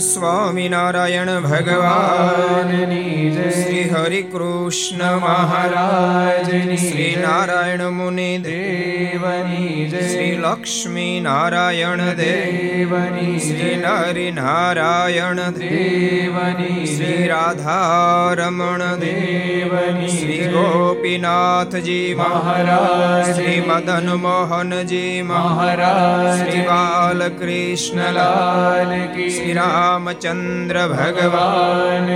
સ્વામિનારાયણ 0.00 1.42
ભગવાનની 1.42 3.52
શ્રી 3.52 3.88
હરિ 3.88 4.22
કૃષ્ણ 4.22 5.18
મહારાજ 5.18 6.78
શ્રી 6.78 7.16
નારાયણ 7.16 7.90
મુનિ 7.90 8.38
દેવની 8.38 9.90
શ્રી 9.90 10.36
લક્ષ્મી 10.36 11.20
નારાયણ 11.20 12.14
દેવની 12.14 13.40
શ્રી 13.40 13.76
નરિ 13.76 14.32
નારાયણ 14.32 15.36
દેવની 15.58 16.86
શ્રી 16.86 17.28
રાધારમણ 17.28 18.96
દેવની 18.96 20.08
શ્રી 20.08 20.48
ગોપીનાથજી 20.48 22.14
મહારાજ 22.14 23.32
શ્રી 23.32 23.60
મદન 23.60 24.18
મોહનજી 24.18 25.24
મહારાજ 25.24 26.42
શ્રી 26.42 26.64
બાલકૃષ્ણલાલ 26.64 29.30
શ્રી 29.30 29.52
રામ 29.52 29.89
રામચંદ્ર 29.90 30.76
ભગવાન 30.88 32.08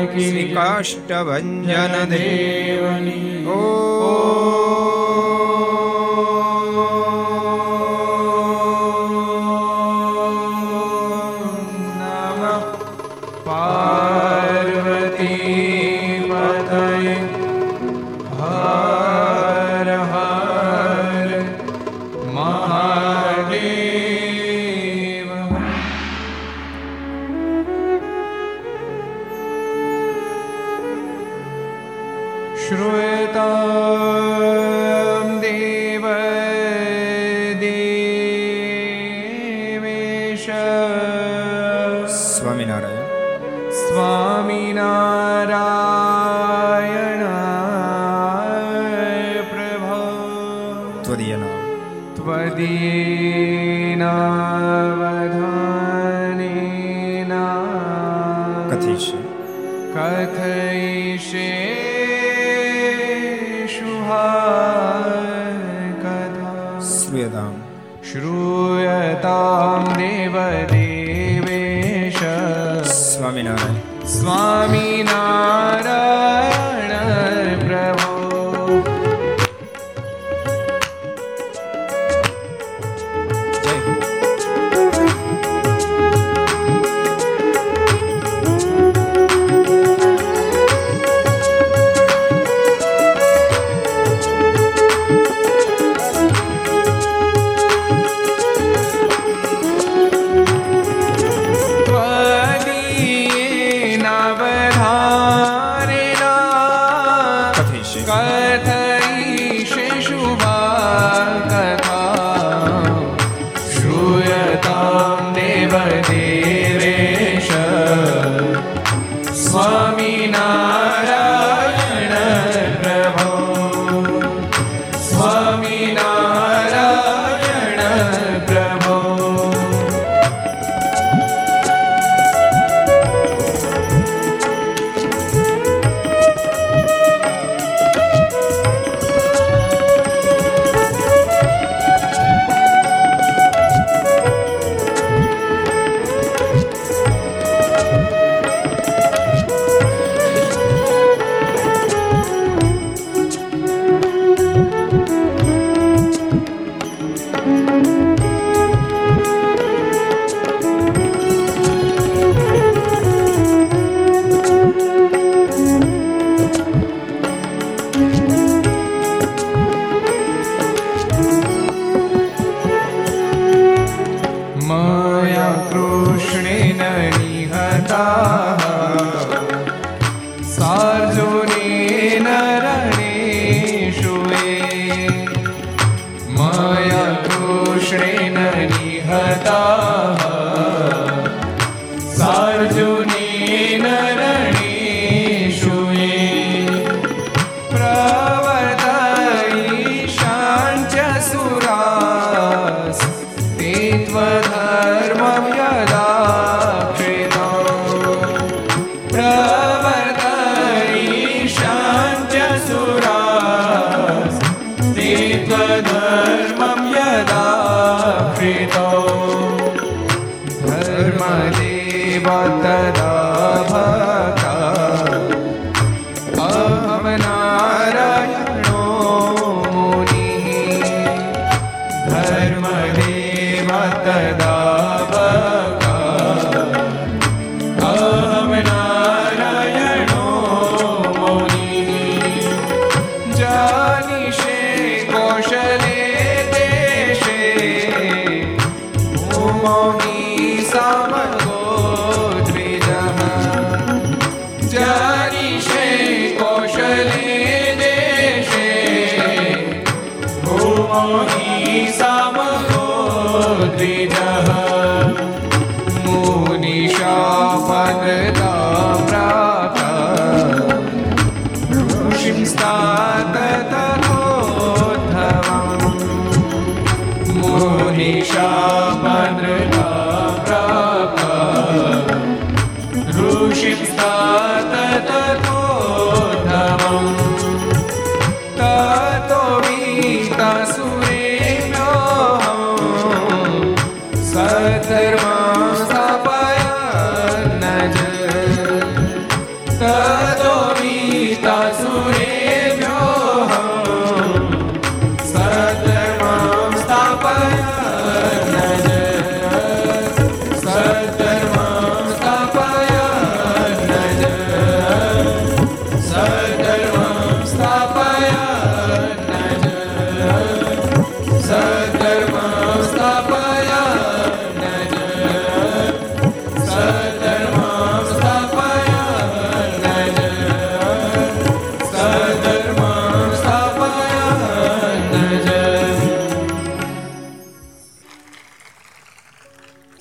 થઈશે 58.84 59.18
કથૈશે 59.92 61.48
શ્રૂયતામ 66.84 67.54
શ્રૂયતામ 68.10 69.84
દેવ 69.94 70.36
દેવેશ 70.72 72.24
સ્વામિનારાયણ 72.94 73.78
સ્વામિનારાયણ 74.06 75.63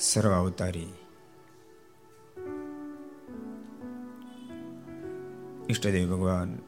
શ્રી 0.04 0.30
અવતારી. 0.30 0.94
ઈષ્ટદેવ 5.70 6.10
ભગવાન 6.12 6.60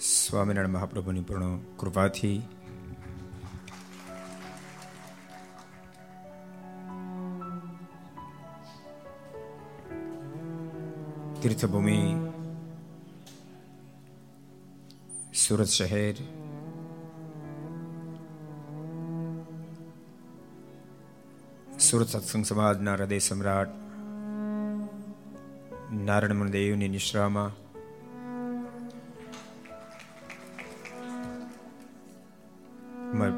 સ્વામિનારાયણ 0.00 0.68
મહાપ્રભુની 0.68 1.20
પૂર્ણ 1.20 1.58
કૃપાથી 1.76 2.38
તીર્થભૂમિ 11.42 12.14
સુરત 15.34 15.66
શહેર 15.66 16.14
સુરત 21.84 22.08
સત્સંગ 22.08 22.44
સમાજના 22.44 22.94
હૃદય 22.94 23.18
સમ્રાટ 23.18 23.72
નારાયણ 26.06 26.50
દેવની 26.50 26.88
નિશ્રામાં 26.88 27.52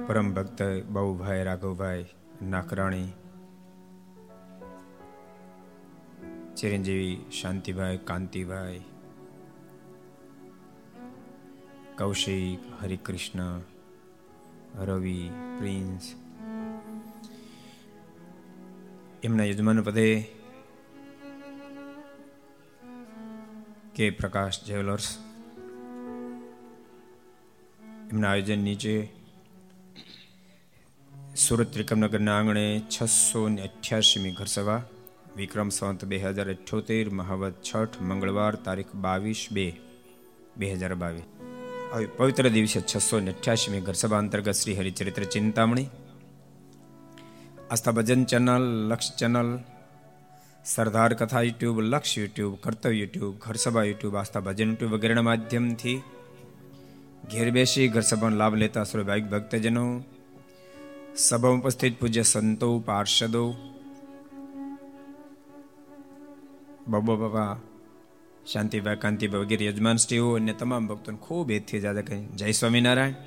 પરમ 0.06 0.28
ભક્ત 0.34 0.60
બહુભાઈ 0.88 1.44
રાઘવભાઈ 1.44 2.04
નાકરાણી, 2.42 3.08
ચિરંજીવી 6.56 7.16
શાંતિભાઈ, 7.30 7.98
કાંતિભાઈ, 8.04 8.82
કૌશિક, 11.98 12.70
હરિકૃષ્ણ, 12.82 13.58
રવિ, 14.84 15.18
પ્રિન્સ 15.58 16.14
એમના 19.26 19.46
યજમાન 19.50 19.78
પદે 19.82 20.08
કે 23.96 24.06
પ્રકાશ 24.10 24.58
જ્વેલર્સ, 24.66 25.08
એમના 28.10 28.30
આયોજન 28.32 28.62
નીચે 28.68 28.94
સુરત 31.36 31.68
ત્રિકમનગરના 31.72 32.36
આંગણે 32.38 32.66
છસો 32.94 33.42
ને 33.48 33.62
અઠ્યાસીમી 33.62 34.30
ઘરસભા 34.30 34.80
વિક્રમ 35.36 35.68
સંત 35.68 36.00
બે 36.04 36.16
હજાર 36.18 36.48
અઠ્યોતેર, 36.50 37.06
મહાવત 37.10 37.56
છઠ, 37.62 38.00
મંગળવાર 38.00 38.54
તારીખ 38.66 38.92
બાવીસ 38.96 39.42
બે 39.52 39.66
બે 40.56 40.66
હજાર 40.72 40.94
બાવીસ. 40.94 41.26
પવિત્ર 42.16 42.46
દિવસે 42.48 42.80
છસો 42.80 43.16
ને 43.20 43.30
અઠ્યાસીમી 43.30 43.80
ઘરસભા 43.80 44.18
અંતર્ગત 44.18 44.56
Shri 44.62 44.78
Haricharitra 44.80 45.24
Chintamani 45.24 45.88
Aastha 47.66 47.94
Bhajan 47.94 48.22
channel 48.24 48.64
Laksh 48.88 49.08
channel 49.16 49.48
Sardar 50.64 51.12
Katha 51.14 51.42
YouTube 51.42 51.78
Laksh 51.84 52.12
YouTube 52.16 52.52
કર્તવ્ય 52.60 52.92
યુટ્યુબ 52.94 53.32
ઘર 53.38 53.56
સભા 53.58 53.84
યુટ્યુબ 53.84 54.14
આસ્થા 54.14 54.42
ભજન 54.42 54.68
યુટ્યુબ 54.68 54.92
વગેરેના 54.94 55.24
માધ્યમથી 55.24 55.96
ઘેર 57.26 57.48
બેસી 57.50 57.86
ઘર 57.88 58.04
સભાનો 58.04 58.36
લાભ 58.36 58.56
લેતા 58.56 58.84
સર્વભાવિક 58.84 59.26
ભક્તજનો 59.26 59.84
સભામાં 61.20 61.62
ઉપસ્થિત 61.62 61.94
પૂજ્ય 61.96 62.24
સંતો 62.24 62.68
પાર્ષદો 62.82 63.44
બાબા 66.88 67.18
બાબા 67.18 67.52
શાંતિભાઈ 68.46 69.02
કાંતિભાઈ 69.02 69.44
વગેરે 69.44 69.64
યજમાન 69.64 69.98
શ્રીઓ 69.98 70.30
અને 70.34 70.54
તમામ 70.54 70.84
ભક્તોને 70.86 71.18
ખૂબ 71.18 71.48
એથી 71.50 71.80
જાદા 71.80 72.08
કહી 72.08 72.22
જય 72.36 72.54
સ્વામિનારાયણ 72.54 73.20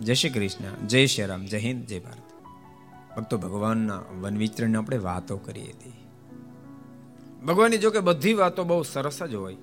જય 0.00 0.14
શ્રી 0.14 0.34
કૃષ્ણ 0.34 0.86
જય 0.86 1.06
શ્રી 1.06 1.26
રામ 1.26 1.42
જય 1.46 1.60
હિન્દ 1.60 1.82
જય 1.86 2.04
ભારત 2.04 2.31
ભક્તો 3.16 3.38
ભગવાનના 3.38 3.96
વન 3.96 4.76
આપણે 4.76 4.98
વાતો 4.98 5.36
કરી 5.36 5.62
હતી 5.62 5.92
ભગવાનની 7.46 7.78
જોકે 7.78 8.00
બધી 8.00 8.34
વાતો 8.34 8.64
બહુ 8.64 8.82
સરસ 8.82 9.22
જ 9.22 9.34
હોય. 9.34 9.56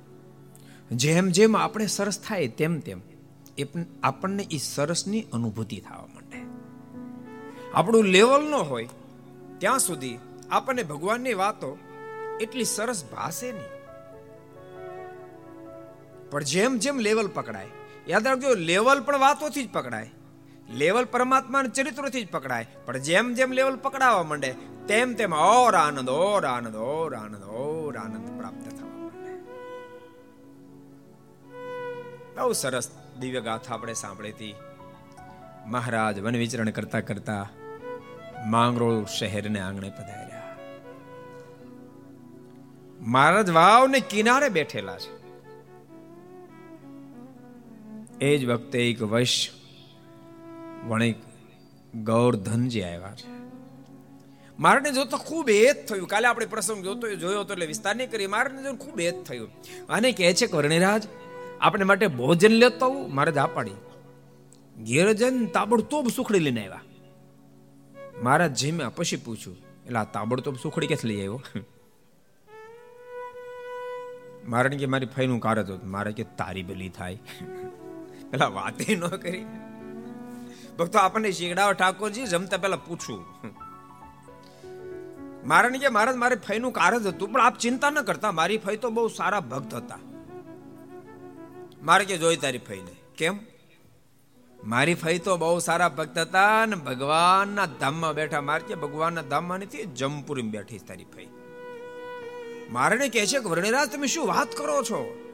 જેમ 0.92 1.30
જેમ 1.30 1.58
આપણે 1.58 1.88
સરસ 1.88 2.20
થાય 2.20 2.48
તેમ 2.48 2.80
તેમ 2.80 3.02
આપણને 4.04 4.48
એ 4.52 4.58
સરસની 4.58 5.26
અનુભૂતિ 5.34 5.80
થવા 5.80 6.08
આપણું 7.74 8.04
લેવલ 8.04 8.50
ન 8.50 8.54
હોય 8.54 8.90
ત્યાં 9.58 9.80
સુધી 9.80 10.18
આપણને 10.52 10.84
ભગવાનની 10.84 11.34
વાતો 11.34 11.78
એટલી 12.42 12.64
સરસ 12.64 13.04
ભાષે 13.12 13.52
નહીં. 13.52 13.80
પણ 16.30 16.44
જેમ 16.44 16.78
જેમ 16.78 17.00
લેવલ 17.00 17.28
પકડાય, 17.28 17.68
યાદ 18.08 18.28
રાખજો, 18.28 18.54
લેવલ 18.56 19.02
પણ 19.02 19.20
વાતોથી 19.20 19.64
જ 19.64 19.70
પકડાય. 19.72 20.12
લેવલ 20.70 21.06
પરમાત્માના 21.06 21.70
ચરિત્રોથી 21.70 22.24
જ 22.24 22.32
પકડાય. 22.32 22.68
પણ 22.86 22.98
જેમ 22.98 23.34
જેમ 23.34 23.52
લેવલ 23.52 23.76
પકડાવા 23.76 24.24
માંડે, 24.24 24.56
તેમ 24.88 25.14
તેમ 25.14 25.34
ઓર 25.34 25.76
આનંદ 25.76 26.10
ઓર 26.10 26.46
આનંદ 26.46 26.76
ઓર 26.76 27.16
આનંદ 27.16 27.44
ઓર 27.44 27.98
આનંદ 27.98 28.40
પ્રાપ્ત 28.40 28.78
થવા 28.78 28.90
માંડે. 28.90 29.34
બહુ 32.36 32.54
સરસ 32.54 32.92
દિવ્ય 33.20 33.42
ગાથા 33.42 33.74
આપણે 33.74 33.94
સાંભળી 33.94 34.30
હતી. 34.30 34.56
મહારાજ 35.66 36.20
વન 36.20 36.36
વિચરણ 36.36 36.70
કરતા 36.70 37.00
કરતા 37.00 37.50
માંગરોળ 38.46 39.06
શહેરને 39.06 39.60
આંગણે 39.60 39.90
પધાર્યા. 39.90 40.58
મહારાજ 43.00 43.50
વાવને 43.50 44.00
કિનારે 44.00 44.50
બેઠેલા 44.50 44.98
છે. 44.98 45.20
એ 48.22 48.38
જ 48.38 48.46
વખતે 48.46 48.90
એક 48.90 49.02
વૈશ્ય 49.02 49.59
વણિક 50.88 51.16
ગૌરધનજી 51.96 52.82
આવ્યા 52.82 53.16
છે. 53.16 53.30
મારને 54.60 54.92
જોતો 54.92 55.18
ખૂબ 55.18 55.50
હેત 55.50 55.88
થયું. 55.88 56.08
કાલે 56.08 56.28
આપણે 56.28 56.46
પ્રસંગ 56.46 56.84
જોતો 56.84 57.16
જોયો 57.16 57.44
તો 57.44 57.54
એટલે 57.54 57.66
વિસ્તાર 57.66 57.96
નહીં 57.96 58.12
કરી 58.12 58.28
મારને 58.28 58.64
જો 58.64 58.74
ખૂબ 58.74 59.00
હેત 59.00 59.24
થયું. 59.24 59.50
અને 59.90 60.12
કહે 60.12 60.34
છે 60.34 60.52
વર્ણિરાજ 60.52 61.08
આપણે 61.62 61.84
માટે 61.84 62.08
ભોજન 62.08 62.52
લેતો 62.52 63.08
મારે 63.08 63.32
જ 63.32 63.36
પાડી 63.54 63.72
ઘેરજન 64.84 65.46
તાબડતોબ 65.46 66.08
સુખડી 66.08 66.40
લઈને 66.40 66.62
આવ્યા. 66.62 66.82
મારા 68.24 68.48
જીમ્યા 68.48 68.90
પછી 68.90 69.18
પૂછ્યું 69.18 69.58
એટલે 69.58 70.00
આ 70.00 70.04
તાબડતોબ 70.04 70.56
સુખડી 70.56 70.88
ક્યાંથી 70.88 71.08
લઈ 71.08 71.18
આવ્યો? 71.18 71.42
મારે 74.48 74.70
કે, 74.70 74.86
મારી 74.86 75.06
ફઈનું 75.06 75.40
કાર 75.40 75.60
હતું. 75.60 75.92
મારે 75.92 76.12
કે, 76.12 76.24
તારી 76.24 76.64
બલી 76.64 76.90
થાય. 76.90 77.20
પેલા 78.32 78.48
વાતે 78.48 78.96
ન 78.96 79.08
કરી. 79.08 79.46
ભક્તો, 80.80 81.00
આપણને 81.00 81.32
શીગડાવ 81.32 81.74
ઠાકોરજી, 81.74 82.24
જમતા 82.24 82.58
પહેલા 82.58 82.76
પૂછું. 82.76 83.26
મારે 85.48 85.80
કે 85.80 85.90
મહારાજ 85.90 86.16
મારે 86.16 86.36
ફઈનું 86.36 86.72
કારજ 86.72 87.08
હતું, 87.08 87.32
પણ 87.32 87.42
આપ 87.42 87.58
ચિંતા 87.58 87.90
ન 87.90 88.02
કરતા, 88.02 88.32
મારી 88.32 88.58
ફઈ 88.58 88.78
તો 88.78 88.90
બહુ 88.90 89.08
સારા 89.08 89.40
ભક્ત 89.40 89.74
હતા. 89.74 90.00
મારે 91.84 92.06
કે 92.06 92.18
જોઈ 92.18 92.36
તારી 92.36 92.58
ફઈને. 92.58 92.96
કેમ? 93.18 93.40
મારી 94.64 94.94
ફઈ 94.94 95.20
તો 95.20 95.38
બહુ 95.38 95.60
સારા 95.60 95.90
ભક્ત 95.90 96.18
હતા 96.18 96.66
ને 96.66 96.76
ભગવાનના 96.76 97.66
ધામમાં 97.66 98.14
બેઠા. 98.14 98.42
મારે 98.42 98.64
કે 98.68 98.76
ભગવાનના 98.76 99.22
ધામમાં 99.22 99.60
નથી 99.60 99.84
જમપુરી 99.84 100.42
બેઠી 100.42 100.78
તારી 100.78 101.06
ફઈ. 101.16 101.28
મારે 102.72 103.10
કહે 103.10 103.26
છે 103.26 103.40
કે 103.40 103.50
વર્ણિરાજ, 103.50 103.92
તમે 103.92 104.08
શું 104.08 104.28
વાત 104.28 104.52
કરો 104.58 104.84
છો? 104.84 105.30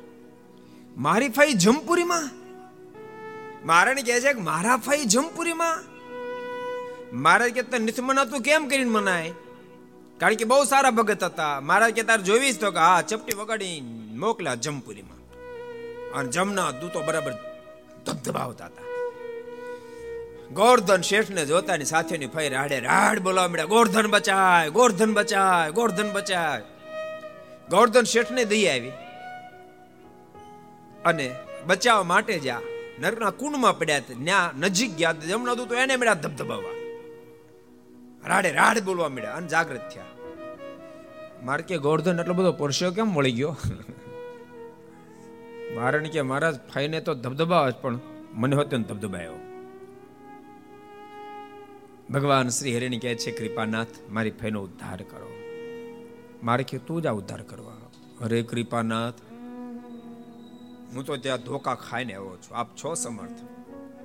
મારી 0.97 1.29
ફઈ 1.29 1.53
જમપુરીમાં? 1.53 2.44
મારે 3.65 3.93
કહે 3.93 4.21
છે 4.21 4.33
કે 4.33 4.39
મારા 4.39 4.77
ફઈ 4.77 5.05
જમપુરીમાં? 5.05 5.83
મહારાજ 7.15 7.51
કે 7.51 7.61
તને 7.61 7.79
નથી 7.79 8.01
મનાતું, 8.01 8.41
કેમ 8.41 8.67
કરીને 8.67 8.89
મનાય? 8.89 9.31
કારણ 10.17 10.33
કે 10.33 10.45
બહુ 10.45 10.63
સારા 10.63 10.91
ભગત 10.91 11.23
હતા. 11.23 11.59
મારા 11.59 11.89
કે 11.89 12.03
તાર 12.03 12.21
જોઈશ 12.21 12.59
તો 12.59 12.71
કે 12.71 12.77
હા, 12.77 13.01
ચપટી 13.01 13.35
વગાડી 13.35 13.81
મોકલ્યા 14.15 14.55
જમપુરીમાં. 14.55 15.17
અને 16.11 16.29
જમના 16.29 16.71
દૂતો 16.71 17.01
બરાબર 17.01 17.31
ધબધબાવતા 18.05 18.65
હતા. 18.65 18.81
ગોરધન 20.51 21.01
શેઠને 21.01 21.45
જોતાની 21.45 21.85
સાથેની 21.85 22.25
ફઈ 22.25 22.49
રાડે 22.49 22.79
રાડ 22.79 23.19
બોલાવા 23.19 23.47
મળ્યા 23.47 23.65
ગોરધન 23.65 24.07
બચાય 24.07 24.69
ગોરધન 24.69 25.13
બચાય 25.13 25.71
ગોરધન 25.71 26.11
બચાય. 26.11 26.61
ગોરધન 27.69 28.03
શેઠને 28.03 28.45
દઈ 28.45 28.65
આવી. 28.65 28.91
અને 31.05 31.35
બચાવવા 31.67 32.03
માટે 32.03 32.39
જ્યાં 32.39 32.74
નરકના 32.99 33.29
કુંડમાં 33.29 33.79
પડ્યા 33.79 33.99
ત્યાં 33.99 34.59
નજીક 34.59 34.97
ગયા 34.97 35.11
જમણા 35.11 35.55
તો 35.55 35.75
એને 35.75 35.95
મળ્યા 35.95 36.13
ધબધબાવા. 36.13 36.69
રાડે 38.27 38.51
રાડ 38.51 38.79
બોલવા 38.79 39.09
મળ્યા 39.09 39.33
અને 39.33 39.47
જાગૃત 39.47 39.81
થયા. 39.93 40.05
મારે 41.43 41.63
કે 41.63 41.77
ગોરધન 41.77 42.19
એટલો 42.19 42.33
બધો 42.33 42.51
પરસ્યો 42.51 42.91
કેમ 42.91 43.07
મળી 43.07 43.31
ગયો? 43.31 43.57
મારણ 45.75 46.03
કે 46.03 46.21
મહારાજ, 46.21 46.59
ફાઈને 46.73 47.01
તો 47.01 47.13
ધબધબાવ 47.13 47.71
પણ 47.81 47.99
મને 48.33 48.55
હોત 48.55 48.75
ધબધબાયો. 48.75 49.33
ભગવાન 52.09 52.47
શ્રી 52.49 52.77
હરિની 52.77 52.99
કહે 52.99 53.15
છે, 53.15 53.31
કૃપાનાથ, 53.31 53.87
મારી 54.09 54.31
ફાઈનો 54.31 54.61
ઉદ્ધાર 54.61 55.01
કરો. 55.01 55.33
મારે 56.43 56.63
કે, 56.63 56.77
તું 56.77 57.01
જ 57.01 57.05
આ 57.05 57.11
ઉદ્ધાર 57.11 57.41
કરવા. 57.41 57.77
હરે 58.21 58.41
કૃપાનાથ 58.41 59.13
હું 60.93 61.05
તો 61.05 61.17
ત્યાં 61.17 61.37
ધોકા 61.37 61.75
ખાઈને 61.75 62.13
આવ્યો 62.13 62.37
છું. 62.37 62.57
આપ 62.57 62.75
છો 62.75 62.93
સમર્થ. 62.93 63.39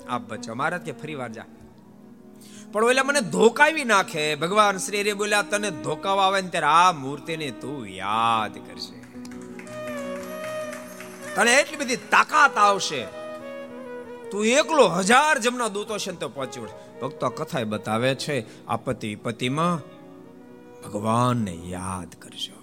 આપ 0.08 0.22
બચો 0.28 0.54
મહારાજ 0.54 0.80
કે 0.80 0.92
ફરી 0.92 1.14
વાર 1.14 1.28
જા. 1.28 1.44
પણ 2.72 2.84
ઓલા 2.84 3.02
મને 3.04 3.20
ધોકાવી 3.20 3.84
નાખે. 3.84 4.34
ભગવાન 4.34 4.76
શ્રી 4.76 5.00
હરે 5.00 5.12
બોલ્યા, 5.12 5.42
તને 5.42 5.70
ધોકાવા 5.70 6.26
આવે 6.26 6.40
ને 6.40 6.48
ત્યારે 6.48 6.66
આ 6.66 6.92
મૂર્તિને 6.92 7.50
તું 7.50 7.88
યાદ 7.88 8.54
કરશે 8.54 9.00
તને 11.34 11.54
એટલી 11.54 11.76
બધી 11.76 11.96
તાકાત 11.96 12.56
આવશે. 12.56 13.04
તું 14.30 14.46
એકલો 14.46 14.88
હજાર 14.88 15.38
જમના 15.38 15.68
દૂતો 15.68 15.98
છે 15.98 16.12
તો 16.12 16.28
પહોંચી 16.28 16.60
વળે. 16.60 17.00
ભક્તો 17.00 17.28
કથા 17.28 17.64
બતાવે 17.64 18.14
છે 18.14 18.66
આપત્તિ 18.66 19.08
વિપત્તિમાં 19.08 19.76
ભગવાનને 20.82 21.54
યાદ 21.54 22.14
કરજો. 22.18 22.58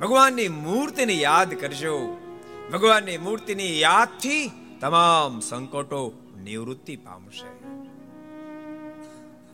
ભગવાનની 0.00 0.48
મૂર્તિને 0.48 1.12
યાદ 1.12 1.54
કરજો. 1.54 2.25
ભગવાનની 2.72 3.18
મૂર્તિની 3.18 3.80
યાદથી 3.80 4.50
તમામ 4.80 5.40
સંકટો 5.40 6.12
નિવૃત્તિ 6.44 6.96
પામશે. 6.96 7.50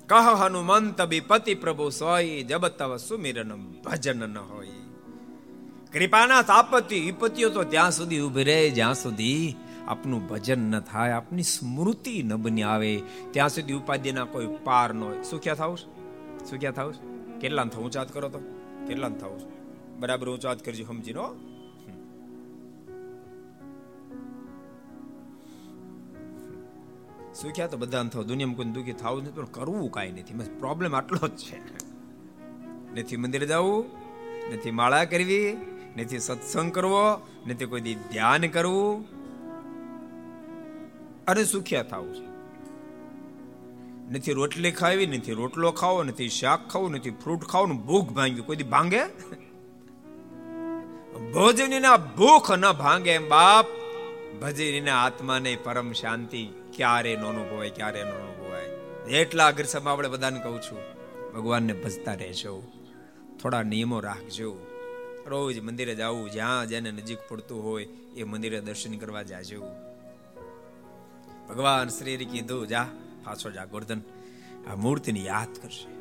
કહ 0.06 0.14
હનુમંત 0.14 1.00
પતિ 1.28 1.54
પ્રભુ 1.54 1.90
સોય 1.90 2.42
જબ 2.42 2.66
તવ 2.66 2.96
સુમિરન 2.96 3.52
ભજન 3.56 4.18
ન 4.18 4.38
હોય 4.38 4.68
કૃપાના 5.92 6.42
તાપતિ 6.42 7.00
વિપત્તિઓ 7.00 7.50
તો 7.50 7.64
ત્યાં 7.64 7.90
સુધી 7.90 8.20
ઊભી 8.20 8.44
રહે, 8.44 8.70
જ્યાં 8.70 8.94
સુધી 8.94 9.56
આપનું 9.88 10.28
ભજન 10.28 10.58
ન 10.58 10.80
થાય, 10.80 11.10
આપની 11.10 11.42
સ્મૃતિ 11.42 12.22
ન 12.22 12.36
બની 12.36 12.62
આવે, 12.62 13.02
ત્યાં 13.30 13.48
સુધી 13.48 13.72
ઉપાધિના 13.72 14.24
કોઈ 14.24 14.46
પાર 14.64 14.94
ન 14.94 15.02
હોય. 15.04 15.22
શું 15.22 15.40
ક્યાં 15.40 15.56
થાવ 15.56 15.76
શું 16.50 16.58
ક્યાં 16.60 16.72
થાવ 16.72 16.94
કેટલા 17.40 17.64
ઊંચાત 17.64 18.14
કરો 18.14 18.28
તો? 18.28 18.38
કેટલા 18.88 19.08
થવું 19.08 19.40
બરાબર 20.00 20.28
ઊંચાત 20.28 20.64
કરજો 20.64 20.84
સમજી 20.84 21.12
સુખ્યા 27.34 27.66
તો 27.66 27.76
બધા 27.76 28.04
થવું 28.04 28.26
દુનિયામાં 28.26 28.56
કોઈ 28.56 28.66
દુઃખી 28.66 28.92
થવું 28.92 29.22
નથી, 29.22 29.30
પણ 29.30 29.44
કરવું 29.44 29.90
કાંઈ 29.90 30.12
નથી. 30.12 30.34
બસ 30.34 30.50
પ્રોબ્લેમ 30.58 30.96
આટલો 30.96 31.28
જ 31.28 31.36
છે. 31.36 31.60
નથી 33.00 33.16
મંદિર 33.16 33.46
જવું, 33.46 33.84
નથી 34.54 34.70
માળા 34.70 35.04
કરવી, 35.04 35.56
નથી 35.96 36.18
સત્સંગ 36.18 36.72
કરવો, 36.72 37.26
નથી 37.46 37.64
કોઈ 37.64 37.80
દી 37.80 37.94
ધ્યાન 37.94 38.46
કરવું. 38.46 39.06
અને 41.26 41.44
સુખ્યા 41.44 41.82
થવું 41.82 42.14
છે. 42.14 42.32
નથી 44.10 44.32
રોટલી 44.32 44.70
ખાવી, 44.70 45.06
નથી 45.06 45.32
રોટલો 45.32 45.72
ખાવો, 45.72 46.02
નથી 46.02 46.28
શાક 46.28 46.68
ખાવું, 46.68 46.90
નથી 46.90 47.10
ફ્રૂટ 47.10 47.44
ખાવું 47.44 47.86
ભૂખ 47.86 48.08
ભાંગ્યું 48.08 48.46
કોઈ 48.46 48.56
ભાંગે? 48.56 49.04
ભોજનની 51.32 51.80
ભૂખ 52.16 52.52
ન 52.52 52.72
ભાંગે 52.72 53.10
એમ 53.10 53.28
બાપ. 53.28 53.66
ભજનીના 54.42 55.04
આત્માને 55.04 55.58
પરમ 55.64 55.92
શાંતિ. 55.92 56.48
ક્યારે 56.76 57.16
નો 57.16 57.28
અનુભવાય, 57.28 57.70
ક્યારે 57.70 58.04
નો 58.04 58.10
અનુભવાય. 58.10 58.64
એટલા 59.10 59.46
અગ્રસમાં 59.46 59.94
આપણે 59.94 60.08
બધાને 60.08 60.40
કહું 60.40 60.62
છું, 60.62 60.78
ભગવાનને 61.32 61.72
ભજતા 61.72 62.14
રહેજો. 62.14 62.62
થોડા 63.42 63.62
નિયમો 63.62 64.00
રાખજો. 64.00 64.66
રોજ 65.26 65.60
મંદિરે 65.60 65.94
જવું, 65.94 66.30
જ્યાં 66.30 66.66
જેને 66.66 66.90
નજીક 66.90 67.18
પડતું 67.28 67.64
હોય, 67.64 67.84
એ 68.16 68.24
મંદિરે 68.24 68.60
દર્શન 68.60 68.96
કરવા 68.96 69.22
જાજો. 69.22 69.62
ભગવાન 71.48 71.88
શ્રી 71.88 72.16
કીધું, 72.16 72.68
જા, 72.68 72.86
પાછો 73.24 73.50
જા, 73.50 73.64
ગોર્ધન. 73.64 74.00
આ 74.70 74.74
મૂર્તિની 74.74 75.26
યાદ 75.26 75.62
કરશે 75.62 75.92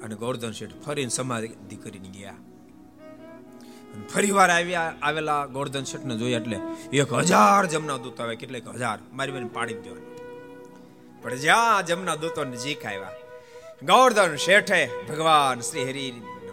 અને 0.00 0.14
ગોર્ધન 0.14 0.52
શેઠ 0.52 0.70
ફરીને 0.86 1.08
સમાધિ 1.08 1.76
કરીને 1.76 2.08
ગયા. 2.08 2.34
ફરી 4.12 4.32
વાર 4.38 4.50
આવ્યા, 4.50 4.94
આવેલા 5.02 5.42
ગોર્ધન 5.46 5.84
શેઠ 5.84 6.04
ને 6.04 6.14
જોયા 6.16 6.40
એટલે 6.40 6.58
એક 6.92 7.12
હજાર 7.22 7.62
જમના 7.66 7.98
દૂત 8.04 8.18
આવે, 8.20 8.34
કેટલેક 8.36 8.66
હજાર. 8.68 8.98
મારી 9.12 9.32
બેન 9.32 9.48
પાડી 9.48 9.80
દેવાની. 9.84 10.10
પણ 11.22 11.34
જ્યાં 11.36 11.86
જમના 11.86 12.16
દૂતો 12.22 12.44
જીક 12.64 12.82
આવ્યા, 12.86 13.14
ગોર્ધન 13.82 14.36
શેઠે 14.36 14.80
ભગવાન 15.08 15.58
શ્રી 15.60 15.86
હરિ 15.90 16.06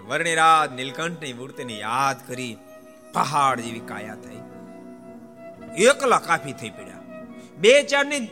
વર્ણિરાજ 0.10 0.70
નીલકંઠની 0.76 1.34
મૂર્તિને 1.34 1.76
યાદ 1.78 2.20
કરી 2.28 2.54
પહાડ 3.14 3.58
જેવી 3.60 3.86
કાયા 3.92 4.20
થઈ. 4.24 4.42
એકલા 5.86 6.22
કાફી 6.28 6.56
થઈ 6.62 6.70
પડ્યા. 6.70 7.04
બે 7.58 7.72
ચારની 7.84 8.24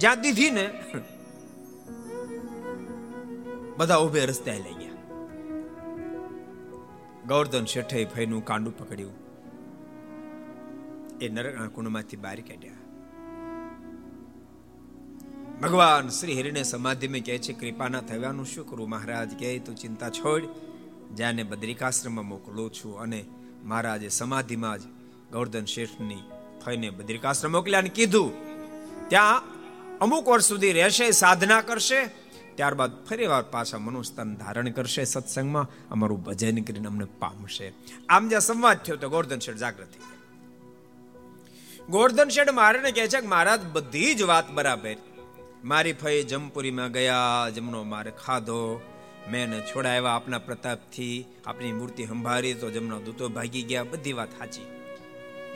જ્યાં 0.00 0.20
દીધી 0.20 0.50
ને 0.50 0.66
બધા 3.78 4.00
ઉભે 4.06 4.20
રસ્તે 4.26 4.52
લઈ 4.56 4.76
ગયા. 4.80 4.85
ગૌરધન 7.28 7.64
શેઠે 7.64 8.04
ભયનું 8.04 8.44
કાંડું 8.44 8.78
પકડ્યું. 8.78 9.14
એ 11.18 11.28
નરકના 11.28 11.66
કુંડમાંથી 11.66 12.16
બહાર 12.16 12.40
કાઢ્યા. 12.40 12.72
ભગવાન 15.62 16.08
શ્રી 16.08 16.40
હરિને 16.40 16.62
સમાધિમાં 16.62 17.20
કહે 17.20 17.38
છે, 17.38 17.52
કૃપાના 17.52 18.00
થવાનું 18.00 18.46
શું 18.46 18.68
કરું 18.68 18.88
મહારાજ? 18.88 19.30
કહે, 19.38 19.58
તું 19.58 19.76
ચિંતા 19.76 20.10
છોડ 20.10 20.44
જ્યાંને 21.14 21.42
બદ્રિકાશ્રમમાં 21.42 22.26
મોકલું 22.26 22.72
છું. 22.72 23.00
અને 23.00 23.24
મહારાજે 23.64 24.08
સમાધિમાં 24.08 24.78
જ 24.78 24.82
ગૌર્ધન 25.32 25.64
શેઠની 25.64 26.22
થઈને 26.64 26.90
બદ્રિકાશ્રમ 26.90 27.52
મોકલ્યા 27.52 27.78
અને 27.78 27.88
કીધું, 27.88 28.30
ત્યાં 29.08 29.42
અમુક 29.98 30.28
વર્ષ 30.28 30.44
સુધી 30.44 30.72
રહેશે, 30.72 31.10
સાધના 31.10 31.60
કરશે 31.60 32.00
ત્યારબાદ 32.56 33.04
ફરી 33.04 33.26
વાર 33.26 33.42
પાછા 33.42 33.78
મનુસ્તન 33.78 34.34
ધારણ 34.34 34.70
કરશે 34.70 35.04
સત્સંગમાં, 35.04 35.70
અમારું 35.90 36.24
ભજન 36.24 36.62
કરીને 36.62 36.88
અમને 36.88 37.04
પામશે. 37.04 37.72
આમ 38.08 38.28
જે 38.28 38.38
સંવાદ 38.38 38.78
થયો 38.78 38.96
તો 38.96 39.08
ગોર્ધન 39.08 39.38
શેઠ 39.38 39.56
જાગૃત 39.56 39.86
થઈ 39.86 40.00
ગોર્ધન 41.88 42.28
શેઠ 42.28 42.50
મારે 42.50 42.92
કહે 42.92 43.08
છે 43.08 43.20
કે 43.20 43.26
મહારાજ, 43.26 43.60
બધી 43.72 44.14
જ 44.14 44.22
વાત 44.22 44.50
બરાબર. 44.50 44.96
મારી 45.64 45.92
ફઈ 45.92 46.22
જમપુરીમાં 46.22 46.92
ગયા 46.92 47.50
જમનો 47.50 47.82
મારે 47.82 48.12
ખાધો. 48.24 48.80
મેં 49.30 49.60
છોડાવ્યા 49.60 50.10
આપના 50.10 50.38
પ્રતાપથી. 50.38 51.26
આપની 51.46 51.72
મૂર્તિ 51.72 52.06
સંભાળી 52.06 52.54
તો 52.54 52.70
જમનો 52.70 53.00
દૂતો 53.00 53.28
ભાગી 53.28 53.62
ગયા. 53.62 53.84
બધી 53.84 54.12
વાત 54.12 54.28
સાચી. 54.38 54.66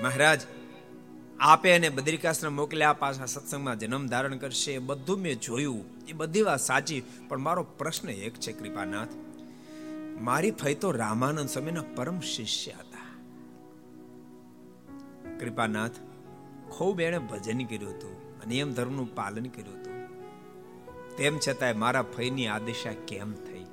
મહારાજ, 0.03 0.41
આપે 1.41 1.73
અને 1.73 1.89
બદ્રિકાશ્રમ 1.89 2.53
મોકલ્યા, 2.53 2.93
પાછા 2.93 3.27
સત્સંગમાં 3.27 3.79
જન્મ 3.79 4.07
ધારણ 4.07 4.37
કરશે. 4.37 4.79
બધું 4.79 5.19
મેં 5.19 5.41
જોયું. 5.41 6.00
એ 6.11 6.13
બધી 6.13 6.43
વાત 6.43 6.61
સાચી, 6.61 7.03
પણ 7.29 7.39
મારો 7.39 7.63
પ્રશ્ન 7.63 8.09
એક 8.09 8.35
છે, 8.35 8.53
કૃપાનાથ. 8.53 9.09
મારી 10.21 10.51
ફઈ 10.51 10.75
તો 10.75 10.91
રામાનંદ 10.91 11.49
સ્વામીના 11.49 11.83
પરમ 11.97 12.21
શિષ્ય 12.21 12.71
હતા. 12.71 13.19
કૃપાનાથ, 15.39 15.91
ખૂબ 16.71 17.01
એણે 17.01 17.19
ભજન 17.19 17.65
કર્યું 17.65 17.91
હતું 17.91 18.31
નિયમ 18.49 18.73
ધર્મનું 18.73 19.15
પાલન 19.15 19.45
કર્યું 19.45 19.81
હતું. 19.81 20.09
તેમ 21.17 21.39
છતાંય 21.49 21.73
મારા 21.73 22.03
ફઈની 22.03 22.47
આદિશા 22.47 22.93
કેમ 23.09 23.33
થઈ? 23.33 23.67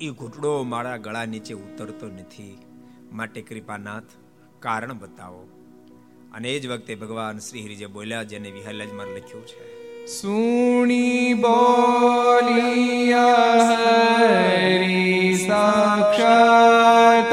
એ 0.00 0.10
ઘૂંટડો 0.10 0.62
મારા 0.62 0.96
ગળા 0.96 1.24
નીચે 1.24 1.54
ઉતરતો 1.54 2.06
નથી. 2.06 2.58
માટે 3.12 3.42
કૃપાનાથ, 3.42 4.04
કારણ 4.60 4.98
બતાવો. 4.98 5.48
અને 6.32 6.52
એ 6.52 6.60
જ 6.60 6.66
વખતે 6.66 6.94
ભગવાન 6.94 7.38
શ્રી 7.38 7.64
હરિજે 7.64 7.86
બોલ્યા, 7.86 8.22
જેને 8.22 8.50
વિહલાજમાં 8.50 9.06
લખ્યું 9.06 9.46
છે. 9.46 9.75
સુણી 10.06 11.34
બોલિયા 11.34 12.46
હરી 14.20 15.38
સાક્ષાત 15.38 17.32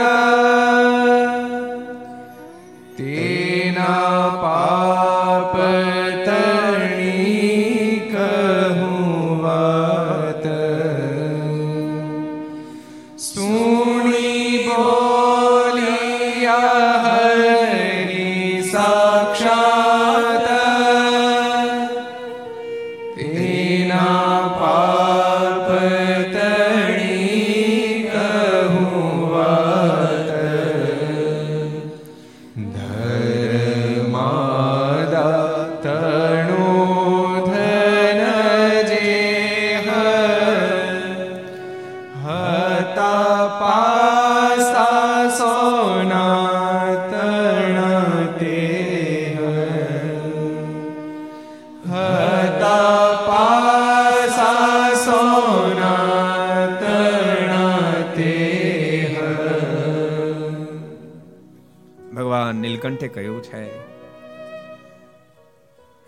છે 63.53 63.63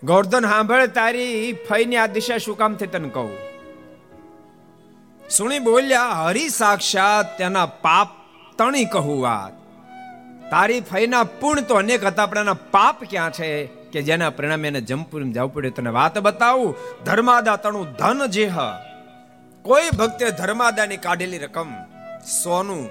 ગોર્ધન 0.02 0.48
સાંભળ 0.48 0.86
તારી 0.86 1.52
ફઈની 1.68 1.96
આ 1.96 2.06
દિશા 2.06 2.38
શું 2.38 2.56
કામ 2.56 2.74
થઈ 2.74 2.86
તને 2.86 3.08
કહું? 3.08 3.30
સુણી 5.30 5.58
બોલ્યા, 5.58 6.02
હરિ 6.02 6.48
સાક્ષાત 6.48 7.38
તેના 7.38 7.66
પાપ 7.66 8.08
તણી 8.58 8.84
કહું 8.84 9.22
વાત. 9.22 9.54
તારી 10.50 10.80
ફઈના 10.80 11.24
પૂર્ણ 11.24 11.60
તો 11.60 11.74
અનેક 11.74 12.04
હતા, 12.04 12.26
પણ 12.26 12.38
એના 12.38 12.54
પાપ 12.54 13.04
ક્યાં 13.04 13.30
છે 13.30 13.48
કે 13.92 14.02
જેના 14.02 14.30
પરિણામે 14.30 14.68
એને 14.68 14.80
જમપુરી 14.80 15.32
જવું 15.32 15.54
પડ્યું? 15.54 15.74
તને 15.74 15.90
વાત 15.90 16.18
બતાવું? 16.18 16.76
ધર્માદા 17.04 17.56
તણું 17.56 17.88
ધન 17.92 18.26
જે 18.26 18.46
હ, 18.46 18.58
કોઈ 19.64 19.90
ભક્તે 19.98 20.30
ધર્માદાની 20.30 20.96
કાઢેલી 20.96 21.38
રકમ, 21.38 21.70
સોનું, 22.42 22.86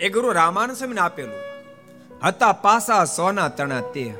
એ 0.00 0.08
ગુરુ 0.08 0.32
રામાનંદ 0.32 0.76
સ્વામીને 0.76 1.00
આપેલું. 1.00 1.47
હતા 2.24 2.52
પાસા 2.52 3.04
સોના 3.04 3.48
તણા 3.48 3.80
તે. 3.80 4.14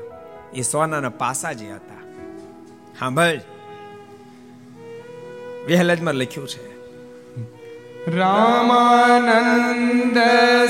એ 0.53 0.61
સોનાના 0.61 1.09
પાસા 1.09 1.53
જે 1.53 1.71
હતા. 1.71 2.03
સાંભળ 2.99 3.39
વહેલાજમાં 5.67 6.13
લખ્યું 6.13 6.47
છે. 6.47 6.69
રામાનંદ 8.17 10.17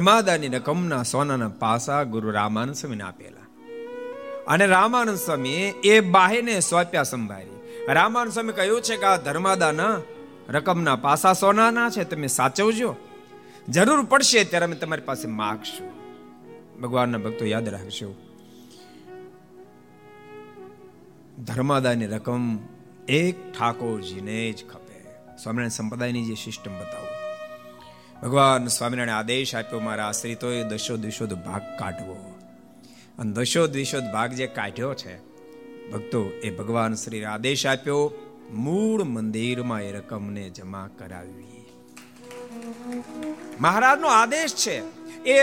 ધર્માદાની 0.00 0.48
રકમના 0.50 1.04
સોનાના 1.04 1.50
પાસા 1.56 2.04
ગુરુ 2.04 2.32
રામાનંદ 2.32 2.74
સ્વામીને 2.74 3.04
આપેલા 3.04 3.48
અને 4.46 4.66
રામાનંદ 4.66 5.18
સ્વામીએ 5.18 5.66
એ 5.84 6.00
બાહેને 6.08 6.54
સોંપ્યા 6.62 7.04
સંભાળી 7.04 7.58
રામાનંદ 7.90 8.32
સ્વામી 8.32 8.54
કહ્યું 8.54 8.82
છે 8.82 8.96
કે 8.96 9.06
આ 9.06 9.18
ધર્માદાના 9.18 9.96
રકમના 10.50 10.96
પાસા 10.98 11.34
સોનાના 11.34 11.90
છે 11.90 12.06
તમે 12.06 12.30
સાચવજો 12.30 12.94
જરૂર 13.70 14.00
પડશે 14.06 14.46
ત્યારે 14.46 14.68
અમે 14.68 14.76
તમારી 14.76 15.06
પાસે 15.06 15.26
માગશું 15.34 15.92
ભગવાનના 16.80 17.20
ભક્તો 17.20 17.44
યાદ 17.44 17.70
રાખજો 17.70 18.10
ધર્માદાની 21.44 22.12
રકમ 22.12 22.50
એક 23.14 23.46
ઠાકોરજીને 23.48 24.42
જ 24.50 24.58
ખપે 24.64 24.98
સ્વામિનારાયણ 25.36 25.78
સંપ્રદાયની 25.78 26.28
જે 26.28 26.36
સિસ્ટમ 26.38 26.74
બતાવું 26.76 27.09
ભગવાન 28.22 28.66
સ્વામિનારાયણ 28.66 29.18
આદેશ 29.18 29.54
આપ્યો, 29.54 29.80
મારા 29.80 30.06
આશ્રિતોએ 30.06 30.64
દશો 30.64 30.96
દિશોદ 30.96 31.32
ભાગ 31.32 31.62
કાઢવો. 31.78 32.16
અને 33.18 33.32
દશો 33.32 33.66
દિશોદ 33.66 34.02
ભાગ 34.12 34.30
જે 34.32 34.46
કાઢ્યો 34.46 34.94
છે, 34.94 35.14
ભક્તો, 35.90 36.22
એ 36.42 36.50
ભગવાન 36.50 36.94
શ્રી 36.94 37.24
આદેશ 37.24 37.66
આપ્યો, 37.66 38.02
મૂળ 38.50 39.04
મંદિરમાં 39.04 39.82
એ 39.82 39.92
રકમને 39.92 40.50
જમા 40.50 40.88
કરાવી 40.98 41.64
મહારાજનો 43.60 44.08
આદેશ 44.08 44.54
છે, 44.54 44.76
એ 45.26 45.38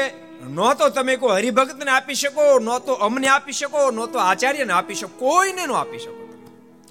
ન 0.50 0.56
તો 0.78 0.90
તમે 0.90 1.16
કોઈ 1.16 1.42
હરિભક્તને 1.42 1.92
આપી 1.92 2.16
શકો, 2.16 2.60
ન 2.60 2.70
તો 2.86 2.94
અમને 2.94 3.28
આપી 3.28 3.52
શકો, 3.52 3.92
ન 3.92 4.06
તો 4.06 4.20
આચાર્યને 4.20 4.74
આપી 4.74 4.96
શકો, 4.96 5.08
કોઈને 5.08 5.66
નો 5.66 5.74
આપી 5.74 6.00
શકો 6.00 6.28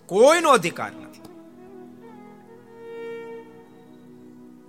કોઈનો 0.08 0.50
અધિકાર 0.50 0.92
નથી 0.92 1.05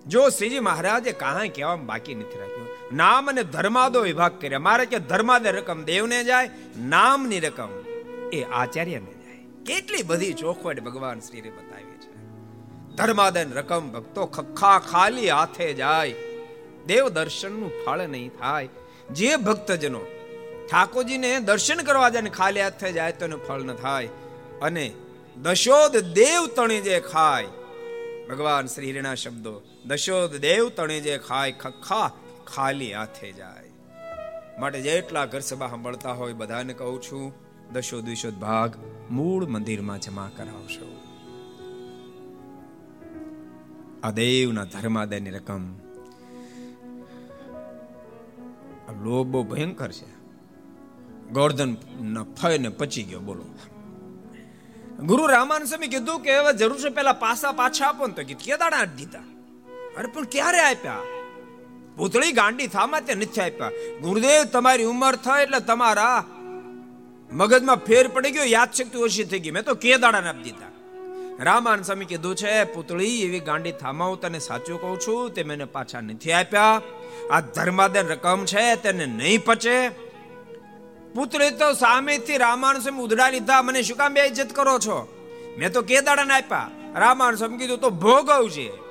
જો 0.07 0.29
શ્રીજી 0.29 0.59
મહારાજે 0.59 1.11
કાંઈ 1.11 1.49
કહેવા 1.49 1.75
બાકી 1.75 2.15
નથી 2.15 2.39
રાખ્યું. 2.39 2.67
નામ 2.95 3.29
અને 3.29 3.43
ધર્માદો 3.43 4.01
વિભાગ 4.01 4.41
કર્યા. 4.41 4.59
મારે 4.59 4.85
કે 4.85 4.99
ધર્માદે 4.99 5.51
રકમ 5.51 5.83
દેવને 5.83 6.23
જાય, 6.23 6.49
નામની 6.77 7.39
રકમ 7.39 7.69
એ 8.33 8.43
આચાર્યને 8.43 9.13
જાય. 9.13 9.63
કેટલી 9.65 10.03
બધી 10.03 10.33
ચોખવટ 10.33 10.79
ભગવાન 10.79 11.19
શ્રીએ 11.19 11.41
બતાવી 11.41 11.83
છે. 11.83 12.13
ધર્માદન 12.95 13.51
રકમ 13.51 13.91
ભક્તો 13.91 14.25
ખખા 14.25 14.79
ખાલી 14.79 15.29
હાથે 15.29 15.73
જાય. 15.73 16.13
દેવ 16.85 17.09
દર્શનનું 17.09 17.71
ફળ 17.85 18.01
નહીં 18.07 18.29
થાય. 18.29 18.69
જે 19.11 19.35
ભક્તજનો 19.35 19.99
ઠાકોરજીને 20.71 21.39
દર્શન 21.39 21.75
કરવા 21.75 22.09
જાય 22.09 22.21
ખાલી 22.21 22.61
હાથે 22.61 22.91
જાય, 22.91 23.11
તો 23.11 23.37
ફળ 23.47 23.61
ન 23.61 23.73
થાય. 23.73 24.07
અને 24.61 24.91
દશોદ 25.37 25.97
દેવ 25.97 26.47
તણી 26.47 26.81
જે 26.81 26.99
ખાય, 26.99 27.47
ભગવાન 28.29 28.65
શ્રી 28.65 28.85
હિરણા 28.85 29.15
શબ્દો 29.15 29.61
દશોદ 29.87 30.35
દેવ 30.35 30.69
તણે 30.69 30.99
જે 30.99 31.17
ખાય 31.17 31.51
ખખા 31.51 32.11
ખાલી 32.47 32.93
હાથે 32.93 33.31
જાય. 33.31 33.69
માટે 34.59 34.81
જેટલા 34.81 35.25
ઘર 35.25 35.39
સભા 35.39 35.67
સાંભળતા 35.67 36.11
હોય 36.11 36.33
બધાને 36.33 36.73
કહું 36.73 37.01
છું, 37.01 37.33
દશો 37.73 38.01
દ્વિશોદ 38.01 38.33
ભાગ 38.33 38.75
મૂળ 39.11 39.45
મંદિરમાં 39.45 39.99
જમા 39.99 40.31
કરાવશો. 40.37 40.89
આ 44.03 44.11
દેવના 44.11 44.63
ધર્માદયની 44.63 45.29
રકમ. 45.29 45.73
લોભ 49.03 49.27
બહુ 49.27 49.43
ભયંકર 49.43 49.91
છે. 49.91 50.09
ગોર્ધન 51.29 51.75
ફય 52.41 52.57
ને 52.57 52.69
પચી 52.69 53.03
ગયો, 53.03 53.19
બોલો. 53.19 53.45
ગુરુ 55.03 55.25
રામાન 55.27 55.63
સ્વામી 55.63 55.87
કીધું 55.87 56.19
કે 56.19 56.37
હવે 56.37 56.53
જરૂર 56.53 56.77
છે 56.77 56.89
પેલા 56.89 57.13
પાસા 57.13 57.51
પાછા 57.51 57.87
આપો 57.87 58.07
ને 58.07 58.13
તો 58.13 58.23
કે 58.23 58.57
દાડા 58.57 58.85
દીધા. 58.85 59.36
અરે 59.97 60.07
પણ 60.07 60.23
ક્યારે 60.23 60.59
આપ્યા? 60.59 60.97
પૂતળી 61.97 62.31
ગાંડી 62.31 62.67
થામાં 62.67 63.05
તે 63.05 63.15
નથી 63.15 63.41
આપ્યા. 63.41 63.69
ગુરુદેવ, 64.01 64.43
તમારી 64.43 64.83
ઉંમર 64.83 65.15
થાય 65.15 65.43
એટલે 65.43 65.59
તમારા 65.59 66.23
મગજમાં 67.31 67.75
ફેર 67.75 68.07
પડી 68.07 68.31
ગયો 68.31 68.43
યાદ 68.43 68.73
શક્તિ 68.73 68.97
ઓછી 68.97 69.23
થઈ 69.23 69.39
ગઈ. 69.39 69.51
મેં 69.51 69.63
તો 69.63 69.75
કે 69.75 69.97
દાડાને 69.97 70.29
આપી 70.29 70.43
દીધા. 70.43 70.71
રામાન 71.39 71.81
સ્વામી 71.81 72.05
કીધું 72.05 72.35
છે, 72.35 72.63
પૂતળી, 72.63 73.21
એવી 73.21 73.39
ગાંડી 73.39 73.71
થામાવ, 73.71 74.15
તને 74.15 74.39
સાચું 74.39 74.81
કહું 74.81 74.99
છું, 74.99 75.33
તે 75.33 75.43
મને 75.43 75.65
પાછા 75.65 76.01
નથી 76.01 76.31
આપ્યા. 76.31 76.81
આ 77.31 77.39
ધર્માદન 77.39 78.07
રકમ 78.07 78.45
છે, 78.45 78.75
તેને 78.75 79.05
નહીં 79.05 79.45
પચે. 79.45 79.89
પુત્રે 81.15 81.51
તો 81.51 81.73
સામેથી 81.73 82.37
રામાયણ 82.37 82.79
સ્વામી 82.79 83.03
ઉધડા 83.03 83.29
લીધા. 83.29 83.61
મને 83.61 83.81
શું 83.81 83.97
કામ 83.97 84.13
બે 84.13 84.21
ઇજ્જત 84.21 84.55
કરો 84.55 84.79
છો? 84.79 85.25
મેં 85.57 85.71
તો 85.71 85.81
કે 85.81 86.01
દાડાને 86.01 86.33
આપ્યા. 86.33 86.69
રામાયણ 86.95 87.35
સ્વામી 87.35 87.57
કીધું, 87.57 87.77
તો 87.77 87.89
ભોગવજે 87.89 88.86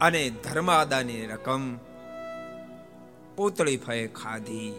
અને 0.00 0.30
ધર્માદાની 0.30 1.26
રકમ 1.26 1.76
પૂતળી 3.36 3.76
ફએ 3.76 4.06
ખાધી. 4.06 4.72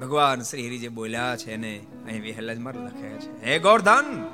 ભગવાન 0.00 0.40
શ્રી 0.40 0.66
હરિ 0.66 0.78
જે 0.78 0.88
બોલ્યા 0.88 1.36
છે 1.36 1.56
ને 1.56 1.80
અહીં 2.06 2.22
વિહલજમાં 2.22 2.74
લખે 2.74 3.08
છે. 3.08 3.44
હે 3.44 3.58
ગોરધન 3.58 4.24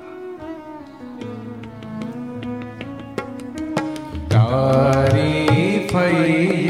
તારી 4.29 5.89
ફઈએ 5.93 6.66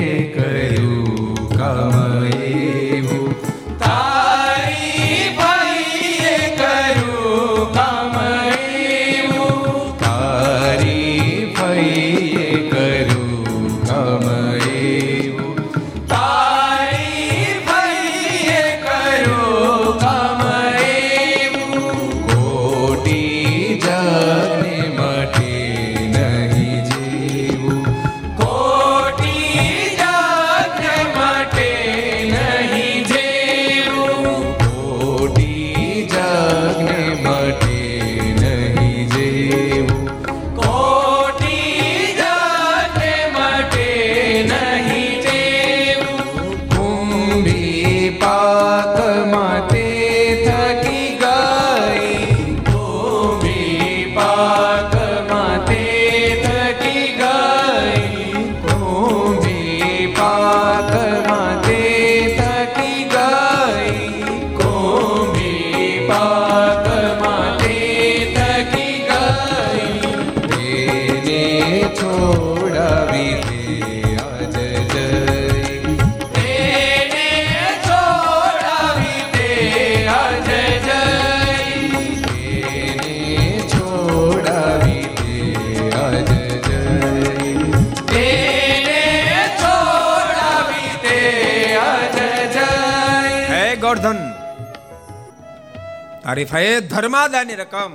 હરીફાએ 96.48 96.82
ધર્માદાની 96.82 97.56
રકમ 97.56 97.94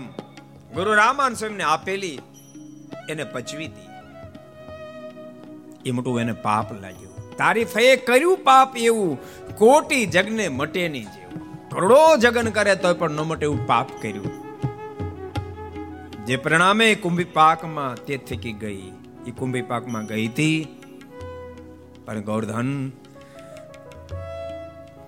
ગુરુ 0.74 0.94
રામાન 0.94 1.34
સ્વામીને 1.34 1.64
આપેલી, 1.64 2.18
એને 3.08 3.24
પચવી 3.24 3.66
હતી 3.66 3.88
એ 5.86 5.90
મોટું 5.90 6.20
એને 6.20 6.32
પાપ 6.32 6.72
લાગ્યું. 6.72 7.36
તારીફે 7.36 7.96
કર્યું 7.96 8.38
પાપ 8.38 8.76
એવું, 8.76 9.18
કોટી 9.56 10.06
જગને 10.06 10.48
મટે 10.48 10.88
નહીં 10.88 11.04
જેવું. 11.04 11.68
કરોડો 11.68 12.16
જગન 12.16 12.50
કરે 12.50 12.76
તોય 12.76 12.92
પણ 12.92 13.10
ન 13.10 13.20
મટે 13.20 13.42
એવું 13.42 13.66
પાપ 13.66 13.88
કર્યું. 14.02 14.30
જે 16.26 16.36
પરિણામે 16.36 16.94
કુંભી 16.94 17.24
પાકમાં 17.24 17.94
તે 17.94 18.16
થકી 18.16 18.52
ગઈ. 18.52 18.92
એ 19.26 19.30
કુંભી 19.30 19.62
પાકમાં 19.62 20.06
ગઈ 20.06 20.26
હતી. 20.28 20.68
પણ 22.04 22.20
ગૌરધન 22.20 22.90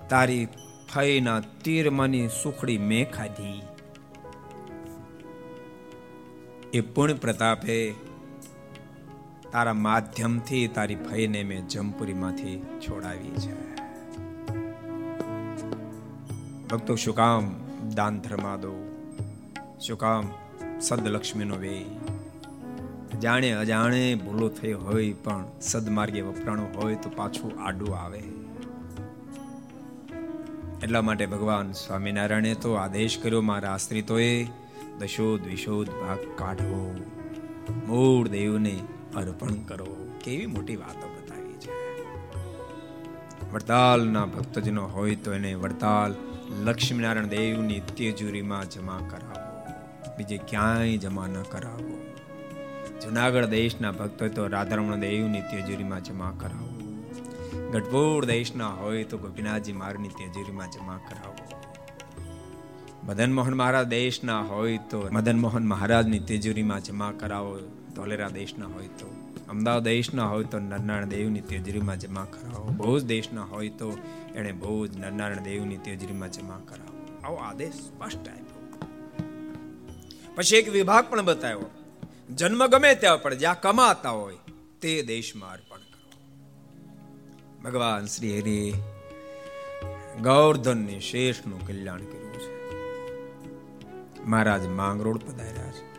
તારી 0.09 0.47
ફઈના 0.95 1.39
તીરમાંની 1.39 2.27
સુખડી 2.27 2.77
મેં 2.77 3.11
ખાધી. 3.11 3.61
એ 6.73 6.81
પુણ્ય 6.81 7.13
પ્રતાપે 7.13 7.93
તારા 9.51 9.73
માધ્યમથી 9.73 10.67
તારી 10.67 10.95
ફઈને 10.95 11.43
મેં 11.43 11.67
જમપુરીમાંથી 11.67 12.65
છોડાવી 12.79 13.31
છે. 13.31 13.75
ભક્તો, 16.67 16.95
શું 16.95 17.15
કામ 17.15 17.55
દાન 17.95 18.19
ધર્મા 18.19 18.55
દો? 18.55 18.73
શું 19.79 19.97
કામ 19.97 20.31
સદલક્ષ્મીનો 20.79 21.55
વે 21.55 21.85
જાણે 23.21 23.51
અજાણે 23.51 24.15
ભૂલો 24.15 24.49
થઈ 24.49 24.73
હોય 24.73 25.13
પણ 25.13 25.45
સદમાર્ગે 25.61 26.21
વપરાણું 26.21 26.75
હોય 26.75 26.95
તો 26.95 27.09
પાછું 27.09 27.63
આડું 27.63 27.97
આવે. 27.97 28.23
એટલા 30.85 31.01
માટે 31.01 31.25
ભગવાન 31.25 31.71
સ્વામિનારાયણે 31.71 32.53
તો 32.53 32.73
આદેશ 32.73 33.17
કર્યો 33.23 33.41
મારા 33.41 33.73
આશ્રિતોએ 33.73 34.43
દશોદ 34.99 35.47
વિશોદ 35.47 35.89
ભાગ 35.89 36.17
કાઢવો 36.37 36.95
મૂળ 37.87 38.27
દેવને 38.27 38.79
અર્પણ 39.15 39.53
કરો. 39.53 40.09
કેવી 40.23 40.45
મોટી 40.45 40.75
વાતો 40.75 41.07
બતાવી 41.07 41.53
છે. 41.53 41.71
વડતાલના 43.53 44.25
ભક્તજનો 44.25 44.87
હોય 44.87 45.15
તો 45.15 45.33
એને 45.33 45.53
વડતાલ 45.53 46.15
લક્ષ્મીનારાયણ 46.63 47.27
દેવની 47.27 47.79
તેજુરીમાં 47.79 48.69
જમા 48.69 48.99
કરાવો. 49.09 49.73
બીજે 50.17 50.37
ક્યાંય 50.37 50.97
જમા 50.97 51.27
ન 51.27 51.41
કરાવો. 51.41 51.97
જુનાગઢ 52.99 53.45
દેશના 53.45 53.91
ભક્તો 53.91 54.27
તો 54.27 54.47
રાધારમણ 54.47 54.95
દેવની 54.95 55.41
તેજુરીમાં 55.41 56.03
જમા 56.03 56.33
કરાવો. 56.37 56.74
ગઢપુર 57.71 58.25
દેશના 58.25 58.67
હોય 58.67 59.03
તો 59.03 59.17
ગોપીનાથજી 59.17 59.73
મારની 59.73 60.09
તેજરીમાં 60.09 60.71
જમા 60.71 60.99
કરાવો. 61.09 61.61
મદન 63.03 63.33
મોહન 63.33 63.53
મહારાજ 63.53 63.87
દેશના 63.87 64.41
હોય 64.41 64.77
તો 64.77 65.09
મદન 65.11 65.39
મોહન 65.39 65.65
મહારાજની 65.65 66.19
તેજરીમાં 66.19 66.83
જમા 66.83 67.13
કરાવો. 67.19 67.59
ધોલેરા 67.95 68.29
દેશના 68.29 68.65
હોય 68.65 68.87
તો, 68.87 69.13
અમદાવાદ 69.49 69.83
દેશના 69.83 70.27
હોય 70.27 70.43
તો 70.43 70.59
નરનારાયણ 70.59 71.05
દેવની 71.05 71.41
તેજરીમાં 71.41 71.99
જમા 71.99 72.27
કરાવો. 72.31 72.69
ભુજ 72.69 73.05
દેશના 73.05 73.41
હોય 73.41 73.69
તો 73.69 73.97
એણે 74.35 74.51
ભુજ 74.51 74.97
નરનારાયણ 74.97 75.39
દેવની 75.39 75.77
તેજરીમાં 75.77 76.31
જમા 76.31 76.61
કરાવો. 76.65 77.23
આવો 77.23 77.35
આદેશ 77.35 77.73
સ્પષ્ટ 77.73 78.27
આપ્યો. 78.27 78.81
પછી 80.35 80.55
એક 80.55 80.71
વિભાગ 80.71 81.09
પણ 81.09 81.21
બતાવ્યો. 81.21 81.65
જન્મ 82.29 82.67
ગમે 82.67 82.95
ત્યાં 82.95 83.21
પણ 83.21 83.33
જ્યાં 83.33 83.61
કમાતા 83.61 84.09
હોય 84.09 84.37
તે 84.81 85.01
દેશમાં 85.01 85.51
અર્પણ 85.51 85.74
ભગવાન 87.65 88.05
શ્રી 88.05 88.39
હરિ 88.39 88.73
શેષનું 90.99 91.67
કલ્યાણ 91.67 91.97
કર્યું 91.97 92.33
છે. 92.33 92.75
મહારાજ 94.25 94.65
માંગરોળ 94.65 95.17
પધાર્યા 95.17 95.71
છે. 95.71 95.95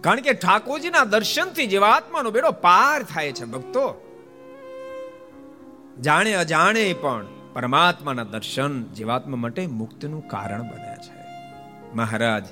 કારણ 0.00 0.20
કે 0.20 0.32
ઠાકોરજીના 0.32 1.04
દર્શનથી 1.04 1.66
જીવાત્માનો 1.66 2.30
બેડો 2.30 2.50
પાર 2.50 3.02
થાય 3.02 3.32
છે 3.32 3.44
ભક્તો. 3.44 4.02
જાણે 6.00 6.32
અજાણે 6.32 6.92
પણ 6.92 7.26
પરમાત્માના 7.52 8.24
દર્શન 8.24 8.84
જીવાત્મા 8.84 9.36
માટે 9.36 9.66
મુક્તિનું 9.66 10.28
કારણ 10.28 10.62
બને 10.62 10.96
છે. 10.96 11.24
મહારાજ 11.94 12.44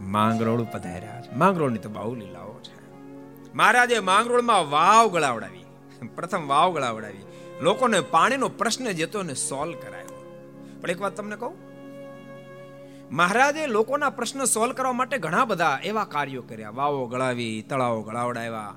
માંગરોળ 0.00 0.62
પધાર્યા 0.62 1.20
છે. 1.20 1.34
માંગરોળની 1.34 1.78
તો 1.78 1.88
બહુ 1.88 2.14
લીલાઓ 2.14 2.60
છે. 2.62 2.77
મહારાજે 3.54 3.98
માંગરોળમાં 3.98 4.70
વાવ 4.70 5.08
ગળાવડાવી. 5.08 5.64
પ્રથમ 6.06 6.48
વાવ 6.48 6.74
ગળાવડાવી. 6.74 7.24
લોકોને 7.60 8.00
પાણીનો 8.00 8.48
પ્રશ્ન 8.48 8.90
જતો 8.90 9.22
ને 9.22 9.34
સોલ્વ 9.34 9.72
કરાયો. 9.72 10.08
પણ 10.80 10.90
એક 10.90 11.00
વાત 11.00 11.16
તમને 11.16 11.36
કહું? 11.36 11.68
મહારાજે 13.10 13.66
લોકોના 13.66 14.10
પ્રશ્ન 14.10 14.44
સોલ્વ 14.44 14.72
કરવા 14.72 14.92
માટે 14.92 15.18
ઘણા 15.18 15.44
બધા 15.44 15.78
એવા 15.84 16.04
કાર્યો 16.04 16.42
કર્યા. 16.42 16.70
વાવો 16.70 17.06
ગળાવી, 17.06 17.64
તળાવો 17.68 18.02
ગળાવડાવ્યા. 18.02 18.74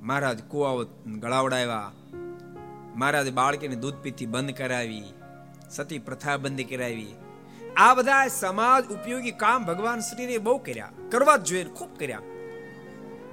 મહારાજ 0.00 0.42
કુવાઓ 0.42 0.84
ગળાવડાવ્યા. 1.06 1.92
મહારાજે 2.94 3.30
બાળકીને 3.30 3.74
દૂધ 3.74 3.94
પીતી 3.94 4.26
બંધ 4.26 4.50
કરાવી. 4.50 5.04
સતી 5.70 5.98
પ્રથા 5.98 6.36
બંધ 6.36 6.60
કરાવી. 6.60 7.14
આ 7.76 7.94
બધા 7.94 8.28
સમાજ 8.28 8.92
ઉપયોગી 8.92 9.30
કામ 9.30 9.64
ભગવાન 9.64 10.00
શ્રીને 10.00 10.38
બહુ 10.38 10.58
કર્યા. 10.58 10.90
કરવા 11.10 11.36
જ 11.36 11.44
જોઈએ 11.44 11.64
ખૂબ 11.64 11.98
કર્યા. 11.98 12.18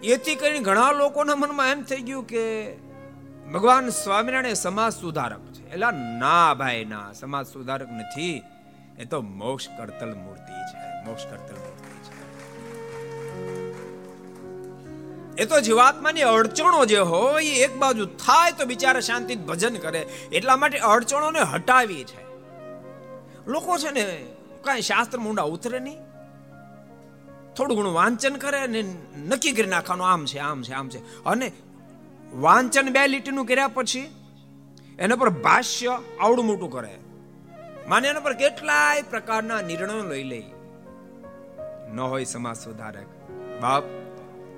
એથી 0.04 0.36
કરીને 0.36 0.60
ઘણા 0.60 0.92
લોકોના 0.92 1.36
મનમાં 1.36 1.68
એમ 1.68 1.82
થઈ 1.82 2.02
ગયું 2.02 2.28
કે 2.28 2.76
ભગવાન 3.54 3.90
સ્વામિનારાયણ 3.90 4.54
સમાજ 4.54 4.94
સુધારક 4.94 5.54
છે. 5.54 5.74
એટલે 5.74 6.18
ના 6.20 6.54
ભાઈ, 6.54 6.86
ના, 6.86 7.14
સમાજ 7.14 7.48
સુધારક 7.48 7.90
નથી. 7.92 8.44
એ 9.00 9.06
તો 9.06 9.22
મોક્ષ 9.22 9.68
કરતલ 9.68 10.14
મૂર્તિ 10.14 10.54
છે. 10.54 11.10
મોક્ષ 11.10 11.26
કરતલ 11.26 11.56
મૂર્તિ 11.56 11.90
છે. 11.94 12.20
એ 15.42 15.46
તો 15.46 15.62
જીવાત્માની 15.62 16.22
અડચણો 16.22 16.86
જે 16.86 16.98
હોય, 16.98 17.46
એક 17.46 17.78
બાજુ 17.78 18.06
થાય 18.06 18.52
તો 18.52 18.66
બિચારા 18.66 19.00
શાંતિ 19.00 19.36
ભજન 19.36 19.76
કરે. 19.76 20.00
એટલા 20.32 20.56
માટે 20.56 20.80
અડચણોને 20.80 21.40
હટાવી 21.40 22.04
છે. 22.04 22.24
લોકો 23.48 23.78
છે 23.78 23.92
ને, 23.92 24.26
કાંઈ 24.64 24.82
શાસ્ત્ર 24.82 25.18
મુંડા 25.18 25.44
ઉતરે 25.44 25.80
નહીં. 25.80 26.09
થોડું 27.60 27.78
ઘણું 27.78 27.93
વાંચન 27.93 28.36
કરે 28.36 28.67
ને 28.67 28.82
નક્કી 29.28 29.52
કરી 29.52 29.67
નાખવાનું. 29.67 30.08
આમ 30.08 30.26
છે 30.26 30.38
આમ 30.38 30.62
છે 30.62 30.74
આમ 30.74 30.89
છે. 30.89 31.24
અને 31.24 31.52
વાંચન 32.34 32.89
બે 32.89 33.08
લીટીનું 33.08 33.45
કર્યા 33.45 33.67
પછી 33.67 34.15
એના 35.00 35.15
પર 35.15 35.30
ભાષ્ય 35.30 36.00
આવડું 36.19 36.45
મોટું 36.45 36.72
કરે. 36.72 36.98
માને 37.88 38.08
એના 38.08 38.19
પર 38.19 38.34
કેટલાય 38.34 39.02
પ્રકારના 39.02 39.62
નિર્ણયો 39.62 40.10
લઈ 40.10 40.24
લે. 40.24 40.43
ન 41.93 42.00
હોય 42.00 42.24
સમાજ 42.24 42.56
સુધારક. 42.56 43.32
બાપ, 43.62 43.84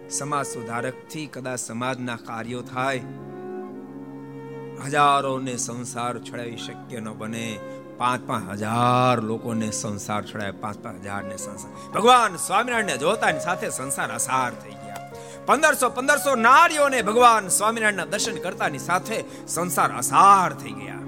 સમાજ 0.09 0.45
સુધારકથી 0.45 1.25
કદાચ 1.25 1.59
સમાજના 1.59 2.15
કાર્યો 2.15 2.61
થાય. 2.61 3.01
હજારોને 4.85 5.57
સંસાર 5.57 6.19
છોડાવી 6.19 6.57
શક્ય 6.57 6.99
ન 6.99 7.09
બને. 7.09 7.59
પાંચ 8.01 8.27
પાંચ 8.27 8.49
હજાર 8.49 9.21
લોકોને 9.21 9.71
સંસાર 9.71 10.21
છોડાય 10.25 10.51
પાંચ 10.51 10.77
પાંચ 10.77 11.01
હજાર 11.01 11.23
ને 11.23 11.37
સંસાર. 11.37 11.71
ભગવાન 11.93 12.35
સ્વામિનારાયણ 12.35 12.95
જોતાની 12.95 13.39
સાથે 13.39 13.69
સંસાર 13.69 14.11
અસાર 14.11 14.51
થઈ 14.53 14.69
ગયા. 14.69 15.09
પંદરસો 15.45 15.89
પંદરસો 15.89 16.35
નારીઓને 16.35 17.01
ભગવાન 17.01 17.47
સ્વામિનારાયણના 17.47 18.05
દર્શન 18.05 18.37
કરતાની 18.37 18.77
સાથે 18.77 19.23
સંસાર 19.47 19.91
અસાર 19.97 20.53
થઈ 20.53 20.71
ગયા. 20.71 21.01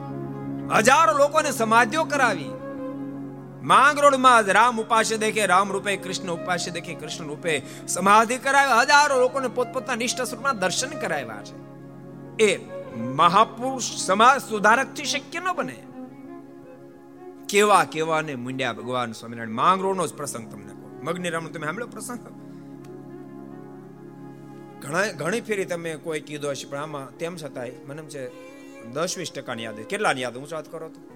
હજારો 0.77 1.13
લોકોને 1.17 1.51
સમાધિઓ 1.51 2.03
કરાવી. 2.03 2.51
માંગરોળમાં 3.63 4.45
જ 4.45 4.49
રામ 4.49 4.81
ઉપાસ્ય 4.81 5.17
દેખે, 5.17 5.45
રામ 5.45 5.71
રૂપે 5.71 5.97
કૃષ્ણ 5.97 6.31
ઉપાસ્ય 6.31 6.71
દેખે, 6.71 6.93
કૃષ્ણ 6.93 7.25
રૂપે 7.25 7.61
સમાધિ 7.87 8.37
કરાવ્યા 8.37 8.81
હજારો 8.81 9.19
લોકોને 9.19 9.47
પોતપોતાના 9.47 9.95
નિષ્ઠ 9.95 10.21
સ્વરૂપના 10.21 10.51
દર્શન 10.51 10.93
કરાવ્યા 10.99 11.41
છે. 11.43 11.55
એ 12.43 12.51
મહાપુરુષ 13.15 13.87
સમાજ 14.05 14.41
સુધારકથી 14.49 15.03
શક્ય 15.05 15.39
ન 15.39 15.51
બને. 15.55 15.79
કેવા 17.49 17.83
કેવા 17.83 18.21
ને 18.21 18.35
મુંડ્યા 18.35 18.73
ભગવાન 18.73 19.11
સ્વામિનારાયણ? 19.11 19.49
માંગરોળનો 19.49 20.07
જ 20.07 20.13
પ્રસંગ 20.13 20.51
તમને 20.51 20.73
કહો. 20.73 20.99
મગ્નિ 21.03 21.29
રામ 21.29 21.47
તમે 21.47 21.65
સાંભળ્યો 21.65 21.87
પ્રસંગ? 21.87 22.19
ઘણા 24.81 25.11
ઘણી 25.11 25.41
ફેરી 25.41 25.65
તમે 25.65 25.95
કોઈ 25.95 26.19
કીધો 26.19 26.49
હશે, 26.49 26.67
પણ 26.67 26.77
આમાં 26.77 27.17
તેમ 27.17 27.35
છતાંય 27.35 27.71
મને 27.87 28.01
છે 28.01 28.53
દસ 28.85 29.17
વીસ 29.17 29.31
ટકાની 29.31 29.63
યાદ 29.63 29.75
કેટલાની 29.75 30.21
યાદ 30.21 30.37
હું 30.37 30.47
વાત 30.51 30.71
કરો 30.71 30.89
તો. 30.89 31.09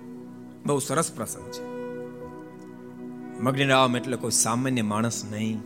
બહુ 0.66 0.80
સરસ 0.80 1.12
પ્રસંગ 1.12 1.52
છે. 1.52 1.63
મગ્નિરામ 3.40 3.98
એટલે 3.98 4.18
કોઈ 4.18 4.32
સામાન્ય 4.32 4.82
માણસ 4.82 5.26
નહીં. 5.32 5.62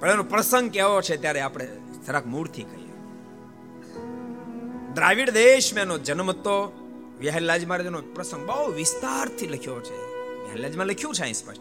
પણ 0.00 0.10
એનો 0.10 0.22
પ્રસંગ 0.22 0.70
કેવો 0.70 1.00
છે 1.00 1.16
ત્યારે 1.16 1.40
આપણે 1.40 1.66
જરાક 2.06 2.26
મૂળથી 2.26 2.62
કહીએ. 2.62 2.86
દ્રાવિડ 4.94 5.30
દેશમાં 5.30 5.82
એનો 5.82 5.98
જન્મ 5.98 6.32
તો 6.32 6.85
વ્યાહલાજી 7.20 7.66
મહારાજનો 7.66 8.00
પ્રસંગ 8.00 8.46
બહુ 8.46 8.72
વિસ્તારથી 8.72 9.46
લખ્યો 9.46 9.80
છે. 9.80 9.96
વ્યાહલાજીમાં 10.44 10.86
લખ્યું 10.86 11.14
છે 11.14 11.22
અહીં 11.22 11.34
સ્પષ્ટ. 11.34 11.60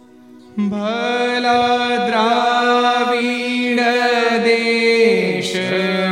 ભલા 0.59 2.07
દ્રાવિડ 2.07 3.79
દેશ 4.43 5.55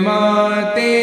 માતે 0.02 1.03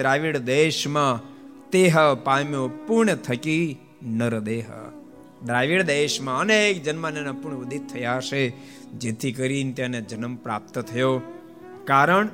દ્રાવિડ 0.00 0.36
દેશમાં 0.36 1.20
તેહ 1.70 1.94
પામ્યો 2.24 2.68
પૂર્ણ 2.86 3.14
થકી 3.14 3.78
નરદેહ. 4.02 4.64
દ્રાવિડ 5.44 5.82
દેશમાં 5.82 6.40
અનેક 6.40 6.82
જન્મના 6.82 7.32
પૂર્ણ 7.32 7.56
ઉદિત 7.56 7.86
થયા 7.86 8.20
છે 8.20 8.48
જેથી 8.90 9.32
કરીને 9.32 9.72
તેને 9.72 10.00
જન્મ 10.00 10.36
પ્રાપ્ત 10.36 10.78
થયો. 10.78 11.22
કારણ 11.84 12.28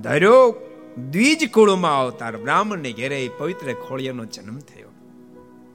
ધર્યો 0.00 0.54
દ્વિજ 1.10 1.50
કુળમાં 1.50 2.00
અવતાર 2.00 2.36
બ્રાહ્મણને 2.36 2.92
ઘેરે 2.92 3.30
પવિત્ર 3.38 3.72
ખોળિયાનો 3.72 4.24
જન્મ 4.24 4.58
થયો. 4.58 4.88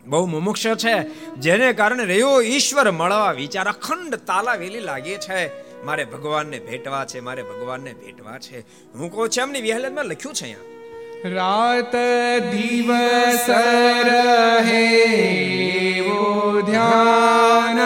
બહુ 0.06 0.26
મુમુક્ષ 0.26 0.68
છે, 0.68 0.96
જેને 1.36 1.74
કારણે 1.74 2.06
રહ્યો 2.06 2.42
ઈશ્વર 2.42 2.92
મળવા 2.92 3.32
વિચાર 3.32 3.68
અખંડ 3.68 4.16
તાલાવેલી 4.16 4.80
લાગે 4.80 5.18
છે. 5.18 5.42
મારે 5.84 6.06
ભગવાનને 6.06 6.60
ભેટવા 6.60 7.06
છે, 7.06 7.20
મારે 7.20 7.44
ભગવાનને 7.44 7.94
ભેટવા 7.94 8.38
છે. 8.38 8.60
હું 8.94 9.12
કહું 9.12 9.30
છું, 9.30 9.44
એમની 9.44 9.62
વિહલનમાં 9.62 10.06
લખ્યું 10.06 10.36
છે 10.36 10.44
અહીંયા. 10.44 10.77
રાત 11.30 11.96
દિવસ 12.52 13.48
રહે 14.08 14.88
ધ્યાન 16.64 17.80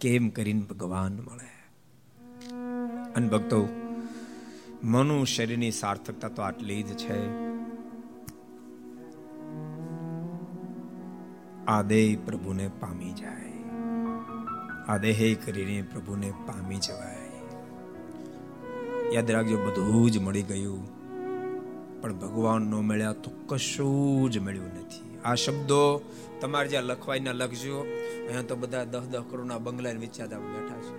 કેમ 0.00 0.28
કરીને 0.28 0.60
ભગવાન 0.60 1.12
મળે? 1.12 1.70
અને 3.14 3.28
ભક્તો 3.28 3.68
મનુ 4.84 5.24
શરીરની 5.24 5.70
સાર્થકતા 5.70 6.28
તો 6.28 6.42
આટલી 6.42 6.82
જ 6.82 6.86
છે. 6.86 7.46
આ 11.66 11.82
દેહ 11.82 12.18
પ્રભુને 12.26 12.70
પામી 12.80 13.12
જાય. 13.12 13.52
આ 14.88 14.96
દેહ 14.96 15.36
કરીને 15.44 15.82
પ્રભુને 15.82 16.30
પામી 16.30 16.76
જવાય. 16.76 17.16
યાદ 19.12 19.30
રાખજો, 19.30 19.66
બધું 19.66 20.10
જ 20.10 20.18
મળી 20.18 20.42
ગયું. 20.42 20.96
પણ 22.02 22.14
ભગવાન 22.14 22.62
ન 22.62 22.74
મળ્યા 22.74 23.12
તો 23.12 23.30
કશું 23.46 24.30
જ 24.30 24.38
મળ્યું 24.38 24.66
નથી. 24.66 25.05
આ 25.26 25.34
શબ્દો 25.42 25.80
તમારે 26.40 26.68
જ્યાં 26.72 26.88
લખવાય 26.90 27.32
લખજો. 27.40 27.78
અહીંયા 28.26 28.48
તો 28.50 28.54
બધા 28.62 28.84
દસ 28.92 29.06
દસ 29.12 29.24
કરોડના 29.30 29.60
બંગલા 29.66 29.96
વિચારતા 30.04 30.40
બેઠા 30.54 30.80
છે. 30.86 30.94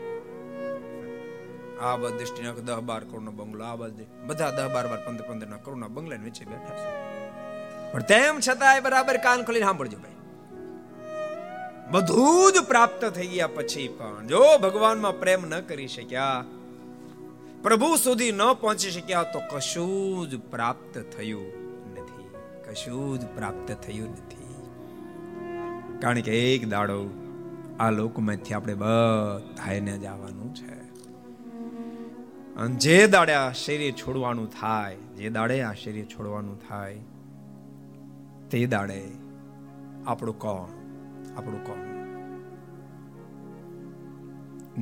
આ 1.86 1.96
બધ 2.02 2.16
દ્રષ્ટિના 2.20 2.56
દસ 2.68 2.82
બાર 2.90 3.04
કરોડનો 3.10 3.32
બંગલો, 3.40 3.63
આ 3.72 3.78
બધે 3.82 4.06
બધા 4.28 4.52
દસ 4.58 4.70
બાર 4.76 4.86
બાર 4.92 5.02
પંદર 5.06 5.26
પંદર 5.30 5.48
ના 5.54 5.63
કરોડના 5.66 5.94
બંગલા 5.96 6.20
વચ્ચે 6.26 6.44
બેઠા 6.52 6.78
છે. 6.80 6.90
પણ 7.92 8.04
તેમ 8.12 8.36
છતાં 8.46 8.78
બરાબર 8.86 9.18
કાન 9.26 9.40
ખોલીને 9.48 9.68
સાંભળજો 9.70 10.00
ભાઈ. 10.04 10.18
બધું 11.94 12.48
જ 12.56 12.58
પ્રાપ્ત 12.72 13.02
થઈ 13.18 13.30
ગયા 13.34 13.56
પછી 13.58 13.90
પણ 14.00 14.24
જો 14.32 14.42
ભગવાનમાં 14.63 15.16
પ્રેમ 15.22 15.42
ન 15.52 15.54
કરી 15.70 15.92
શક્યા, 15.96 16.40
પ્રભુ 17.63 17.90
સુધી 18.06 18.34
ન 18.40 18.44
પહોંચી 18.63 18.94
શક્યા 18.98 19.32
તો 19.34 19.40
કશું 19.52 20.22
જ 20.32 20.34
પ્રાપ્ત 20.52 20.94
થયું 21.13 21.48
કશું 22.70 23.20
જ 23.20 23.26
પ્રાપ્ત 23.26 23.72
થયું 23.72 24.10
નથી. 24.10 24.48
કારણ 26.00 26.20
કે 26.20 26.56
એક 26.56 26.70
દાડો 26.70 27.10
આ 27.80 27.92
લોકમાંથી 27.92 28.54
આપણે 28.54 28.74
બધાને 28.74 29.98
જવાનું 29.98 30.56
છે. 30.56 30.78
અને 32.56 32.76
જે 32.76 33.08
દાડે 33.08 33.34
આ 33.34 33.52
શરીર 33.52 33.92
છોડવાનું 33.92 34.50
થાય, 34.50 34.96
જે 34.96 35.30
દાડે 35.30 35.62
આ 35.62 35.74
શરીર 35.74 36.06
છોડવાનું 36.06 36.68
થાય, 36.68 37.00
તે 38.52 38.65
દાડે 38.65 39.12
આપણું 40.08 40.40
કોણ? 40.40 40.70
આપણું 41.38 41.65
કોણ? 41.65 41.98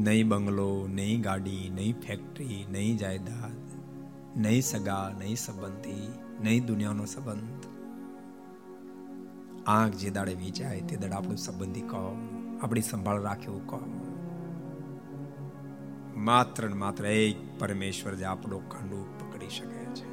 નહીં 0.03 0.27
બંગલો, 0.27 0.87
નહીં 0.91 1.21
ગાડી, 1.21 1.71
નહીં 1.75 2.01
ફેક્ટરી, 2.01 2.65
નહીં 2.71 2.97
જાયદાદ, 2.97 3.79
નહીં 4.37 4.61
સગા, 4.61 5.11
નહીં 5.19 5.35
સંબંધી, 5.35 6.13
નહીં 6.43 6.65
દુનિયાનો 6.65 7.05
સંબંધ. 7.05 7.54
આંખ 9.67 9.93
જે 9.93 10.09
દાડે 10.09 10.33
વિચાય 10.33 10.81
તે 10.81 10.95
દાડે 10.95 11.13
આપણું 11.13 11.37
સંબંધી 11.37 11.81
કહો, 11.81 12.17
આપણી 12.61 12.81
સંભાળ 12.81 13.21
રાખ્યું 13.21 13.67
કહો. 13.67 13.79
માત્ર 16.17 16.69
ને 16.69 16.73
માત્ર 16.73 17.05
એક 17.05 17.59
પરમેશ્વર 17.59 18.13
જે 18.15 18.25
આપણો 18.25 18.59
ખંડુ 18.59 18.99
પકડી 19.19 19.49
શકે 19.49 19.85
છે. 19.95 20.05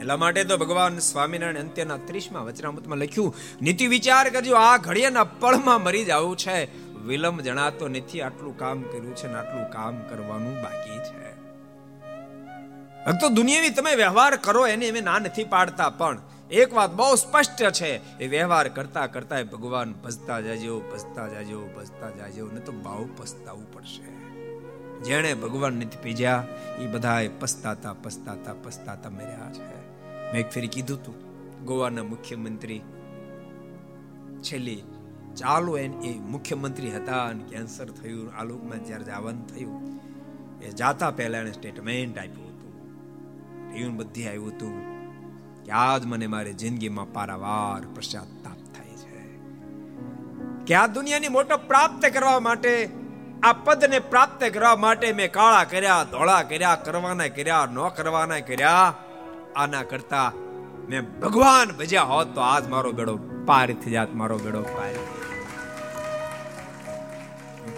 એટલા 0.00 0.16
માટે 0.16 0.44
તો 0.44 0.56
ભગવાન 0.56 0.98
સ્વામિનારાયણ 0.98 1.58
અંત્યના 1.58 1.96
ત્રીસમાં 1.96 2.44
વચનામૃતમાં 2.44 2.98
લખ્યું, 2.98 3.34
નીતિ 3.62 3.86
વિચાર 3.86 4.30
કરજો, 4.30 4.54
આ 4.54 4.76
ઘડિયાના 4.76 5.24
પળમાં 5.24 5.82
મરી 5.82 6.04
જવું 6.04 6.36
છે. 6.36 6.90
વિલંબ 7.06 7.40
જણાતો 7.40 7.88
નથી, 7.88 8.20
આટલું 8.20 8.58
કામ 8.58 8.82
કર્યું 8.82 9.16
છે 9.16 9.28
ને 9.28 9.34
આટલું 9.34 9.70
કામ 9.70 9.94
કરવાનું 10.10 10.56
બાકી 10.62 10.98
છે. 10.98 11.30
તો 13.20 13.28
દુનિયાવી 13.28 13.70
તમે 13.70 13.94
વ્યવહાર 13.94 14.36
કરો, 14.36 14.66
એને 14.66 14.86
એમ 14.86 15.04
ના 15.04 15.18
નથી 15.18 15.44
પાડતા, 15.44 15.90
પણ 15.90 16.18
એક 16.52 16.74
વાત 16.74 16.94
બહુ 16.94 17.14
સ્પષ્ટ 17.14 17.62
છે, 17.70 18.18
એ 18.18 18.26
વ્યવહાર 18.28 18.68
કરતા 18.68 19.06
કરતા 19.06 19.42
ભગવાન 19.42 19.92
ભજતા 19.92 20.40
જાજો 20.40 20.80
ભજતા 20.80 21.28
જાજો 21.28 21.68
ભજતા 21.76 22.10
જાજો, 22.10 22.50
ને 22.52 22.60
તો 22.60 22.72
બહુ 22.72 23.08
પસ્તાવું 23.16 23.72
પડશે. 23.72 24.02
જેણે 25.04 25.34
ભગવાન 25.34 25.72
નથી 25.72 25.96
પીજ્યા, 26.02 26.46
એ 26.78 26.86
બધાએ 26.86 27.28
પસ્તાતા 27.28 27.92
પસ્તાતા 27.92 28.54
પસ્તાતા 28.62 29.10
મર્યા 29.10 29.52
છે. 29.52 29.90
મેં 30.32 30.40
એક 30.40 30.50
ફેરી 30.50 30.68
કીધું 30.68 31.02
તું, 31.02 31.14
ગોવાના 31.64 32.02
મુખ્યમંત્રી 32.02 32.80
છેલ્લી 34.42 34.82
ચાલુ 35.36 35.76
એ 35.76 35.88
મુખ્યમંત્રી 36.18 36.90
હતા 36.90 37.24
અને 37.24 37.44
કેન્સર 37.44 37.90
થયું, 37.90 38.32
આ 38.34 38.44
લોકમાં 38.44 38.84
જ્યારે 38.84 39.04
જવાનું 39.04 39.46
થયું, 39.46 40.00
એ 40.62 40.70
જાતા 40.70 41.10
પહેલા 41.10 41.38
એને 41.38 41.52
સ્ટેટમેન્ટ 41.52 42.18
આપ્યું 42.18 42.48
હતું. 42.48 42.72
એવું 43.74 43.96
બધી 43.96 44.28
આવ્યું 44.28 44.48
હતું. 44.48 44.99
કે 45.64 45.72
આજ 45.72 46.06
મને 46.06 46.26
મારી 46.26 46.52
જિંદગીમાં 46.52 47.12
પારાવાર 47.12 47.80
પશ્ચાતાપ 47.96 48.60
થાય 48.74 48.96
છે. 49.02 49.20
કે 50.66 50.74
આ 50.74 50.86
દુનિયાની 50.86 51.28
મોટો 51.28 51.56
પ્રાપ્ત 51.56 52.06
કરવા 52.14 52.40
માટે, 52.40 52.72
આ 53.42 53.52
પદને 53.64 53.98
પ્રાપ્ત 53.98 54.44
કરવા 54.54 54.76
માટે 54.76 55.12
મેં 55.12 55.32
કાળા 55.32 55.64
કર્યા, 55.64 56.04
ધોળા 56.04 56.42
કર્યા, 56.42 56.74
કરવાના 56.74 57.28
કર્યા, 57.28 57.66
ન 57.66 57.78
કરવાના 57.88 58.40
કર્યા, 58.40 58.94
આના 59.56 59.82
કરતા 59.82 60.28
મેં 60.88 61.02
ભગવાન 61.20 61.68
ભજ્યા 61.70 62.02
હોત 62.02 62.28
તો 62.34 62.40
આજ 62.40 62.64
મારો 62.68 62.92
બેડો 62.92 63.14
પાર 63.46 63.66
થઈ 63.72 63.90
જાત, 63.90 64.14
મારો 64.14 64.38
બેડો 64.38 64.62
પાર 64.62 64.94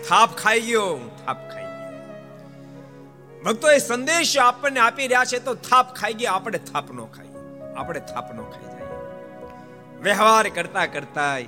થાપ 0.09 0.31
ખાઈ 0.37 0.61
ગયો 0.61 0.89
થાપ 1.27 1.41
ખાઈ 1.51 1.71
ભક્તો 3.45 3.67
એ 3.71 3.79
સંદેશ 3.79 4.33
આપણને 4.39 4.81
આપી 4.81 5.07
રહ્યા 5.07 5.25
છે 5.25 5.39
તો 5.39 5.55
થાપ 5.69 5.95
ખાઈ 5.95 6.15
ગયા, 6.15 6.33
આપણે 6.33 6.59
થાપ 6.73 6.91
નો 6.93 7.07
ખાઈ 7.07 7.32
આપણે 7.77 8.01
થાપનો 8.01 8.43
ખાઈ 8.43 8.71
જાય. 8.73 8.89
વ્યવહાર 10.03 10.49
કરતા 10.49 10.87
કરતા 10.87 11.39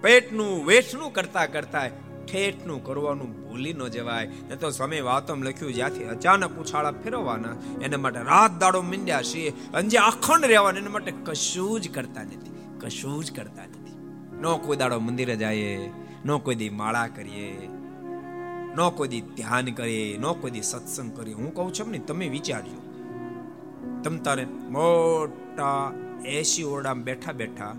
પેટનું 0.00 0.66
વેઠનું 0.66 1.12
કરતા 1.12 1.46
કરતા 1.46 1.88
ઠેઠનું 2.28 2.84
કરવાનું 2.84 3.48
ભૂલી 3.48 3.72
ન 3.72 3.88
જવાય. 3.88 4.26
ને 4.48 4.56
તો 4.56 4.70
સ્વામી 4.70 5.00
વાતમ 5.00 5.42
લખ્યું, 5.42 5.74
જ્યાંથી 5.74 6.04
અચાનક 6.04 6.58
ઉછાળા 6.58 6.90
ફેરવવાના, 6.90 7.82
એના 7.82 7.98
માટે 7.98 8.20
રાત 8.20 8.58
દાડો 8.58 8.82
મીંડ્યા 8.82 9.22
છીએ 9.22 9.50
અને 9.74 9.88
જે 9.88 9.98
અખંડ 9.98 10.44
રહેવાના, 10.44 10.78
એના 10.78 10.90
માટે 10.90 11.12
કશું 11.24 11.80
જ 11.80 11.94
કરતા 11.94 12.22
નથી, 12.22 12.50
કશું 12.80 13.24
જ 13.24 13.36
કરતા 13.36 13.62
નથી. 13.62 13.96
નો 14.40 14.58
કોઈ 14.58 14.76
દાડો 14.76 15.00
મંદિરે 15.00 15.36
જાય 15.36 15.90
નો 16.24 16.38
કોઈ 16.38 16.54
દી 16.54 16.68
માળા 16.70 17.06
કરીએ, 17.06 17.68
નો 18.76 18.90
કોઈ 18.90 19.08
દી 19.08 19.20
ધ્યાન 19.20 19.64
કરીએ, 19.64 20.18
નો 20.18 20.34
કોઈ 20.34 20.50
દી 20.50 20.62
સત્સંગ 20.62 21.16
કરીએ. 21.16 21.34
હું 21.34 21.54
કહું 21.54 21.72
છું 21.72 21.90
ને 21.90 21.98
તમે 21.98 22.28
વિચારજો. 22.28 22.85
તમ 24.02 24.18
તારે 24.18 24.44
મોટા 24.44 25.92
એસી 26.24 26.62
ઓરડામાં 26.62 27.04
બેઠા 27.04 27.32
બેઠા 27.32 27.76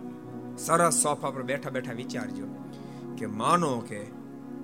સરસ 0.58 0.94
સોફા 0.94 1.30
પર 1.30 1.44
બેઠા 1.44 1.70
બેઠા 1.70 1.94
વિચારજો 1.94 2.46
કે 3.18 3.26
માનો 3.26 3.80
કે 3.80 4.06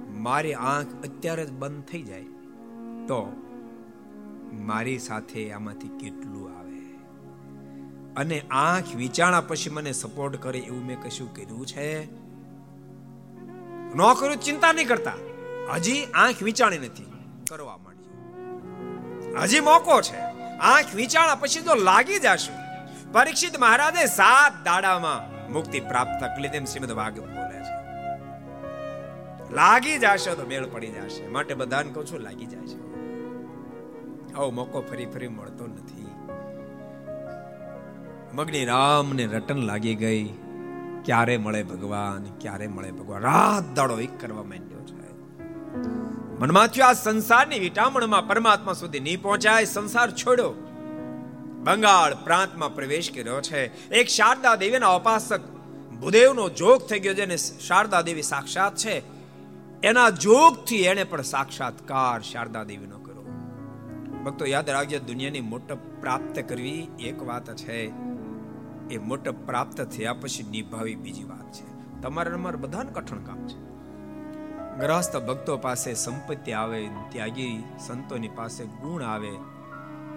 મારી 0.10 0.54
આંખ 0.54 0.88
અત્યારે 1.04 1.46
જ 1.46 1.52
બંધ 1.52 1.84
થઈ 1.84 2.02
જાય 2.02 2.22
તો 3.08 3.42
મારી 4.54 5.00
સાથે 5.00 5.52
આમાંથી 5.52 5.88
કેટલું 5.88 6.60
આવે? 6.60 6.80
અને 8.16 8.40
આંખ 8.40 8.96
વિચારણા 8.96 9.42
પછી 9.42 9.70
મને 9.70 9.92
સપોર્ટ 9.92 10.36
કરે 10.36 10.60
એવું 10.60 10.86
મેં 10.86 11.02
કશું 11.02 11.36
કર્યું 11.36 11.66
છે? 11.66 12.12
ન 13.96 14.14
કર્યું 14.20 14.38
ચિંતા 14.38 14.74
નહીં 14.74 14.88
કરતા. 14.88 15.14
હજી 15.74 16.06
આંખ 16.06 16.44
વિચારણી 16.44 16.78
નથી. 16.78 17.06
કરવા 17.50 17.78
માંડ્યું 17.78 19.44
હજી 19.44 19.60
મોકો 19.60 20.02
છે. 20.02 20.33
આંખ 20.64 20.96
વિચારણા 20.96 21.36
પછી 21.36 21.62
તો 21.62 21.76
લાગી 21.76 22.20
જશું. 22.20 22.56
પરીક્ષિત 23.12 23.60
મહારાજે 23.60 24.06
સાત 24.06 24.54
દાડામાં 24.66 25.52
મુક્તિ 25.54 25.80
પ્રાપ્ત 25.80 26.24
કરી 26.24 26.50
તેમ 26.50 26.66
શ્રીમદ 26.66 26.92
ભાગવત 26.92 27.28
બોલે 27.28 27.60
છે. 27.60 27.76
લાગી 29.56 29.98
જશે 29.98 30.36
તો 30.36 30.46
મેળ 30.48 30.66
પડી 30.66 30.88
જશે. 30.88 31.28
માટે 31.28 31.54
બધાને 31.54 31.92
કહું 31.92 32.06
છું, 32.06 32.20
લાગી 32.20 32.46
છે 32.46 32.84
આવો 34.34 34.52
મોકો 34.52 34.82
ફરી 34.82 35.06
ફરી 35.06 35.28
મળતો 35.28 35.68
નથી. 35.68 36.08
મગની 38.34 38.66
રામને 38.66 39.26
રટન 39.26 39.56
લાગી 39.56 39.96
ગઈ. 39.96 40.34
ક્યારે 41.06 41.38
મળે 41.38 41.64
ભગવાન? 41.64 42.24
ક્યારે 42.40 42.68
મળે 42.68 42.92
ભગવાન? 42.92 43.22
રાત 43.22 43.76
દાડો 43.76 44.00
એક 44.00 44.22
કરવા 44.22 44.44
માંડ્યો 44.44 44.80
છે. 44.80 46.03
મનમાંથી 46.44 46.82
આ 46.82 46.94
સંસારની 46.94 47.60
વિટામણમાં 47.60 48.28
પરમાત્મા 48.28 48.74
સુધી 48.74 49.00
નહીં 49.00 49.22
પહોંચાય, 49.22 49.66
સંસાર 49.66 50.12
છોડ્યો 50.12 50.50
બંગાળ 51.64 52.16
પ્રાંતમાં 52.16 52.76
પ્રવેશ 52.76 53.12
કર્યો 53.12 53.42
છે. 53.42 53.90
એક 53.90 54.08
શારદા 54.08 54.56
દેવીના 54.56 54.88
ઉપાસક 54.88 55.42
ભૂદેવનો 56.02 56.50
જોગ 56.50 56.88
થઈ 56.88 57.00
ગયો 57.00 57.14
જેને 57.14 57.38
શારદા 57.38 58.02
દેવી 58.02 58.22
સાક્ષાત 58.22 58.76
છે. 58.76 59.04
એના 59.84 60.10
જોગથી 60.10 60.82
એને 60.82 61.04
પણ 61.04 61.22
સાક્ષાત્કાર 61.22 62.22
શારદા 62.22 62.64
દેવીનો 62.64 62.98
કર્યો. 62.98 63.22
ભક્તો, 64.24 64.46
યાદ 64.46 64.70
રાખજો, 64.70 65.00
દુનિયાની 65.00 65.42
મોટપ 65.42 65.78
પ્રાપ્ત 66.02 66.40
કરવી 66.40 66.88
એક 67.00 67.28
વાત 67.28 67.56
છે. 67.56 67.86
એ 68.90 68.98
મોટપ 68.98 69.36
પ્રાપ્ત 69.46 69.82
થયા 69.82 70.14
પછી 70.14 70.44
નિભાવી 70.44 70.96
બીજી 70.96 71.24
વાત 71.24 71.52
છે. 71.52 72.02
તમારે 72.02 72.34
અમારે 72.34 72.58
બધાને 72.58 72.92
કઠણ 72.94 73.18
કામ 73.18 73.48
છે. 73.48 73.73
ગ્રહસ્થ 74.80 75.18
ભક્તો 75.18 75.58
પાસે 75.58 75.94
સંપત્તિ 75.94 76.52
આવે, 76.52 76.90
ત્યાગી 77.10 77.64
સંતોની 77.80 78.28
પાસે 78.28 78.66
ગુણ 78.66 79.04
આવે, 79.04 79.32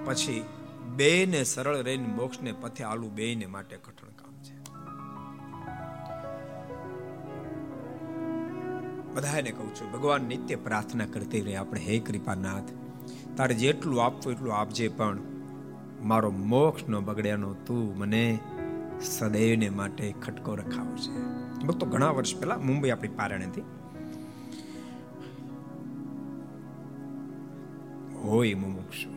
પછી 0.04 0.44
બે 0.96 1.26
ને 1.26 1.44
સરળ 1.44 1.82
રહીને 1.82 2.08
મોક્ષને 2.08 2.52
પથે 2.52 2.84
આલુ 2.84 3.08
બે 3.08 3.34
ને 3.34 3.46
માટે 3.46 3.76
કઠણ 3.76 4.14
કામ 4.16 4.34
છે. 4.42 4.56
બધાને 9.14 9.50
કહું 9.50 9.74
છું, 9.74 9.92
ભગવાન 9.92 10.22
નિત્ય 10.22 10.56
પ્રાર્થના 10.56 11.06
કરતી 11.06 11.40
રહે 11.40 11.56
આપણે, 11.56 11.80
હે 11.80 11.98
કૃપાનાથ, 11.98 12.70
તારે 13.36 13.54
જેટલું 13.54 14.04
આપવું 14.04 14.32
એટલું 14.32 14.54
આપજે, 14.54 14.88
પણ 14.88 15.18
મારો 16.02 16.30
મોક્ષ 16.30 16.88
નો 16.88 17.00
બગડ્યાનો 17.00 17.52
તું 17.52 17.98
મને 17.98 18.38
સદૈવને 19.02 19.68
માટે 19.70 20.14
ખટકો 20.26 20.54
રખાવો 20.54 20.96
છે 20.96 21.18
ભક્તો, 21.66 21.86
ઘણા 21.86 22.10
વર્ષ 22.10 22.36
પહેલા 22.36 22.56
મુંબઈ 22.56 22.90
આપણી 22.90 23.08
પારણેથી 23.08 23.62
હોય 28.28 28.54
મુમુક્ષુ 28.54 29.16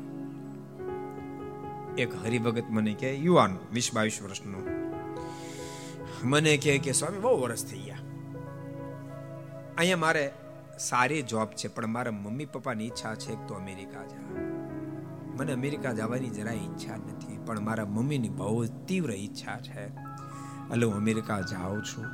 એક 1.97 2.15
હરિભગત 2.15 2.63
મને 2.69 2.93
કહે, 2.93 3.15
યુવાન 3.15 3.57
વીસ 3.73 3.89
બાવીસ 3.93 4.21
વર્ષનો. 4.21 4.57
મને 6.23 6.57
કહે 6.57 6.77
કે, 6.77 6.91
સ્વામી, 6.91 7.17
બહુ 7.17 7.41
વર્ષ 7.41 7.65
થઈ 7.65 7.79
ગયા. 7.79 7.97
અહીંયા 9.77 9.97
મારે 9.97 10.33
સારી 10.79 11.21
જોબ 11.21 11.47
છે, 11.47 11.67
પણ 11.67 11.87
મારા 11.87 12.11
મમ્મી 12.11 12.45
પપ્પાની 12.45 12.87
ઈચ્છા 12.87 13.15
છે 13.15 13.47
તો 13.47 13.53
અમેરિકા 13.53 14.05
જા. 14.05 14.17
મને 15.39 15.53
અમેરિકા 15.53 15.93
જવાની 15.93 16.29
જરાય 16.29 16.55
ઈચ્છા 16.55 16.95
નથી, 16.95 17.37
પણ 17.45 17.59
મારા 17.59 17.85
મમ્મીની 17.85 18.29
બહુ 18.29 18.65
તીવ્ર 18.65 19.11
ઈચ્છા 19.11 19.59
છે. 19.59 19.85
એટલે 19.85 20.85
હું 20.85 20.95
અમેરિકા 20.95 21.41
જાઉં 21.41 21.83
છું. 21.83 22.05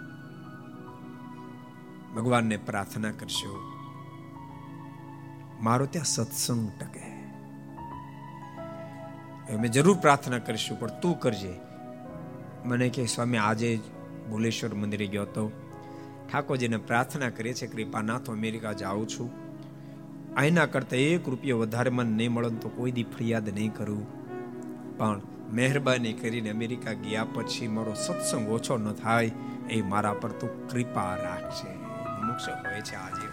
ભગવાનને 2.16 2.58
પ્રાર્થના 2.58 3.12
કરશો. 3.12 3.75
મારો 5.66 5.86
ત્યાં 5.86 6.06
સત્સંગ 6.06 6.72
ટકે. 6.80 7.00
અમે 9.54 9.68
જરૂર 9.68 9.98
પ્રાર્થના 9.98 10.38
કરીશું, 10.38 10.80
પણ 10.80 10.88
તું 10.88 11.20
કરજે. 11.20 11.54
મને 12.66 12.90
કે, 12.90 13.06
સ્વામી, 13.06 13.38
આજે 13.38 13.80
ભુલેશ્વર 14.30 14.74
મંદિરે 14.74 15.08
ગયો 15.08 15.22
હતો. 15.22 15.52
ઠાકોરજીને 16.32 16.78
પ્રાર્થના 16.78 17.30
કરીએ 17.30 17.54
છે 17.54 17.68
કૃપાનાથ 17.68 18.30
અમેરિકા 18.30 18.74
જાઉં 18.74 19.08
છું. 19.08 19.32
આના 20.38 20.66
કરતા 20.66 20.96
એક 20.96 21.30
રૂપિયો 21.30 21.60
વધારે 21.60 21.90
મને 21.90 22.10
નહીં 22.10 22.32
મળે 22.32 22.50
તો 22.50 22.70
કોઈ 22.70 22.92
દી 22.92 23.04
ફરિયાદ 23.04 23.50
નહીં 23.50 23.74
કરું. 23.74 24.08
પણ 24.98 25.22
મહેરબાની 25.52 26.14
કરીને 26.14 26.50
અમેરિકા 26.50 26.94
ગયા 26.94 27.24
પછી 27.24 27.68
મારો 27.68 27.94
સત્સંગ 27.94 28.50
ઓછો 28.50 28.78
ન 28.78 28.92
થાય, 28.92 29.32
એ 29.70 29.82
મારા 29.82 30.14
પર 30.14 30.30
તું 30.30 30.70
કૃપા 30.70 31.16
રાખજે. 31.16 31.74
મોક્ષ 32.26 32.50
હોય 32.50 32.82
છે, 32.82 32.96
આજે 32.96 33.25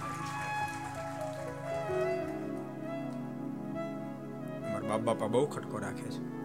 બાપ 4.93 5.01
બાપા 5.01 5.26
બહુ 5.26 5.47
ખટકો 5.47 5.78
રાખે 5.78 6.11
છે. 6.11 6.43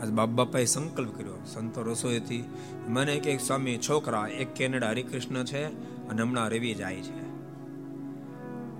આજ 0.00 0.10
બાપ 0.10 0.28
બાપાએ 0.28 0.64
સંકલ્પ 0.64 1.16
કર્યો. 1.16 1.42
સંતો 1.46 1.82
રસોઈથી 1.82 2.44
મને 2.88 3.16
કે, 3.16 3.38
સ્વામી, 3.38 3.78
છોકરા, 3.88 4.26
એક 4.26 4.54
કેનેડા 4.54 4.88
હરિકૃષ્ણ 4.88 5.44
છે 5.44 5.64
અને 6.08 6.22
હમણાં 6.22 6.48
રવિ 6.48 6.74
જાય 6.74 6.96
છે. 6.96 7.32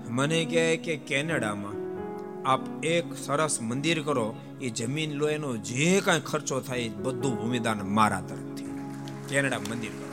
મને 0.09 0.45
કહે 0.45 0.77
કે 0.77 0.97
કેનેડામાં 0.97 1.83
આપ 2.49 2.85
એક 2.85 3.13
સરસ 3.13 3.61
મંદિર 3.61 4.01
કરો. 4.01 4.35
એ 4.61 4.69
જમીન 4.69 5.11
લો 5.11 5.29
એનો 5.29 5.57
જે 5.57 6.01
કાંઈ 6.05 6.21
ખર્ચો 6.25 6.59
થાય 6.59 6.89
બધું 6.89 7.41
ભૂમિદાન 7.41 7.81
મારા 7.83 8.21
તરફથી. 8.21 8.79
કેનેડા 9.29 9.59
મંદિર 9.59 9.89
કરો. 9.89 10.09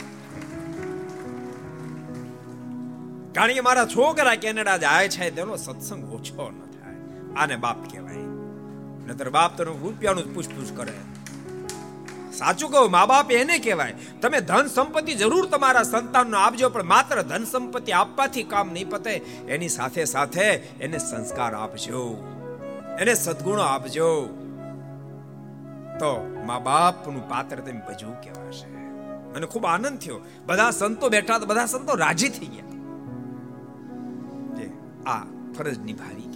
કારણ 3.34 3.52
કે 3.52 3.60
મારા 3.60 3.86
છોકરા 3.86 4.34
કેનેડા 4.34 4.76
જાય 4.76 5.08
છે 5.08 5.30
તેનો 5.30 5.56
સત્સંગ 5.56 6.12
ઓછો 6.12 6.50
ન 6.50 6.66
થાય. 6.66 6.94
આને 7.36 7.56
બાપ 7.56 7.90
કહેવાય. 7.90 8.39
નતર 9.10 9.30
બાપ 9.30 9.56
તો 9.56 9.64
રૂપિયાનું 9.64 10.34
પૂછપૂછ 10.34 10.76
કરે. 10.76 10.92
સાચું 12.32 12.70
કહું 12.70 12.90
મા 12.90 13.06
બાપ 13.06 13.32
એને 13.32 13.58
કહેવાય, 13.58 13.94
તમે 14.22 14.40
ધન 14.40 14.66
સંપત્તિ 14.66 15.14
જરૂર 15.14 15.46
તમારા 15.46 15.82
સંતાનનો 15.82 16.38
આપજો, 16.38 16.70
પણ 16.70 16.82
માત્ર 16.82 17.22
ધન 17.22 17.44
સંપત્તિ 17.44 17.92
આપવાથી 17.92 18.42
કામ 18.42 18.72
નહીં 18.72 18.90
પતે. 18.90 19.10
એની 19.48 19.68
સાથે 19.68 20.04
સાથે 20.04 20.46
એને 20.54 20.98
સંસ્કાર 20.98 21.54
આપજો. 21.54 22.24
એને 23.00 23.14
સદગુણો 23.14 23.62
આપજો. 23.62 24.26
તો 25.98 26.42
મા 26.46 26.58
બાપનું 26.58 27.28
પાત્ર 27.28 27.56
તમે 27.56 27.80
ભજવું 27.88 28.20
કહેવાશે. 28.20 28.66
મને 29.34 29.46
ખૂબ 29.46 29.66
આનંદ 29.66 29.98
થયો. 29.98 30.20
બધા 30.46 30.70
સંતો 30.70 31.08
બેઠા 31.08 31.38
તો 31.38 31.46
બધા 31.46 31.66
સંતો 31.66 31.94
રાજી 31.94 32.28
થઈ 32.28 32.46
ગયા. 32.46 32.64
આ 35.12 35.24
ફરજ 35.58 35.78
નિભાવી. 35.78 36.29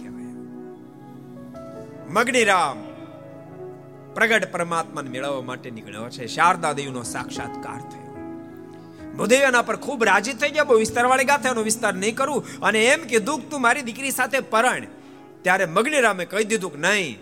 મગની 2.09 2.43
રામ 2.43 2.83
પ્રગટ 4.13 4.51
પરમાત્માને 4.51 5.09
મેળવવા 5.09 5.41
માટે 5.41 5.69
નીકળ્યો 5.71 6.09
છે. 6.09 6.27
શારદા 6.27 6.73
દેવીનો 6.73 7.03
સાક્ષાત્કાર 7.03 7.79
થયો. 7.81 8.05
ભૂદેવ 9.17 9.39
એના 9.39 9.61
પર 9.61 9.75
ખૂબ 9.75 10.03
રાજી 10.03 10.33
થઈ 10.33 10.49
ગયા. 10.49 10.63
બહુ 10.63 10.77
વિસ્તારવાળી 10.77 11.23
ગાથા 11.23 11.49
એનો 11.49 11.61
વિસ્તાર 11.61 11.93
નહીં 11.93 12.15
કરું. 12.15 12.59
અને 12.61 12.85
એમ 12.85 13.03
કીધું 13.03 13.49
તું 13.49 13.61
મારી 13.61 13.81
દીકરી 13.81 14.11
સાથે 14.11 14.39
પરણ. 14.39 14.85
ત્યારે 15.41 15.65
મગની 15.65 16.01
રામે 16.01 16.25
કહી 16.25 16.43
દીધું 16.43 16.73
કે 16.73 16.79
નહીં, 16.79 17.19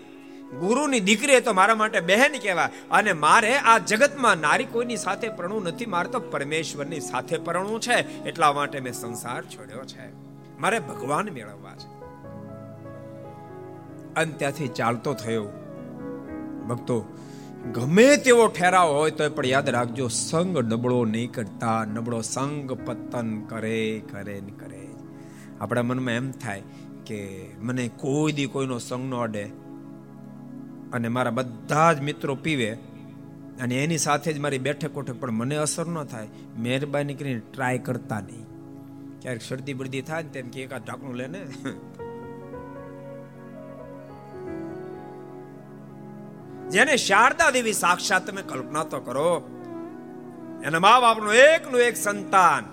ગુરુની 0.58 1.00
દીકરી 1.00 1.40
તો 1.40 1.52
મારા 1.52 1.74
માટે 1.74 2.00
બહેન 2.00 2.32
કહેવાય 2.42 2.68
અને 2.90 3.12
મારે 3.12 3.56
આ 3.58 3.78
જગતમાં 3.78 4.36
નારી 4.36 4.64
કોઈની 4.64 4.96
સાથે 4.96 5.28
પરણવું 5.28 5.64
નથી. 5.64 5.86
મારે 5.86 6.08
તો 6.08 6.20
પરમેશ્વરની 6.20 7.00
સાથે 7.00 7.38
પરણવું 7.38 7.80
છે. 7.80 8.24
એટલા 8.24 8.52
માટે 8.52 8.80
મેં 8.80 8.92
સંસાર 8.92 9.44
છોડ્યો 9.44 9.84
છે. 9.84 10.12
મારે 10.58 10.78
ભગવાન 10.78 11.28
મેળવવા 11.28 11.74
છે. 11.74 11.93
અને 14.16 14.32
ત્યાંથી 14.32 14.68
ચાલતો 14.68 15.14
થયો. 15.14 15.46
ભક્તો, 16.68 16.96
ગમે 17.72 18.16
તેવો 18.16 18.46
ઠેરાવ 18.48 18.88
હોય 18.88 19.10
તો 19.10 19.30
પણ 19.30 19.46
યાદ 19.46 19.68
રાખજો, 19.68 20.08
સંગ 20.08 20.58
નબળો 20.58 21.04
નહીં 21.04 21.32
કરતા, 21.32 21.84
નબળો 21.84 22.20
સંગ 22.20 22.72
પતન 22.72 23.40
કરે 23.40 24.02
કરે 24.12 24.40
ને 24.40 24.52
કરે. 24.52 24.82
આપણા 25.60 25.82
મનમાં 25.82 26.14
એમ 26.14 26.30
થાય 26.30 26.62
કે 27.06 27.20
મને 27.60 27.88
કોઈ 27.88 28.32
દી 28.32 28.46
કોઈનો 28.46 28.78
સંગ 28.78 29.04
ન 29.10 29.14
અડે 29.14 29.44
અને 30.92 31.08
મારા 31.08 31.30
બધા 31.30 31.92
જ 31.92 32.00
મિત્રો 32.00 32.34
પીવે 32.34 32.70
અને 33.60 33.84
એની 33.84 33.98
સાથે 33.98 34.32
જ 34.32 34.38
મારી 34.38 34.58
બેઠક 34.58 34.94
ઉઠક 34.94 35.20
પણ 35.20 35.30
મને 35.30 35.56
અસર 35.56 35.86
ન 35.86 36.04
થાય, 36.04 36.28
મહેરબાની 36.58 37.14
કરીને 37.14 37.42
ટ્રાય 37.52 37.78
કરતા 37.78 38.20
નહીં. 38.20 38.46
ક્યારેક 39.20 39.42
શરદી 39.42 39.74
બરદી 39.74 40.02
થાય 40.02 40.22
ને 40.22 40.28
તેમ 40.28 40.48
કે 40.48 40.62
એકાદ 40.62 40.84
ઢાંકણું 40.84 41.14
લે 41.14 41.26
ને. 41.26 41.42
જેને 46.70 46.96
શારદા 46.96 47.50
દેવી 47.50 47.72
સાક્ષાત 47.72 48.30
તમે 48.30 48.42
કલ્પના 48.42 48.84
તો 48.84 49.00
કરો. 49.00 49.48
એના 50.64 50.80
મા 50.80 51.00
બાપનું 51.00 51.34
એકનું 51.34 51.80
એક 51.80 51.96
સંતાન 51.96 52.64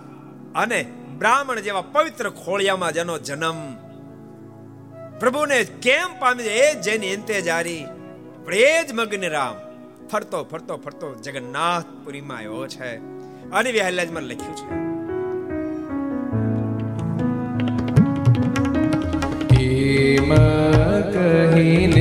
અને 0.54 0.86
બ્રાહ્મણ 1.18 1.60
જેવા 1.60 1.82
પવિત્ર 1.82 2.30
ખોળિયામાં 2.30 2.94
જેનો 2.94 3.20
જન્મ. 3.20 3.76
પ્રભુને 5.20 5.64
કેમ 5.64 6.20
પામી 6.20 6.44
એ 6.44 6.74
જેની 6.74 7.16
અંતે 7.16 7.42
જારી 7.42 7.86
પણ 8.46 8.54
એ 8.54 8.84
જ 8.84 8.94
મગ્ન 8.94 9.30
રામ. 9.30 9.72
ફરતો 10.08 10.44
ફરતો 10.44 10.78
ફરતો 10.78 11.16
જગન્નાથપુરીમાં 11.16 12.38
આવ્યો 12.38 12.68
છે. 12.68 12.98
અને 13.52 13.72
વ્યાહલાજમાં 13.72 14.24
લખ્યું 14.24 14.56
છે. 14.56 14.92
કહીને 21.54 22.01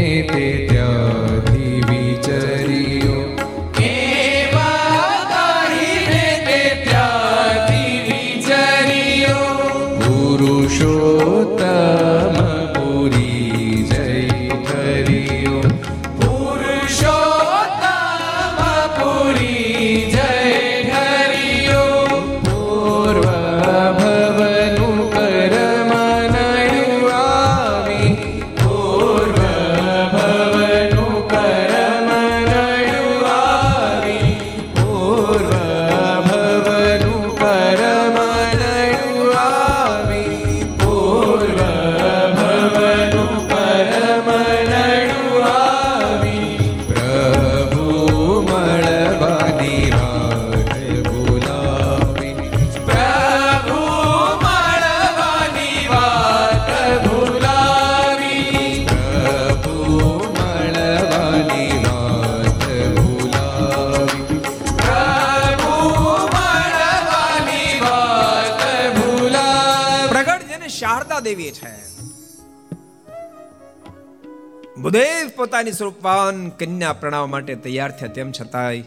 સ્વરૂપવાન 75.81 76.49
કન્યા 76.49 76.93
પ્રણાવ 76.93 77.27
માટે 77.27 77.55
તૈયાર 77.55 77.91
થયા. 77.91 78.09
તેમ 78.09 78.33
છતાંય 78.33 78.83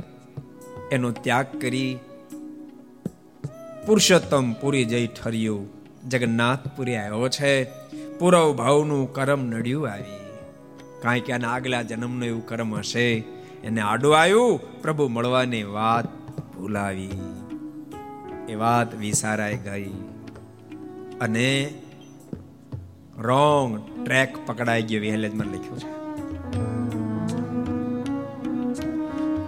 એનો 0.91 1.11
ત્યાગ 1.11 1.45
કરી 1.61 1.99
પુરુષોત્તમ 3.87 4.53
પુરી 4.53 4.85
જઈ 4.85 5.07
ઠર્યો. 5.07 5.59
જગન્નાથપુરી 6.07 6.95
આવ્યો 6.95 7.29
છે. 7.29 7.63
પૂરવ 8.19 8.53
ભાવનું 8.53 9.13
કરમ 9.13 9.45
નડ્યું 9.45 9.91
આવી. 9.91 10.35
કાંઈ 11.01 11.19
કે 11.19 11.33
આના 11.33 11.49
આગલા 11.53 11.81
જન્મનું 11.81 12.25
એવું 12.25 12.45
કર્મ 12.45 12.75
હશે. 12.75 13.13
એને 13.63 13.81
આડું 13.81 14.19
આવ્યું. 14.19 14.81
પ્રભુ 14.81 15.07
મળવાની 15.07 15.63
વાત 15.63 16.05
ભૂલાવી. 16.57 17.09
એ 18.49 18.55
વાત 18.55 18.95
વિસારાઈ 18.95 19.55
ગઈ. 19.55 19.89
અને 21.21 21.73
રોંગ 23.17 24.05
ટ્રેક 24.05 24.45
પકડાઈ 24.45 24.81
ગયો. 24.81 25.01
વહેલેજમાં 25.01 25.47
લખ્યું 25.47 25.79
છે. 25.79 25.92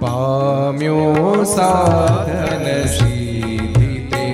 પામ્યો 0.06 1.46
સાધન 1.46 2.66
સિદ્ધિ 2.90 3.92
તે 4.12 4.26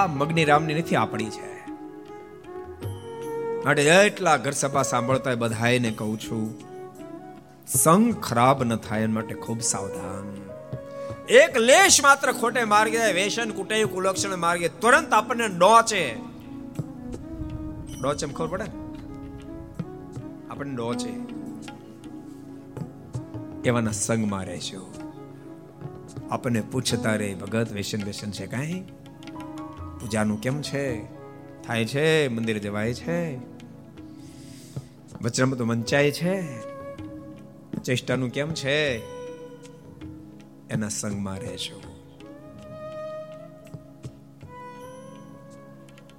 આ 0.00 0.06
કથા 0.06 0.58
નથી 0.58 0.96
આપણી 0.96 1.24
છે. 1.24 1.70
માટે 3.64 3.82
એટલા 3.82 4.36
ઘર 4.36 4.50
સભા 4.50 4.82
સાંભળતા 4.82 5.34
બધાને 5.34 5.90
કહું 5.90 6.20
છું 6.20 6.70
સંગ 7.66 8.14
ખરાબ 8.14 8.64
ન 8.64 8.76
થાય 8.76 9.06
માટે 9.06 9.34
ખૂબ 9.34 9.60
સાવધાન. 9.60 10.50
એક 11.28 11.56
લેશ 11.56 12.00
માત્ર 12.02 12.32
ખોટે 12.32 12.64
માર્ગે 12.64 13.12
વેશન, 13.12 13.50
કુટેય, 13.50 13.84
કુલક્ષણ 13.84 14.36
માર્ગે 14.36 14.68
તુરંત 14.68 15.12
આપણને 15.12 15.48
ડોચે. 15.48 16.16
ડોચે 18.02 18.26
એમ 18.26 18.32
ખબર 18.32 18.46
પડે? 18.46 18.64
આપણને 20.50 20.74
ડોચે. 20.74 21.10
એવાના 23.64 23.90
સંગમાં 23.90 24.44
રહેશો. 24.44 24.94
આપણને 26.30 26.60
પૂછતા 26.60 27.14
રે, 27.14 27.34
ભગત 27.34 27.72
વેસન 27.72 28.04
વેસન 28.04 28.30
છે 28.30 28.46
કાંઈ? 28.46 28.84
પૂજાનું 30.00 30.40
કેમ 30.40 30.62
છે? 30.62 31.04
થાય 31.62 31.84
છે? 31.84 32.28
મંદિર 32.28 32.58
જવાય 32.58 32.94
છે? 32.94 33.36
વચનમાં 35.22 35.58
તો 35.58 35.66
વંચાય 35.66 36.10
છે? 36.10 36.60
ચેષ્ટાનું 37.84 38.30
કેમ 38.30 38.54
છે? 38.54 38.96
એના 40.70 40.88
સંગમાં 40.88 41.38
રહેજો. 41.38 41.82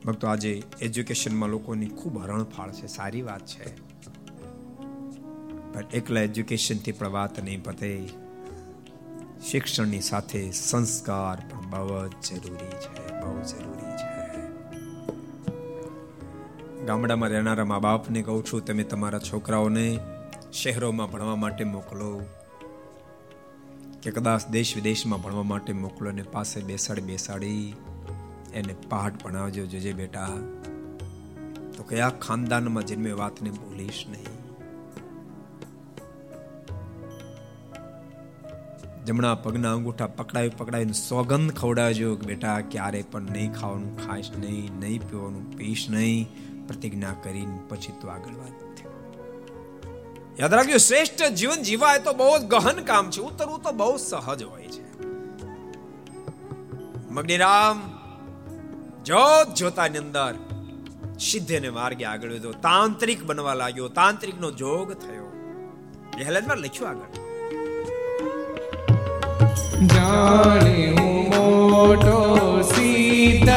ભક્તો, 0.05 0.27
આજે 0.27 0.63
એજ્યુકેશનમાં 0.81 1.49
લોકોની 1.49 1.87
ખૂબ 1.87 2.17
હરણફાળ 2.17 2.71
છે. 2.71 2.87
સારી 2.87 3.21
વાત 3.21 3.45
છે. 3.45 3.75
પણ 5.73 5.83
એકલા 5.93 6.21
એજ્યુકેશનથી 6.21 6.91
પણ 6.91 7.09
વાત 7.09 7.43
નહીં 7.43 7.63
પતે. 7.63 8.09
શિક્ષણની 9.51 10.01
સાથે 10.01 10.51
સંસ્કાર 10.51 11.43
પણ 11.49 11.69
બહુ 11.69 12.07
જ 12.07 12.11
જરૂરી 12.11 12.67
છે. 12.67 13.10
બહુ 13.21 13.35
જરૂરી 13.41 13.93
છે. 14.01 14.11
ગામડામાં 16.85 17.29
રહેનારા 17.29 17.65
મા 17.65 17.79
બાપને 17.79 18.21
કહું 18.21 18.45
છું, 18.45 18.65
તમે 18.65 18.83
તમારા 18.83 19.19
છોકરાઓને 19.19 19.99
શહેરોમાં 20.53 21.11
ભણવા 21.11 21.35
માટે 21.35 21.63
મોકલો 21.63 22.11
કે 24.03 24.11
કદાચ 24.11 24.47
દેશ 24.47 24.75
વિદેશમાં 24.75 25.21
ભણવા 25.21 25.43
માટે 25.43 25.73
મોકલો 25.73 26.09
અને 26.09 26.21
પાસે 26.21 26.61
બેસાડી 26.61 27.01
બેસાડી 27.01 27.73
એને 28.53 28.73
પાઠ 28.89 29.23
ભણાવજો 29.23 29.65
જોજે 29.65 29.93
બેટા. 29.93 30.29
તો 31.77 31.83
કયા 31.89 32.09
ખાનદાનમાં 32.09 32.85
જન્મે 32.85 33.11
વાતને 33.11 33.49
ભૂલીશ 33.49 34.05
નહીં. 34.09 34.40
જમણા 39.05 39.35
પગના 39.35 39.73
અંગૂઠા 39.73 40.07
પકડાવી 40.07 40.49
પકડાવીને 40.49 40.93
સોગંદ 40.93 41.51
ખવડાવજો 41.51 42.15
કે 42.15 42.27
બેટા 42.27 42.59
ક્યારે 42.59 43.03
પણ 43.11 43.21
નહીં 43.21 43.53
ખાવાનું, 43.53 44.07
ખાઈશ 44.07 44.31
નહીં 44.39 44.79
નહીં 44.79 45.09
પીવાનું 45.09 45.57
પીશ 45.57 45.87
નહીં. 45.89 46.29
પ્રતિજ્ઞા 46.67 47.13
કરીને 47.23 47.59
પછી 47.69 47.91
તું 48.01 48.11
આગળ 48.11 48.33
વાત 48.33 48.51
યાદ 50.39 50.53
રાખજો, 50.53 50.77
શ્રેષ્ઠ 50.77 51.23
જીવન 51.23 51.61
જીવાય 51.61 51.99
તો 51.99 52.13
બહુ 52.13 52.37
જ 52.37 52.41
ગહન 52.41 52.81
કામ 52.81 53.11
છે. 53.11 53.21
ઉતરવું 53.21 53.63
તો 53.63 53.71
બહુ 53.71 53.97
સહજ 53.97 54.43
હોય 54.43 54.67
છે. 54.67 55.01
મગનીરામ, 57.11 57.81
જોત 59.03 59.55
જોતાની 59.55 59.97
અંદર 59.97 60.35
સિદ્ધેને 61.19 61.69
માર્ગે 61.69 62.05
આગળ 62.05 62.31
વધ્યો. 62.31 62.51
તાંત્રિક 62.51 63.23
બનવા 63.23 63.53
લાગ્યો. 63.53 63.87
તાંત્રિકનો 63.87 64.51
જોગ 64.51 64.93
થયો. 64.93 65.25
પહેલા 66.17 66.53
લખ્યું 66.53 66.89
આગળ. 66.89 67.30
જાણે 69.87 70.77
હું 70.89 71.29
મોટો 71.29 72.17
સિદ્ધ 72.63 73.51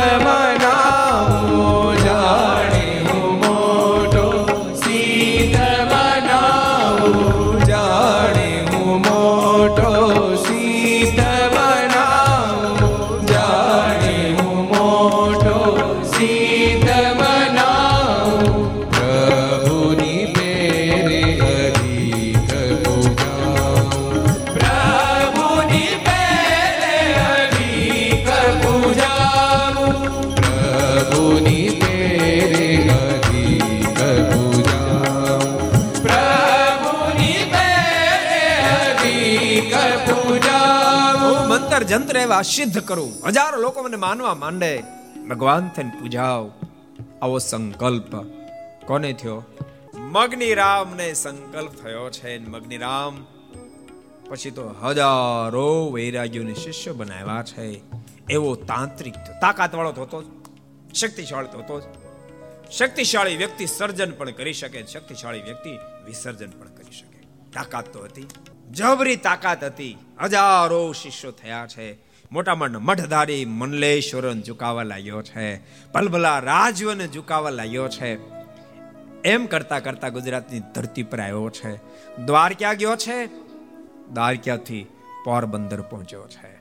જંત્ર 41.95 42.16
એવા 42.16 42.42
સિદ્ધ 42.42 42.78
કરું. 42.78 43.12
હજારો 43.26 43.59
લોકો 43.59 43.82
મને 43.82 43.97
માનવા 43.97 44.34
માંડે. 44.34 44.82
ભગવાન 45.30 45.68
થઈને 45.68 45.90
પૂજાવ 46.01 46.51
આવો 47.22 47.38
સંકલ્પ. 47.38 48.16
કોને 48.86 49.12
થયો? 49.12 49.42
મગની 49.95 50.55
ને 50.97 51.14
સંકલ્પ 51.14 51.70
થયો 51.70 52.11
છે 52.11 52.38
મગની 52.38 52.78
પછી 54.28 54.51
તો 54.51 54.68
હજારો 54.68 55.90
વૈરાગ્યોને 55.90 56.55
શિષ્ય 56.55 56.92
બનાવ્યા 56.92 57.42
છે. 57.42 57.82
એવો 58.30 58.55
તાંત્રિક 58.55 59.14
તાકાત 59.14 59.74
વાળો 59.74 59.92
થતો 59.92 60.42
શક્તિશાળી 60.95 61.49
થતો 61.49 61.80
શક્તિશાળી 62.78 63.36
વ્યક્તિ 63.36 63.66
સર્જન 63.66 64.11
પણ 64.11 64.30
કરી 64.30 64.53
શકે. 64.53 64.86
શક્તિશાળી 64.86 65.40
વ્યક્તિ 65.40 65.70
વિસર્જન 66.05 66.51
પણ 66.51 66.68
કરી 66.68 66.92
શકે. 66.92 67.18
તાકાત 67.53 67.92
તો 67.92 68.05
હતી. 68.05 68.28
જબરી 68.75 69.16
તાકાત 69.16 69.64
હતી. 69.64 69.99
હજારો 70.22 70.93
શિષ્યો 70.93 71.31
થયા 71.31 71.66
છે. 71.66 71.93
મોટા 72.33 72.55
મોટા 72.55 72.79
મઠધારી 72.79 73.45
મનલેશ્વરન 73.45 74.43
ઝુકાવા 74.43 74.83
લાગ્યો 74.83 75.22
છે. 75.22 75.57
પલભલા 75.93 76.39
રાજવને 76.39 77.09
ઝુકાવા 77.09 77.51
લાગ્યો 77.51 77.89
છે. 77.89 78.18
એમ 79.22 79.47
કરતા 79.47 79.81
કરતા 79.81 80.09
ગુજરાતની 80.09 80.61
ધરતી 80.61 81.03
પર 81.03 81.20
આવ્યો 81.20 81.51
છે. 81.51 81.77
દ્વારકા 82.16 82.72
ગયો 82.72 82.97
છે. 82.97 83.27
દ્વારકાથી 84.12 84.87
પોરબંદર 85.25 85.81
પહોંચ્યો 85.81 86.29
છે. 86.29 86.55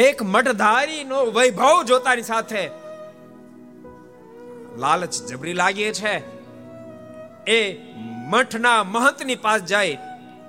એક 0.00 0.22
મઠધારીનો 0.22 1.24
વૈભવ 1.24 1.82
જોતાની 1.82 2.22
સાથે 2.22 2.70
લાલચ 4.78 5.22
જબરી 5.22 5.52
લાગી 5.52 5.92
છે. 5.92 6.36
એ 7.50 7.78
મઠના 8.26 8.84
મહંતની 8.84 9.34
પાસ 9.34 9.60
જાય, 9.60 9.98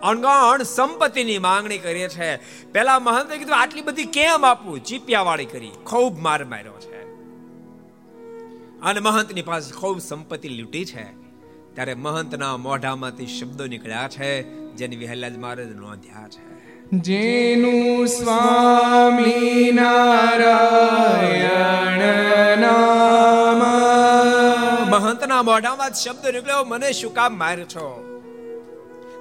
અણગણ 0.03 0.63
સંપત્તિની 0.63 1.39
માંગણી 1.39 1.78
કરીએ 1.78 2.07
છે. 2.07 2.39
પેલા 2.71 2.99
મહંતે 2.99 3.38
કીધું, 3.38 3.55
આટલી 3.55 3.82
બધી 3.82 4.03
કેમ 4.03 4.45
આપવું 4.45 4.84
ચીપિયાવાળી 4.84 5.45
કરી, 5.45 5.71
ખૂબ 5.86 6.19
માર 6.19 6.45
માર્યો 6.45 6.80
છે. 6.80 7.03
અને 8.82 8.99
મહંતની 8.99 9.41
પાસે 9.41 9.73
ખૂબ 9.73 9.99
સંપત્તિ 9.99 10.49
લૂંટી 10.49 10.86
છે. 10.86 11.05
ત્યારે 11.75 11.93
મહંતના 11.93 12.57
મોઢામાંથી 12.57 13.28
શબ્દો 13.28 13.65
નીકળ્યા 13.65 14.07
છે, 14.07 14.43
જેની 14.75 14.95
વિહલાજ 14.95 15.38
મહારાજ 15.38 15.67
નોંધ્યા 15.67 16.28
છે. 16.28 16.57
જેનું 16.91 18.07
સ્વામી 18.07 19.71
નારાયણ 19.71 22.59
નામ 22.59 23.61
મહંતના 24.98 25.41
મોઢામાં 25.41 25.93
શબ્દ 25.93 26.26
નીકળ્યો, 26.36 26.64
મને 26.64 26.91
શું 26.91 27.14
કામ 27.14 27.38
માર 27.38 27.66
છો? 27.74 28.04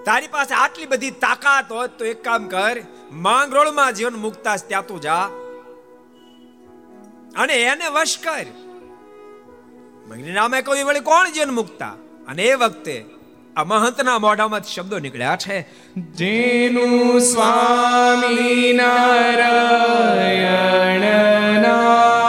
તારી 0.07 0.27
પાસે 0.27 0.55
આટલી 0.55 0.87
બધી 0.87 1.11
તાકાત 1.25 1.73
હોત 1.73 1.91
તો 1.99 2.05
એક 2.05 2.25
કામ 2.25 2.49
કર, 2.49 2.79
માંગરોળમાં 3.27 3.93
જીવન 3.93 4.17
મુક્તા 4.17 4.57
ત્યાં 4.69 4.87
તું 4.87 5.01
જા 5.01 5.31
અને 7.37 7.63
એને 7.63 7.89
વશ 7.89 8.19
કર. 8.25 8.47
મગની 10.09 10.33
નામે 10.33 10.63
કોઈ 10.63 10.83
વળી 10.83 11.01
કોણ 11.01 11.31
જીવન 11.31 11.55
મુક્તા? 11.61 11.95
અને 12.29 12.43
એ 12.43 12.55
વખતે 12.55 13.07
આ 13.57 13.65
મહંતના 13.65 14.19
મોઢામાં 14.19 14.63
શબ્દો 14.75 14.99
નીકળ્યા 14.99 15.37
છે, 15.37 15.67
જેનું 16.19 17.21
સ્વામી 17.31 18.73
નારાયણ 18.73 21.03
નામ 21.63 22.26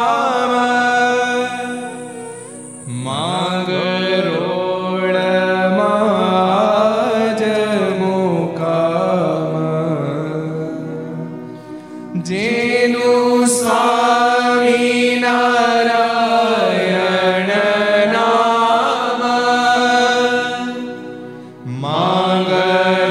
માંગરોળમાં 22.48 23.07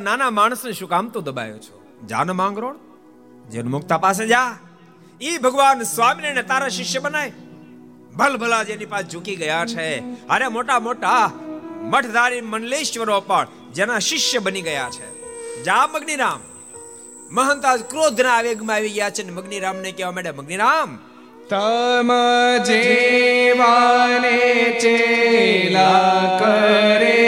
મારા 0.00 0.16
નાના 0.16 0.30
માણસને 0.30 0.72
શું 0.72 0.88
કામ 0.88 1.08
તો 1.08 1.20
દબાયો 1.20 1.58
છો? 1.58 1.76
જાન 2.06 2.30
માંગરોળ. 2.32 2.76
જેન 3.50 3.66
મુક્તા 3.66 3.98
પાસે 3.98 4.26
જા. 4.26 4.44
એ 5.20 5.38
ભગવાન 5.38 5.82
સ્વામીને 5.82 6.42
તારા 6.42 6.68
શિષ્ય 6.68 6.98
બનાય. 6.98 7.32
ભલ 8.16 8.36
ભલા 8.36 8.62
જેની 8.62 8.86
પાસે 8.86 9.10
ઝૂકી 9.10 9.36
ગયા 9.36 9.66
છે. 9.66 9.88
અરે 10.28 10.48
મોટા 10.48 10.78
મોટા 10.80 11.30
મઠધારી 11.82 12.40
મંડલેશ્વરો 12.40 13.20
પણ 13.20 13.46
જેના 13.74 13.98
શિષ્ય 13.98 14.38
બની 14.38 14.62
ગયા 14.62 14.88
છે. 14.90 15.08
જા 15.64 15.86
મગ્નિરામ. 15.86 16.40
મહંતા 17.30 17.76
ક્રોધના 17.76 18.32
આવેગમાં 18.32 18.76
આવી 18.76 18.90
ગયા 18.90 19.10
છે 19.10 19.30
મગ્નિરામને 19.30 19.92
કહેવા 19.92 20.12
માંડે 20.12 20.30
મગ્નિરામ, 20.30 20.98
તમ 21.50 22.10
જેવાને 22.64 24.36
ચેલા 24.82 26.38
કરે 26.38 27.18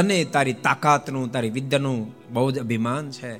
તને 0.00 0.24
તારી 0.24 0.52
તાકાતનું, 0.52 1.32
તારી 1.32 1.50
વિદ્યાનું 1.50 2.14
બહુ 2.30 2.50
જ 2.50 2.58
અભિમાન 2.58 3.10
છે. 3.10 3.38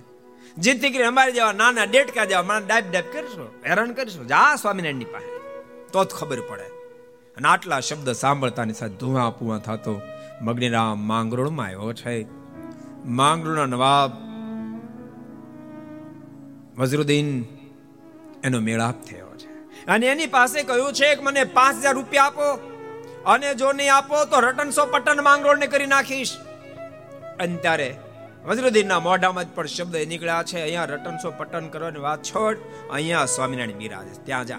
જેથી 0.55 0.91
કરીને 0.91 1.05
અમારે 1.05 1.33
જેવા 1.33 1.53
નાના 1.53 1.85
ડેટકા 1.85 2.25
જેવા 2.25 2.43
મને 2.43 2.67
ડાબ 2.67 2.83
ડાબ 2.91 3.05
કરશો, 3.13 3.55
હેરાન 3.67 3.93
કરશો, 3.93 4.25
જા 4.25 4.57
સ્વામિનારાયણની 4.57 5.05
પાસે. 5.05 5.39
તો 5.93 6.05
જ 6.05 6.09
ખબર 6.09 6.41
પડે. 6.41 6.63
અને 7.37 7.49
આટલા 7.49 7.81
શબ્દ 7.81 8.13
સાંભળતાની 8.13 8.73
સાથે 8.73 8.95
ધુઆ 8.95 9.31
પુઆ 9.31 9.59
થતો 9.59 10.01
મગનીરામ 10.43 10.99
માંગરોળમાં 10.99 11.67
આવ્યો 11.67 11.93
છે. 11.93 12.27
માંગરોળના 13.05 13.67
નવાબ 13.67 14.11
વઝરુદ્દીન 16.81 17.45
એનો 18.45 18.61
મેળાપ 18.61 19.03
થયો 19.03 19.37
છે. 19.37 19.49
અને 19.87 20.07
એની 20.07 20.27
પાસે 20.27 20.63
કહ્યું 20.63 20.93
છે 20.93 21.15
કે 21.15 21.23
મને 21.23 21.45
પાંચ 21.45 21.77
હજાર 21.77 21.95
રૂપિયા 21.95 22.25
આપો. 22.25 22.55
અને 23.27 23.55
જો 23.55 23.73
નહીં 23.73 23.95
આપો 23.95 24.25
તો 24.25 24.41
રટનસો 24.41 24.87
પટન 24.87 25.25
માંગરોળને 25.25 25.67
કરી 25.67 25.87
નાખીશ. 25.87 26.37
અને 27.41 27.57
ત્યારે 27.57 27.97
વજ્રદીનના 28.45 29.01
મોઢામાં 29.01 29.45
જ 29.45 29.49
પણ 29.55 29.67
શબ્દ 29.67 29.97
નીકળ્યા 29.97 30.43
છે. 30.43 30.61
અહીંયા 30.63 30.85
રટનસો 30.85 31.31
પટન 31.31 31.69
કરવાની 31.69 31.99
વાત 31.99 32.23
છોડ, 32.23 32.59
અહીંયા 32.91 33.25
સ્વામિનારાયણ 33.25 33.79
બિરાજ. 33.79 34.07
ત્યાં 34.25 34.47
જા. 34.47 34.59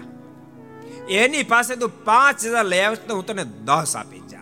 એની 1.10 1.42
પાસે 1.42 1.76
તું 1.76 2.04
પાંચ 2.04 2.46
હજાર 2.46 2.64
લઈ 2.64 2.80
આવીશ 2.80 2.98
તો 3.08 3.14
હું 3.14 3.26
તને 3.26 3.44
દસ 3.44 3.96
આપી 3.96 4.18
જા. 4.18 4.38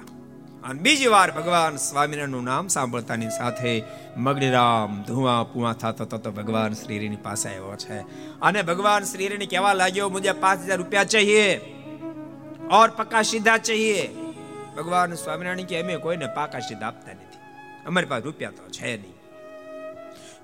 અને 0.64 0.80
બીજી 0.80 1.06
વાર 1.06 1.30
ભગવાન 1.30 1.76
સ્વામિનારાયણનું 1.76 2.44
નામ 2.44 2.68
સાંભળતાની 2.68 3.28
સાથે 3.28 3.82
મગડીરામ 4.16 5.02
ધુઆ 5.02 5.42
પુઆ 5.42 5.72
થતો 5.72 6.04
થતો 6.04 6.30
ભગવાન 6.30 6.72
શ્રીની 6.72 7.16
પાસે 7.16 7.48
આવ્યો 7.48 7.76
છે. 7.76 7.98
અને 8.42 8.62
ભગવાન 8.62 9.04
શ્રીને 9.04 9.46
કહેવા 9.46 9.72
લાગ્યો 9.72 10.08
મુજે 10.08 10.32
પાંચ 10.32 10.64
હજાર 10.64 10.78
રૂપિયા 10.78 11.04
ચાહીએ. 11.04 11.56
ઓર 12.70 12.90
પક્કા 12.90 13.22
સીધા 13.22 13.58
ચાહીએ. 13.58 14.08
ભગવાન 14.76 15.14
સ્વામિનારાયણ 15.14 15.66
કે, 15.66 15.82
અમે 15.82 15.96
કોઈને 15.96 16.26
પાકા 16.26 16.58
સીધા 16.58 16.86
આપતા 16.86 17.12
નથી. 17.12 17.29
અમારી 17.86 18.06
પાસે 18.06 18.24
રૂપિયા 18.24 18.50
તો 18.50 18.68
છે 18.68 18.96
નહીં. 18.96 19.14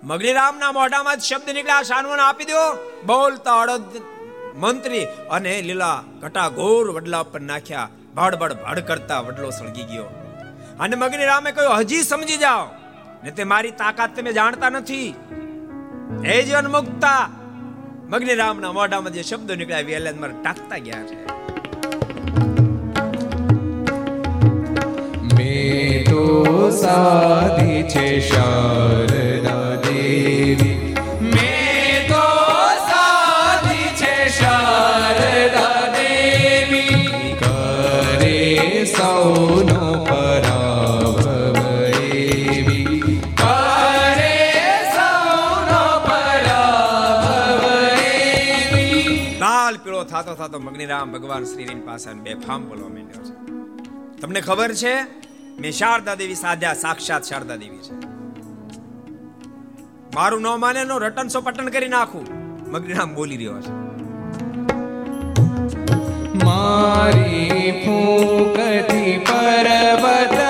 મગનીરામના 0.02 0.72
મોઢામાં 0.72 1.18
શબ્દ 1.18 1.50
નીકળ્યા 1.50 1.82
શાનવન 1.82 2.20
આપી 2.20 2.44
દો. 2.44 2.90
બોલતા 3.06 3.60
અડદ 3.60 4.02
મંત્રી 4.54 5.04
અને 5.04 5.62
લીલા 5.62 6.02
ઘટા 6.20 6.48
ઘોર 6.48 6.90
વડલા 6.90 7.22
પર 7.22 7.40
નાખ્યા. 7.40 7.88
ભડબડ 8.14 8.52
ભડ 8.52 8.78
કરતા 8.78 9.20
વડલો 9.20 9.50
સળગી 9.50 9.82
ગયો. 9.82 10.04
અને 10.80 10.96
મગની 10.96 11.24
રામે 11.24 11.52
કહ્યું, 11.52 11.80
હજી 11.80 12.02
સમજી 12.02 12.36
જાઓ. 12.36 12.66
ને 13.24 13.30
તે 13.30 13.44
મારી 13.44 13.70
તાકાત 13.70 14.16
તમે 14.16 14.32
જાણતા 14.32 14.68
નથી. 14.68 15.14
એ 16.24 16.42
જીવન 16.42 16.66
મુક્તા 16.66 17.30
મગની 18.08 18.34
રામના 18.34 18.72
મોઢામાં 18.72 19.12
જે 19.12 19.22
શબ્દો 19.22 19.54
નીકળ્યા 19.54 19.80
વેલેન 19.80 20.20
મારે 20.20 20.34
ટાકતા 20.42 20.76
ગયા 20.76 21.02
છે. 21.02 21.26
મેં 25.34 25.95
તો 26.16 26.70
સાધી 26.70 27.82
છે 27.82 28.20
શારદા 28.28 29.76
દેવી. 29.76 30.96
કરે 37.38 38.84
સૌનો 38.84 40.04
પરાભવ 40.04 41.84
એવી. 41.84 43.20
લાલ, 49.40 49.76
પીળો, 49.76 50.04
થાતો 50.04 50.34
થાતો, 50.34 50.58
મગનીરામ, 50.58 51.12
ભગવાન 51.12 51.44
શ્રીની 51.44 51.74
પાસે 51.74 52.12
બેફામ 52.12 52.68
બોલવા 52.68 52.88
માંડ્યો 52.88 53.22
છે. 53.24 53.34
તમને 54.20 54.40
ખબર 54.40 54.74
છે? 54.74 55.25
મેં 55.60 55.72
શારદા 55.72 56.14
દેવી 56.14 56.34
સાધ્યા, 56.34 56.74
સાક્ષાત 56.74 57.22
શારદા 57.22 57.56
દેવી 57.56 57.78
છે. 57.78 57.94
મારું 60.14 60.42
ન 60.42 60.48
માને 60.60 60.84
નો 60.84 60.98
રટન 60.98 61.28
સો 61.28 61.40
પટન 61.40 61.68
કરી 61.68 61.88
નાખું. 61.88 62.26
મગ્નિરામ 62.70 63.14
બોલી 63.14 63.36
રહ્યો 63.36 63.60
છે 63.60 63.72
મારી 66.44 67.72
ફૂકથી 67.84 69.16
પર્વત 69.18 70.45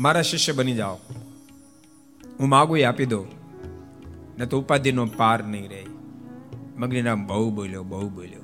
મારા 0.00 0.22
શિષ્ય 0.22 0.52
બની 0.52 0.74
જાઓ. 0.74 0.94
હું 2.40 2.48
માગું 2.48 2.78
એ 2.78 2.82
આપી 2.82 3.06
દો 3.06 3.26
ન 4.38 4.44
તો 4.44 4.60
ઉપાધિનો 4.60 5.06
પાર 5.06 5.44
નહીં 5.44 5.70
રહે. 5.70 5.86
મગ્નિરામ 6.76 7.26
બહુ 7.26 7.50
બોલ્યો 7.50 7.82
બહુ 7.82 8.08
બોલ્યો. 8.08 8.42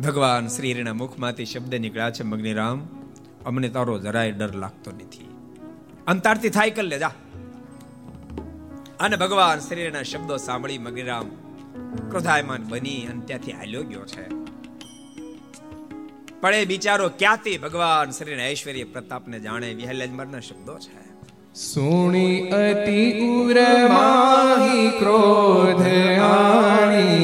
ભગવાન 0.00 0.46
શ્રી 0.46 0.72
હરિના 0.72 0.94
મુખમાંથી 0.94 1.44
શબ્દ 1.44 1.74
નીકળ્યા 1.74 2.10
છે, 2.10 2.22
મગ્નિરામ, 2.22 2.88
અમને 3.46 3.68
તારો 3.68 3.98
જરાય 3.98 4.32
ડર 4.32 4.54
લાગતો 4.54 4.90
નથી. 4.90 5.28
અંતારથી 6.06 6.48
થાય 6.48 6.70
કર 6.70 6.82
લે, 6.82 6.98
જા. 6.98 7.12
અને 9.00 9.16
ભગવાન 9.16 9.58
શ્રીના 9.58 10.02
શબ્દો 10.02 10.36
સાંભળી 10.36 10.78
મગ્નિરામ 10.78 11.28
ક્રોધાયમાન 12.10 12.64
બની 12.68 13.06
અને 13.06 13.20
ત્યાંથી 13.20 13.52
હાલ્યો 13.52 13.82
ગયો 13.82 14.06
છે. 14.06 14.49
પણ 16.40 16.54
એ 16.54 16.64
બિચારો 16.64 17.08
ક્યાંથી 17.08 17.58
ભગવાન 17.58 18.10
શ્રીના 18.10 18.44
ઐશ્વર્ય 18.44 18.84
પ્રતાપને 18.84 19.40
જાણે 19.40 19.74
વિહલજમરના 19.74 20.40
શબ્દો 20.40 20.78
છે? 20.78 21.10
સુણી 21.54 22.40
અતિ 22.48 23.20
ઉરમાહી 23.20 24.90
ક્રોધ 24.90 25.86
આણી. 26.20 27.20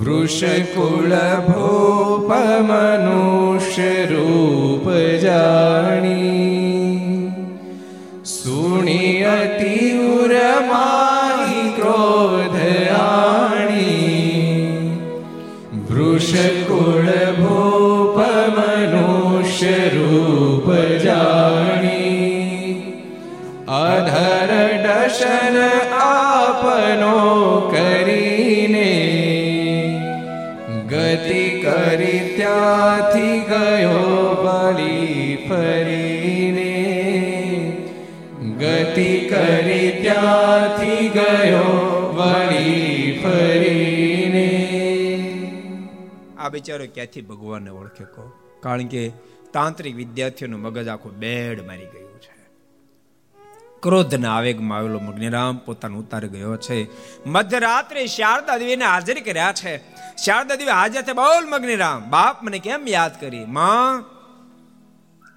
વૃષકુળ 0.00 1.10
ભૂપ 1.40 2.32
મનુષ્ય 2.60 4.06
રૂપ 4.06 4.90
જાણી. 5.16 6.24
સુણી 8.24 9.22
અતિ 9.22 9.98
ઉરમાહી 9.98 11.72
ક્રોધ 11.76 12.43
વૃષકુળ 16.34 17.08
ભૂપ 17.36 18.16
મનુષ્ય 18.56 19.74
રૂપ 19.94 20.66
જાણી 21.04 22.72
અધર 23.76 24.50
દશન 24.86 25.58
આપનો 26.00 27.12
કરીને 27.70 28.90
ગતિ 30.88 31.44
કરી 31.60 32.20
ત્યાંથી 32.32 33.13
આ 46.44 46.48
બિચારો 46.48 46.86
ક્યાંથી 46.94 47.20
ભગવાનને 47.20 47.70
ઓળખે 47.70 48.04
કહો? 48.04 48.32
કારણ 48.60 48.86
કે 48.86 49.12
તાંત્રિક 49.52 49.96
વિદ્યાર્થીઓનું 49.96 50.60
મગજ 50.60 50.88
આખું 50.88 51.12
બેડ 51.12 51.66
મારી 51.66 51.84
ગયું 51.84 52.20
છે. 52.20 52.48
ક્રોધના 53.82 54.36
આવેગમાં 54.36 54.78
આવેલો 54.78 54.98
મગ્નિરામ 54.98 55.56
પોતાનો 55.56 55.98
ઉતારી 55.98 56.28
ગયો 56.28 56.56
છે. 56.56 56.88
મધ્યરાત્રે 57.26 58.06
શારદા 58.06 58.58
દેવીને 58.58 58.84
હાજર 58.84 59.20
કર્યા 59.20 59.52
છે. 59.52 59.78
શારદા 60.24 60.54
દેવી 60.54 60.70
હાજર 60.70 61.02
છે. 61.02 61.12
બોલ 61.12 61.48
મગ્નિરામ 61.48 62.10
બાપ 62.10 62.42
મને 62.42 62.58
કેમ 62.58 62.88
યાદ 62.88 63.20
કરી? 63.20 63.44
માં, 63.44 64.04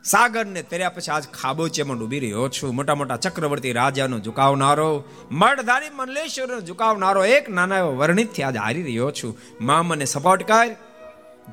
સાગરને 0.03 0.63
તર્યા 0.63 0.89
પછી 0.89 1.11
આજ 1.11 1.27
ખાબોચિયામાં 1.27 1.99
ડૂબી 1.99 2.19
રહ્યો 2.19 2.49
છું. 2.49 2.75
મોટા 2.75 2.95
મોટા 2.95 3.17
ચક્રવર્તી 3.17 3.71
રાજાનો 3.71 4.19
ઝુકાવનારો, 4.19 5.03
મઢધારી 5.31 5.85
મલ્લેશ્વરનો 5.93 6.61
ઝુકાવનારો 6.61 7.25
એક 7.25 7.49
નાના 7.49 7.77
એવો 7.77 7.95
વર્ણિતથી 7.95 8.43
આજ 8.43 8.57
હારી 8.57 8.83
રહ્યો 8.83 9.11
છું. 9.11 9.37
મા 9.61 9.83
મને 9.83 10.05
સપોર્ટ 10.05 10.43
કર. 10.43 10.75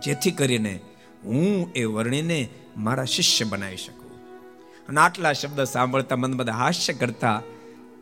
જેથી 0.01 0.31
કરીને 0.31 0.81
હું 1.25 1.73
એ 1.73 1.85
વર્ણિને 1.85 2.49
મારા 2.77 3.05
શિષ્ય 3.05 3.45
બનાવી 3.45 3.77
શકું. 3.77 4.05
અને 4.89 5.01
આટલા 5.01 5.33
શબ્દ 5.33 5.65
સાંભળતા 5.65 6.17
મન 6.17 6.37
બધા 6.37 6.53
હાસ્ય 6.53 6.93
કરતા 6.93 7.43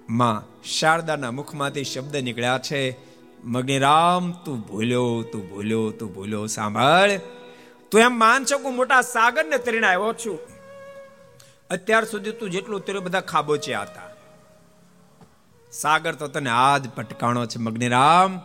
માં 0.09 0.63
શારદાના 0.63 1.31
મુખમાંથી 1.31 1.85
શબ્દ 1.85 2.17
નીકળ્યા 2.17 2.59
છે 2.59 2.97
મગનીરામ 3.45 4.33
તું 4.33 4.61
ભૂલ્યો 4.61 5.23
તું 5.23 5.51
ભૂલ્યો 5.51 5.91
તું 5.91 6.15
ભૂલ્યો, 6.15 6.47
સાંભળ. 6.47 7.19
તું 7.91 8.01
એમ 8.01 8.19
માન 8.19 8.45
છો 8.45 8.59
હું 8.59 8.77
મોટા 8.77 9.01
સાગરને 9.01 9.59
તરીને 9.59 9.87
આવ્યો 9.87 10.13
છું? 10.13 10.39
અત્યાર 11.71 12.05
સુધી 12.05 12.33
તું 12.33 12.51
જેટલું 12.51 12.81
તેરું 12.81 13.05
બધા 13.05 13.21
ખાબોચ્યા 13.21 13.83
હતા. 13.83 14.01
સાગર 15.73 16.15
તો 16.15 16.29
તને 16.29 16.51
આજ 16.51 16.91
પટકાણો 16.91 17.47
છે 17.47 17.59
મગ્નિરામ 17.59 18.41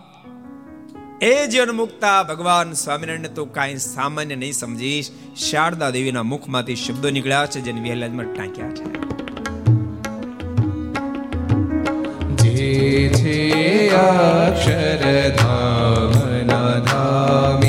એ 1.22 1.48
જીવન 1.48 1.72
મુક્તા 1.72 2.24
ભગવાન 2.24 2.74
સ્વામિનારાયણ 2.74 3.22
તો 3.22 3.46
કાંઈ 3.46 3.78
સામાન્ય 3.78 4.36
નહીં 4.36 4.54
સમજીશ. 4.54 5.10
શારદા 5.50 5.90
દેવીના 5.90 6.24
મુખમાંથી 6.24 6.76
શબ્દો 6.76 7.10
નીકળ્યા 7.10 7.46
છે, 7.46 7.62
જેને 7.62 7.82
વહેલાજમાં 7.82 8.26
ટાંક્યા 8.26 8.70
છે. 8.70 9.18
જે 12.36 13.10
છે 13.10 13.96
અક્ષરધામ 13.96 16.18
ધામી 16.86 17.67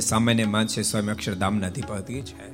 જેને 0.00 0.08
સામાન્ય 0.08 0.44
માનસે 0.44 0.82
સ્વામી 0.82 1.08
અક્ષરધામના 1.08 1.66
અધિપતિ 1.66 2.22
છે. 2.22 2.52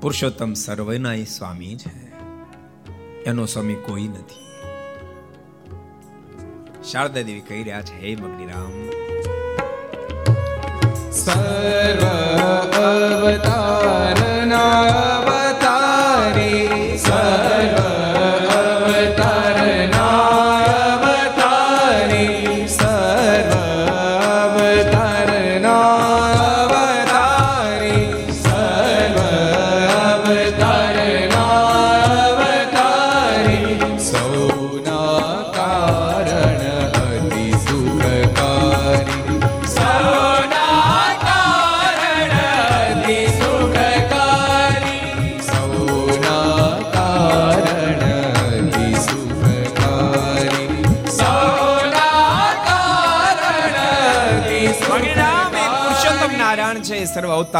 પુરુષોત્તમ 0.00 0.52
સર્વના 0.52 1.16
સ્વામી 1.16 1.76
છે. 1.76 2.12
એનો 3.24 3.46
સ્વામી 3.46 3.74
કોઈ 3.74 4.08
નથી. 4.08 4.46
શારદા 6.90 7.22
દેવી 7.22 7.40
કહી 7.40 7.62
રહ્યા 7.62 7.82
છે, 7.82 8.00
હે 8.00 8.16
મગનીરામ. 8.16 8.90
સર્વ 11.12 12.76
અવતારના 12.76 14.82
સર્વ 16.96 18.01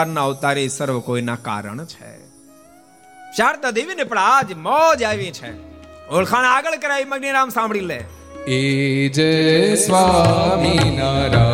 અવતારના 0.03 0.25
અવતારી 0.25 0.69
સર્વ 0.69 1.01
કોઈના 1.01 1.37
કારણ 1.37 1.85
છે. 1.85 2.27
શારદા 3.37 3.71
દેવીને 3.71 4.05
પણ 4.05 4.19
આજ 4.19 4.53
મોજ 4.53 5.03
આવી 5.03 5.31
છે. 5.31 5.53
ઓળખાણ 6.09 6.45
આગળ 6.45 6.77
કરાવી, 6.77 7.05
મગ્નિરામ 7.05 7.49
સાંભળી 7.49 7.81
લે. 7.81 8.05
એ 8.47 9.09
જય 9.09 9.77
સ્વામી 9.77 10.97
નારાયણ 10.97 11.52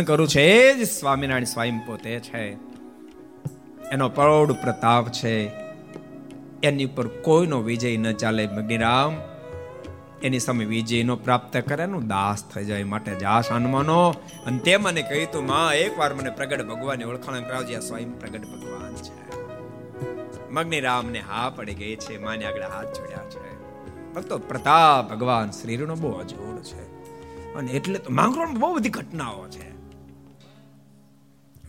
વર્ણન 0.00 0.06
કરું 0.06 0.28
છે. 0.28 0.74
જ 0.74 0.88
સ્વામિનારાયણ 0.88 1.44
સ્વયં 1.44 1.86
પોતે 1.86 2.20
છે. 2.20 2.52
એનો 3.92 4.08
પ્રૌઢ 4.08 4.52
પ્રતાપ 4.52 5.08
છે. 5.08 5.48
એની 6.62 6.84
ઉપર 6.84 7.08
કોઈનો 7.08 7.60
વિજય 7.60 7.96
ન 7.96 8.12
ચાલે 8.12 8.46
મગ્નિરામ 8.46 9.16
એની 10.22 10.38
સામે 10.38 10.64
વિજયનો 10.64 11.16
પ્રાપ્ત 11.16 11.56
કરે, 11.56 11.82
એનું 11.82 12.06
દાસ 12.06 12.44
થઈ 12.44 12.64
જાય. 12.64 12.84
માટે 12.84 13.14
જાસ 13.14 13.52
હનુમાનો. 13.52 14.10
અને 14.46 14.58
તે 14.58 14.76
મને 14.76 15.02
કહ્યું 15.02 15.32
તું, 15.32 15.46
માં, 15.46 15.74
એકવાર 15.74 16.14
મને 16.14 16.30
પ્રગટ 16.30 16.66
ભગવાનની 16.66 17.04
ઓળખાણ 17.04 17.40
કરાવજે. 17.40 17.80
સ્વયં 17.80 18.20
પ્રગટ 18.20 18.40
ભગવાન 18.40 18.94
છે. 18.94 19.40
મગ્નિરામ 20.50 21.06
ને 21.06 21.18
હા 21.18 21.50
પડી 21.50 21.74
ગઈ 21.74 21.96
છે. 21.96 22.18
માને 22.18 22.44
આગળ 22.44 22.62
હાથ 22.62 22.86
જોડ્યા 22.86 23.30
છે. 23.30 23.58
ભક્તો, 24.14 24.38
પ્રતાપ 24.38 25.10
ભગવાન 25.10 25.50
શ્રીનો 25.50 25.94
બહુ 25.94 26.12
અજોડ 26.12 26.62
છે. 26.62 26.90
અને 27.54 27.70
એટલે 27.70 27.98
તો 27.98 28.12
માંગરોળ 28.12 28.48
બહુ 28.48 28.74
બધી 28.74 28.88
ઘટનાઓ 28.88 29.48
છે. 29.48 29.79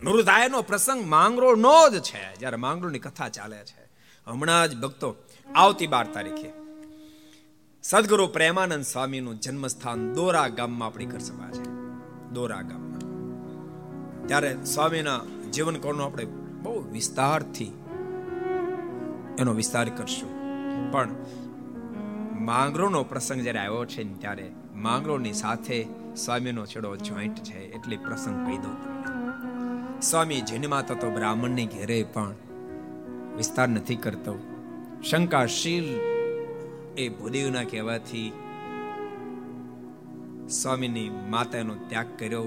નૃતાયનો 0.04 0.62
પ્રસંગ 0.62 1.06
માંગરોળનો 1.06 1.88
જ 1.90 2.00
છે, 2.00 2.34
જ્યારે 2.38 2.56
માંગરોળની 2.56 2.98
કથા 2.98 3.28
ચાલે 3.28 3.56
છે. 3.56 3.82
હમણાં 4.26 4.68
જ 4.68 4.80
ભક્તો 4.80 5.16
આવતી 5.54 5.86
બાર 5.86 6.06
તારીખે 6.12 6.52
સદગુરુ 7.82 8.26
પ્રેમાનંદ 8.26 8.84
સ્વામીનું 8.84 9.40
જન્મસ્થાન 9.40 10.12
દોરા 10.12 10.48
ગામમાં 10.48 10.86
આપણી 10.86 11.06
ઘર 11.06 11.18
સભા 11.18 11.50
છે. 11.50 11.62
દોરા 12.30 12.62
ગામમાં. 12.62 12.98
ત્યારે 14.26 14.64
સ્વામીના 14.64 15.20
જીવન 15.52 15.76
કોણનો 15.76 16.04
આપણે 16.04 16.24
બહુ 16.62 16.80
વિસ્તારથી 16.92 17.72
એનો 19.38 19.52
વિસ્તાર 19.52 19.88
કરશું. 19.88 20.30
પણ 20.92 21.08
માંગરોળનો 22.40 23.04
પ્રસંગ 23.04 23.40
જ્યારે 23.40 23.58
આવ્યો 23.58 23.84
છે 23.84 24.02
ને 24.02 24.14
ત્યારે 24.14 24.50
માંગરોળની 24.74 25.32
સાથે 25.32 25.86
સ્વામીનો 26.16 26.66
છેડો 26.66 26.96
જોઈન્ટ 26.96 27.38
છે, 27.42 27.58
એટલે 27.72 27.96
પ્રસંગ 27.96 28.46
કહી 28.46 28.58
દઉં 28.58 29.01
સ્વામી 30.02 30.40
જન્માતા 30.40 30.94
તો 30.94 31.10
બ્રાહ્મણને 31.10 31.66
ઘેરે 31.66 32.02
પણ 32.02 32.34
વિસ્તાર 33.36 33.68
નથી 33.68 33.96
કરતો. 33.96 34.34
શંકાશીલ 35.10 35.84
એ 36.98 37.08
ભૂદેવના 37.08 37.62
કહેવાથી 37.62 38.32
સ્વામીની 40.50 41.10
માતાનો 41.10 41.74
ત્યાગ 41.74 42.06
કર્યો 42.18 42.42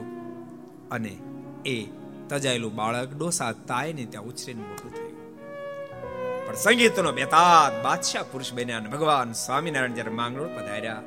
અને 0.92 1.18
એ 1.66 1.88
તજાયેલું 2.30 2.76
બાળક 2.76 3.18
ડોસા 3.18 3.52
તાયને 3.52 4.06
ત્યાં 4.06 4.24
ઉછરીને 4.24 4.62
મોટું 4.62 4.94
થયું. 4.94 5.16
પણ 6.48 6.56
સંગીતનો 6.56 7.12
બેતાદ 7.12 7.84
બાદશાહ 7.84 8.24
પુરુષ 8.32 8.54
બન્યા 8.54 8.80
ભગવાન 8.80 9.34
સ્વામિનારાયણ 9.34 9.94
જ્યારે 9.94 10.12
માંગરોળ 10.12 10.48
પધાર્યા 10.48 11.02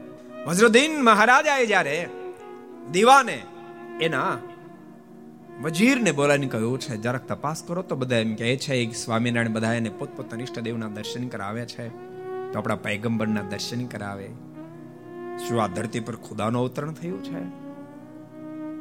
વજ્રદીન 0.47 1.05
મહારાજાએ 1.05 1.67
જ્યારે 1.67 2.09
દીવાને 2.93 3.43
એના 4.01 4.39
વજીરને 5.63 6.13
બોલાવીને 6.13 6.47
કહ્યું 6.47 6.81
છે, 6.81 6.97
જરાક 6.97 7.29
તપાસ 7.29 7.63
કરો 7.67 7.83
તો 7.83 7.97
બધા 7.97 8.17
એમ 8.17 8.35
કહે 8.35 8.57
છે 8.57 8.93
સ્વામિનારાયણ 8.93 9.49
બધા 9.49 9.73
એને 9.73 9.89
પોતપોતાના 9.89 10.43
ઈષ્ટદેવના 10.43 10.89
દર્શન 10.89 11.29
કરાવે 11.29 11.67
છે. 11.67 11.89
તો 12.53 12.59
આપણા 12.59 12.77
પૈગંબરના 12.77 13.43
દર્શન 13.43 13.87
કરાવે. 13.87 14.29
શું 15.49 15.63
આ 15.63 15.67
ધરતી 15.67 16.01
પર 16.01 16.17
ખુદાનું 16.17 16.63
અવતરણ 16.63 16.93
થયું 16.93 17.25
છે? 17.25 17.69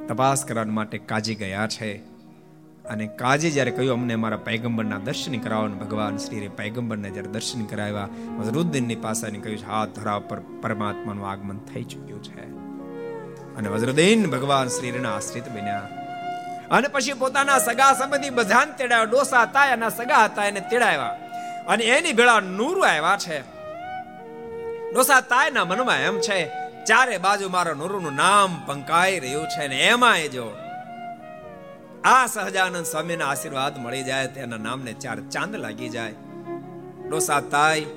તપાસ 0.08 0.46
કરવા 0.46 0.64
માટે 0.64 0.98
કાજી 0.98 1.36
ગયા 1.36 1.68
છે. 1.68 1.98
અને 2.86 3.08
કાજી 3.08 3.52
જ્યારે 3.52 3.72
કહ્યું, 3.72 3.94
અમને 3.94 4.16
મારા 4.16 4.38
પૈગંબરના 4.38 4.98
દર્શન 4.98 5.40
કરાવો. 5.40 5.68
ભગવાન 5.68 6.18
શ્રીએ 6.18 6.48
પૈગંબરને 6.48 7.10
જ્યારે 7.10 7.28
દર્શન 7.28 7.66
કરાવ્યા 7.66 8.08
વજરુદ્દીનની 8.38 8.96
પાસે 8.96 9.32
કહ્યું 9.32 9.58
છે 9.58 9.66
હાથ 9.66 9.90
ધરા 10.00 10.20
પર 10.20 10.40
પરમાત્માનું 10.62 11.30
આગમન 11.30 11.58
થઈ 11.58 11.84
ચૂક્યું 11.84 12.24
છે. 12.24 12.42
અને 13.56 13.70
વજરુદ્દીન 13.70 14.30
ભગવાન 14.30 14.68
શ્રીના 14.68 15.16
આશ્રિત 15.16 15.50
બન્યા. 15.50 16.04
અને 16.72 16.88
પછી 16.88 17.20
પોતાના 17.22 17.60
સગા 17.60 17.94
સંબંધી 18.00 18.30
બધાને 18.30 18.74
તેડાવ્યા 18.80 19.12
ડોસા 19.12 19.44
હતા, 19.48 19.66
એના 19.74 19.90
સગા 19.90 20.24
હતા, 20.26 20.46
એને 20.52 20.62
તેડાવ્યા 20.72 21.16
અને 21.68 21.84
એની 21.96 22.14
ભેળા 22.14 22.40
નૂર 22.40 22.78
આવ્યા 22.86 23.18
છે. 23.18 23.38
ડોસા 24.92 25.22
તાયના 25.32 25.66
મનમાં 25.66 26.02
એમ 26.08 26.18
છે, 26.20 26.40
ચારે 26.86 27.18
બાજુ 27.18 27.50
મારા 27.50 27.80
નૂરનું 27.82 28.16
નામ 28.16 28.52
પંકાઈ 28.68 29.20
રહ્યું 29.20 29.48
છે 29.54 29.68
ને 29.68 29.78
એમાં 29.88 30.20
એ 30.26 30.28
જો 30.28 30.48
આ 32.06 32.26
સહજાનંદ 32.28 32.86
સ્વામીના 32.86 33.30
આશીર્વાદ 33.30 33.76
મળી 33.84 34.04
જાય, 34.04 34.28
તેના 34.28 34.62
નામને 34.68 34.94
ચાર 35.04 35.20
ચાંદ 35.34 35.56
લાગી 35.56 35.90
જાય. 35.90 36.16
ડોસા 37.08 37.42
તાઈ 37.54 37.88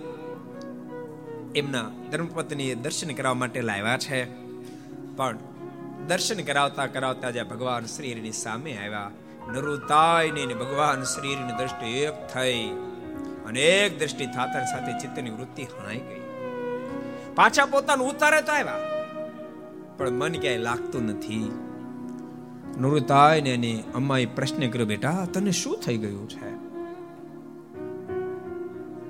એમના 1.57 1.89
ધર્મપત્નીએ 2.11 2.75
દર્શન 2.75 3.11
કરવા 3.15 3.35
માટે 3.35 3.61
લાવ્યા 3.61 4.03
છે. 4.07 4.21
પણ 5.17 5.39
દર્શન 6.11 6.41
કરાવતા 6.43 6.87
કરાવતા 6.87 7.31
જે 7.31 7.43
ભગવાન 7.43 7.85
શ્રીની 7.87 8.33
સામે 8.35 8.73
આવ્યા. 8.77 9.11
નરુતાય 9.49 10.31
ને 10.31 10.55
ભગવાન 10.55 11.03
શ્રીની 11.03 11.59
દ્રષ્ટિ 11.59 11.91
એક 11.99 12.17
થઈ 12.35 12.63
અને 13.47 13.61
એક 13.77 13.99
દ્રષ્ટિ 13.99 14.27
થાતર 14.27 14.63
સાથે 14.63 14.93
ચિત્તની 14.99 15.31
વૃત્તિ 15.31 15.65
હણાઈ 15.65 16.03
ગઈ. 16.09 16.23
પાછા 17.35 17.67
પોતાનું 17.67 18.11
ઉતારે 18.11 18.41
તો 18.43 18.53
આવ્યા, 18.53 18.81
પણ 19.97 20.11
મન 20.11 20.33
ક્યાંય 20.33 20.59
લાગતું 20.59 21.03
નથી. 21.07 21.51
નૃતાય 22.81 23.41
ને 23.41 23.51
એની 23.51 23.85
અમ્માએ 23.95 24.27
પ્રશ્ન 24.27 24.63
કર્યો, 24.71 24.87
બેટા, 24.87 25.27
તને 25.33 25.53
શું 25.53 25.79
થઈ 25.79 25.97
ગયું 25.97 26.29
છે? 26.29 26.51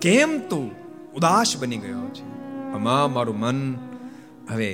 કેમ 0.00 0.30
તું 0.48 0.66
ઉદાસ 1.12 1.56
બની 1.56 1.76
ગયો 1.76 2.06
છે? 2.14 2.24
અમ્મા, 2.72 3.02
મારું 3.08 3.38
મન 3.38 3.58
હવે 4.50 4.70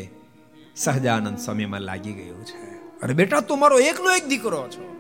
સહજાનંદ 0.77 1.39
સ્વામીમાં 1.39 1.81
લાગી 1.81 2.12
ગયો 2.12 2.43
છે. 2.43 2.77
અરે 3.03 3.14
બેટા, 3.14 3.41
તું 3.41 3.59
મારો 3.59 3.79
એકનો 3.79 4.11
એક 4.11 4.27
દીકરો 4.27 4.68
છો. 4.68 4.97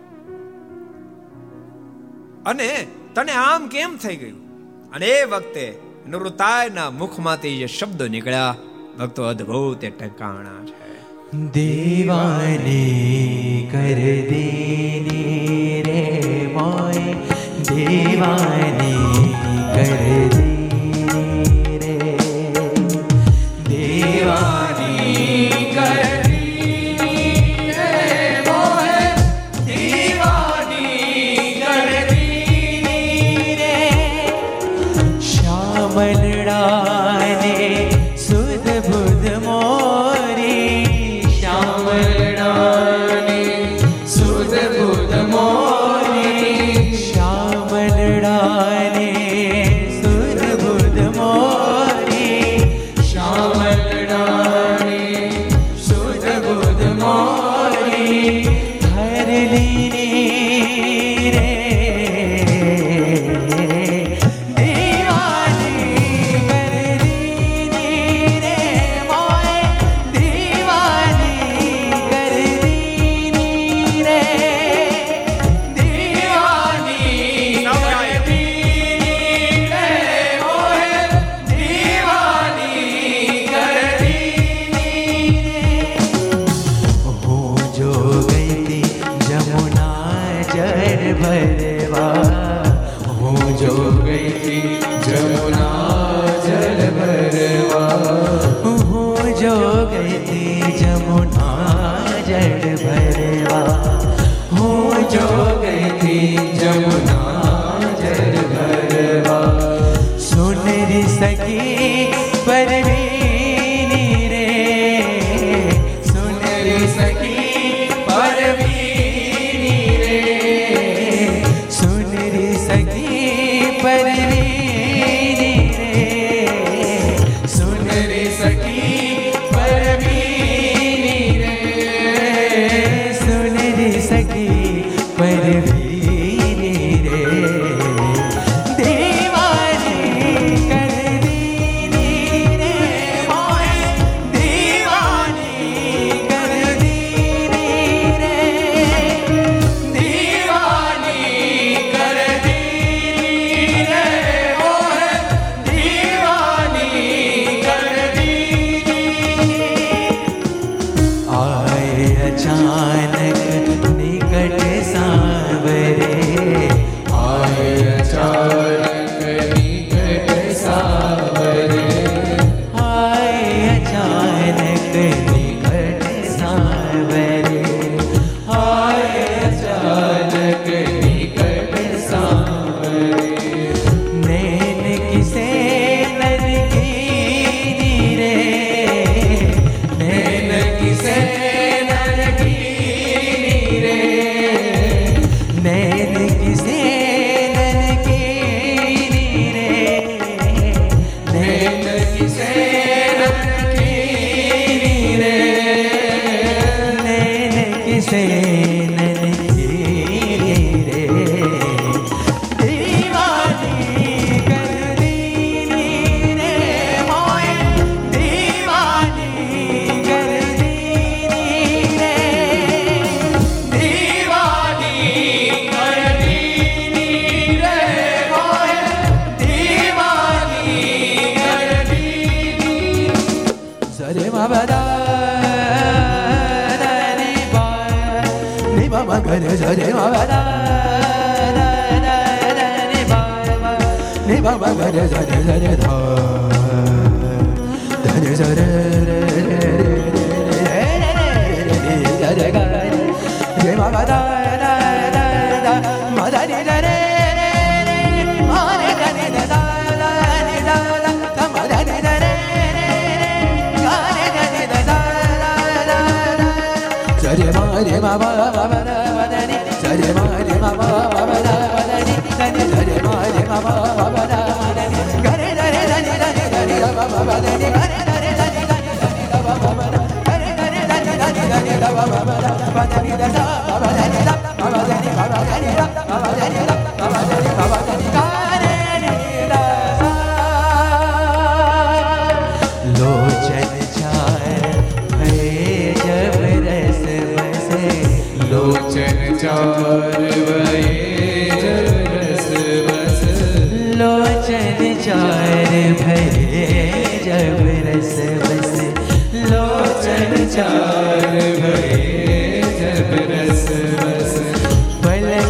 અને 2.46 2.86
તને 3.14 3.32
આમ 3.32 3.68
કેમ 3.68 3.96
થઈ 3.96 4.16
ગયું? 4.16 4.46
અને 4.90 5.06
એ 5.06 5.24
વખતે 5.24 5.78
નૃતાયના 6.08 6.90
મુખમાંથી 6.90 7.58
જે 7.58 7.66
શબ્દો 7.66 8.08
નીકળ્યા, 8.08 8.56
ભક્તો 8.98 9.22
અદ્ભુત 9.22 9.84
એ 9.84 9.90
ટકાણા 9.90 10.64
છે. 10.64 10.86
દેવાને 11.52 12.82
કર 13.72 14.30
દેને 14.30 15.82
રે 15.86 16.50
માય, 16.52 17.14
દેવાને 17.74 18.96
કર 19.74 20.35
phải 35.96 36.25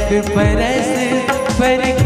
पलक 0.06 0.26
परस 0.30 0.90
पर 1.60 2.05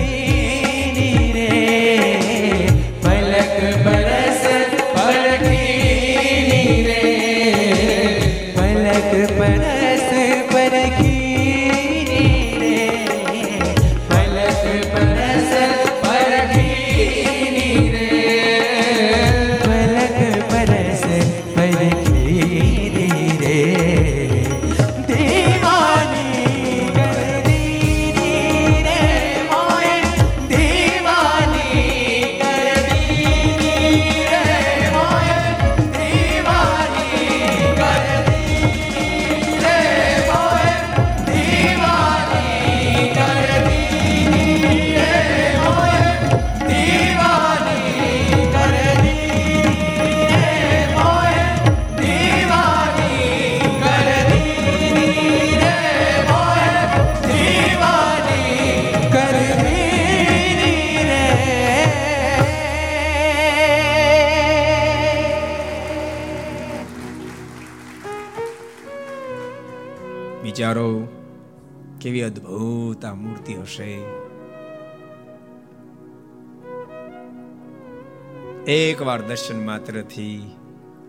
એકવાર 78.70 79.22
દર્શન 79.22 79.66
માત્રથી 79.66 80.56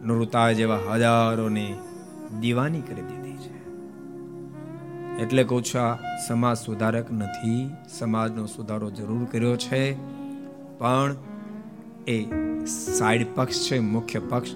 નૃતા 0.01 0.51
જેવા 0.51 0.75
હજારોને 0.75 1.77
દીવાની 2.39 2.81
કરી 2.81 3.01
દીધી 3.01 3.37
છે. 3.37 3.51
એટલે 5.23 5.43
કહું 5.43 5.63
છું 5.63 5.81
આ 5.81 5.97
સમાજ 6.27 6.57
સુધારક 6.57 7.11
નથી, 7.11 7.69
સમાજનો 7.99 8.45
સુધારો 8.45 8.91
જરૂર 8.91 9.27
કર્યો 9.31 9.55
છે, 9.55 9.93
પણ 10.79 11.15
એ 12.07 12.29
સાઈડ 12.65 13.27
પક્ષ 13.35 13.71
છે, 13.71 13.79
મુખ્ય 13.79 14.19
પક્ષ, 14.19 14.51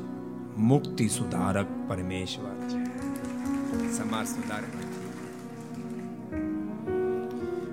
મુક્તિ 0.57 1.07
સુધારક 1.07 1.65
પરમેશ્વર 1.87 2.55
છે. 2.67 2.83
સમાજ 3.91 4.27
સુધારક 4.27 4.71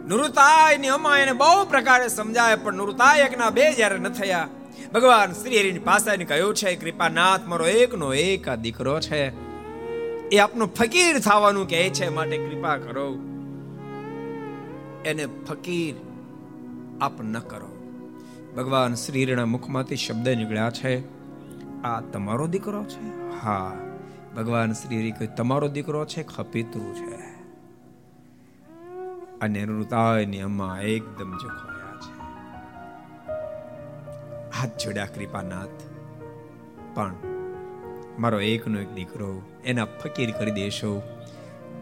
નૃતાયની 0.09 0.89
અમાય 0.89 1.33
બહુ 1.33 1.65
પ્રકારે 1.65 2.09
સમજાય, 2.09 2.57
પણ 2.57 2.75
નૃતાય 2.75 3.23
એકના 3.23 3.51
બે 3.51 3.73
જ્યારે 3.73 3.99
ન 3.99 4.09
થયા 4.09 4.49
ભગવાન 4.93 5.33
શ્રી 5.33 5.61
હરિની 5.61 5.79
પાસે 5.79 6.25
કહ્યું 6.25 6.55
છે, 6.55 6.77
કૃપાનાથ, 6.77 7.47
મારો 7.47 7.67
એકનો 7.67 8.15
એક 8.15 8.49
આ 8.49 8.55
દીકરો 8.55 9.01
છે. 9.01 9.53
એ 10.29 10.39
આપનો 10.39 10.67
ફકીર 10.67 11.19
થવાનું 11.19 11.69
કહે 11.69 11.89
છે, 11.89 12.09
માટે 12.09 12.39
કૃપા 12.39 12.77
કરો. 12.77 13.15
એને 15.05 15.27
ફકીર 15.49 15.95
આપ 17.01 17.23
ન 17.23 17.39
કરો. 17.39 18.01
ભગવાન 18.57 18.95
શ્રી 18.95 19.25
હરિના 19.25 19.47
મુખમાંથી 19.47 19.97
શબ્દ 19.97 20.29
નીકળ્યા 20.29 20.71
છે, 20.71 21.03
આ 21.83 22.01
તમારો 22.01 22.47
દીકરો 22.47 22.85
છે? 22.85 23.33
હા, 23.43 23.77
ભગવાન 24.37 24.73
શ્રી 24.73 25.11
કહ્યું 25.11 25.37
તમારો 25.37 25.69
દીકરો 25.69 26.07
છે, 26.07 26.23
ખપિતું 26.23 26.95
છે. 26.95 27.33
અને 29.41 29.65
ઋતાયની 29.65 30.39
એકદમ 30.83 31.39
છે 31.39 31.72
હાથ 34.57 34.79
જોડ્યા 34.79 35.07
કૃપાનાથ. 35.07 35.69
પણ 36.95 37.15
મારો 38.19 38.41
એકનો 38.41 38.81
એક 38.81 38.93
દીકરો 38.93 39.43
એના 39.65 39.85
ફકીર 39.85 40.31
કરી 40.31 40.51
દેશો. 40.51 41.03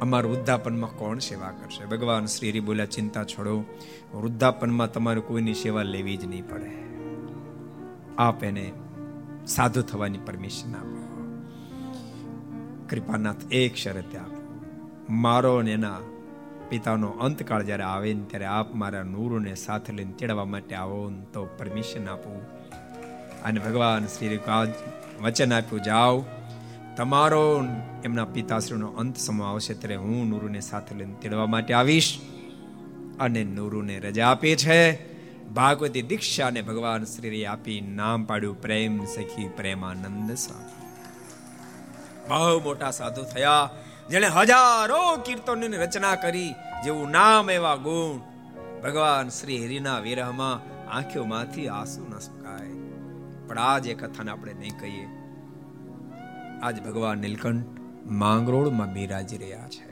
અમારા 0.01 0.29
વૃદ્ધાપનમાં 0.29 0.99
કોણ 0.99 1.19
સેવા 1.19 1.51
કરશે? 1.51 1.85
ભગવાન 1.85 2.27
શ્રી 2.27 2.51
હરિ 2.51 2.61
બોલ્યા, 2.61 2.87
ચિંતા 2.87 3.25
છોડો, 3.25 3.65
વૃદ્ધાપનમાં 4.15 4.93
તમારે 4.93 5.21
કોઈની 5.21 5.55
સેવા 5.55 5.83
લેવી 5.83 6.17
જ 6.17 6.25
નહીં 6.25 6.49
પડે. 6.49 6.71
આપ 8.19 8.45
એને 8.45 8.73
સાધુ 9.47 9.83
થવાની 9.83 10.19
પરમિશન 10.19 10.73
આપો. 10.75 11.01
કૃપાનાથ 12.91 13.53
એક 13.53 13.77
શરતે 13.77 14.19
આપો, 14.19 14.41
મારો 15.11 15.63
ને 15.63 15.73
એના 15.73 15.99
પિતાનો 16.69 17.09
અંતકાળ 17.09 17.63
જ્યારે 17.63 17.83
આવે 17.83 18.15
ને 18.15 18.25
ત્યારે 18.25 18.47
આપ 18.47 18.75
મારા 18.75 19.03
નૂરોને 19.03 19.55
સાથે 19.55 19.93
લઈને 19.93 20.13
તેડવા 20.13 20.45
માટે 20.45 20.75
આવો 20.75 21.11
તો 21.33 21.45
પરમિશન 21.59 22.09
આપો. 22.09 22.41
અને 23.45 23.59
ભગવાન 23.61 24.07
શ્રી 24.07 24.39
વચન 25.23 25.53
આપ્યું, 25.53 25.83
જાઓ. 25.83 26.17
તમારો 26.97 27.45
એમના 28.05 28.25
પિતાશ્રીનો 28.25 28.89
અંત 28.95 29.17
સમય 29.17 29.45
આવશે, 29.45 29.75
ત્યારે 29.75 29.97
હું 29.97 30.29
નૂરુને 30.29 30.61
સાથે 30.61 30.93
લઈને 30.95 31.17
તેડવા 31.23 31.47
માટે 31.47 31.73
આવીશ 31.75 32.11
અને 33.21 33.43
નૂરુને 33.45 33.97
રજા 33.99 34.29
આપી 34.31 34.57
છે. 34.57 34.81
ભાગવતી 35.51 36.03
દીક્ષાને 36.03 36.61
ભગવાન 36.63 37.05
શ્રી 37.05 37.45
આપી 37.45 37.81
નામ 37.81 38.25
પાડ્યું, 38.25 38.57
પ્રેમ 38.63 39.05
સખી, 39.05 39.49
પ્રેમાનંદ 39.57 40.31
સ્વામી 40.37 40.79
બહુ 42.29 42.61
મોટા 42.61 42.91
સાધુ 42.91 43.23
થયા, 43.25 43.71
જેણે 44.11 44.29
હજારો 44.29 45.01
કીર્તનોની 45.27 45.81
રચના 45.85 46.15
કરી, 46.15 46.53
જેવું 46.85 47.11
નામ 47.11 47.51
એવા 47.51 47.79
ગુણ 47.87 48.21
ભગવાન 48.83 49.29
શ્રી 49.29 49.59
હરિના 49.65 49.99
વિરહમાં 49.99 50.57
આંખોમાંથી 50.91 51.69
આંસુ 51.69 52.03
ન 52.11 52.13
પણ 53.51 53.59
આજ 53.59 53.87
એ 53.87 53.95
કથાને 53.95 54.31
આપણે 54.31 54.53
નહીં 54.53 54.81
કહીએ. 54.81 55.07
આજ 56.63 56.83
ભગવાન 56.83 57.19
નીલકંઠ 57.19 57.65
માંગરોળમાં 58.07 58.93
બિરાજી 58.93 59.37
રહ્યા 59.37 59.69
છે. 59.69 59.91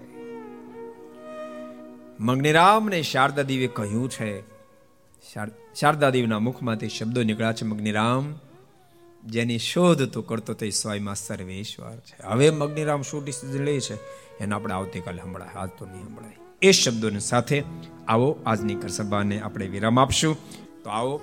મગ્નિરામને 2.21 3.03
શારદા 3.03 3.43
દેવી 3.43 3.67
કહ્યું 3.67 4.11
છે 4.11 4.41
શારદા 5.75 6.11
દેવીના 6.11 6.39
મુખમાંથી 6.39 6.89
શબ્દો 6.89 7.23
નીકળ્યા 7.23 7.53
છે, 7.53 7.65
મગ્નિરામ, 7.65 8.35
જેની 9.27 9.59
શોધ 9.59 10.03
તું 10.03 10.27
કરતો 10.27 10.53
તે 10.53 10.71
સ્વયંમાં 10.71 11.15
સર્વેશ્વર 11.15 11.97
છે. 11.97 12.23
હવે 12.23 12.51
મગ્નિરામ 12.51 13.03
શું 13.03 13.25
ડિસિઝન 13.25 13.65
લે 13.65 13.81
છે? 13.81 13.95
એને 14.39 14.55
આપણે 14.55 14.75
આવતીકાલે 14.75 15.23
સંભળાય. 15.23 15.49
આજ 15.49 15.71
તો 15.79 15.87
નહીં 15.87 16.07
સંભળાય. 16.07 16.37
એ 16.63 16.73
શબ્દોની 16.73 17.21
સાથે 17.21 17.65
આવો 18.09 18.39
આજની 18.47 18.89
સભાને 18.89 19.41
આપણે 19.41 19.67
વિરામ 19.67 19.99
આપશું. 19.99 20.37
તો 20.85 20.91
આવો. 20.91 21.21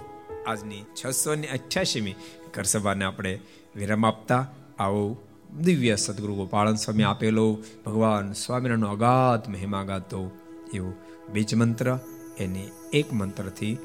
આજની 0.47 0.83
છસો 1.05 1.35
ને 1.35 1.47
અઠ્યાસીમી 1.47 2.15
કરસભાને 2.53 3.05
આપણે 3.05 3.39
વિરામ 3.75 4.05
આપતા 4.05 4.47
આવો 4.79 5.17
દિવ્ય 5.63 5.95
સદગુરુ 5.95 6.33
ગોપાળન 6.33 6.75
સ્વામી 6.75 7.03
આપેલો, 7.03 7.57
ભગવાન 7.85 8.31
સ્વામિનારાયણનો 8.31 8.89
અગાધ 8.89 9.49
મહિમા 9.49 9.83
ગાતો 9.83 10.31
એવું 10.73 10.93
બીજ 11.33 11.55
મંત્ર, 11.55 11.99
એની 12.37 12.71
એક 12.93 13.13
મંત્રથી 13.13 13.77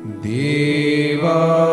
સ્વામિનારાયણ 0.01 1.69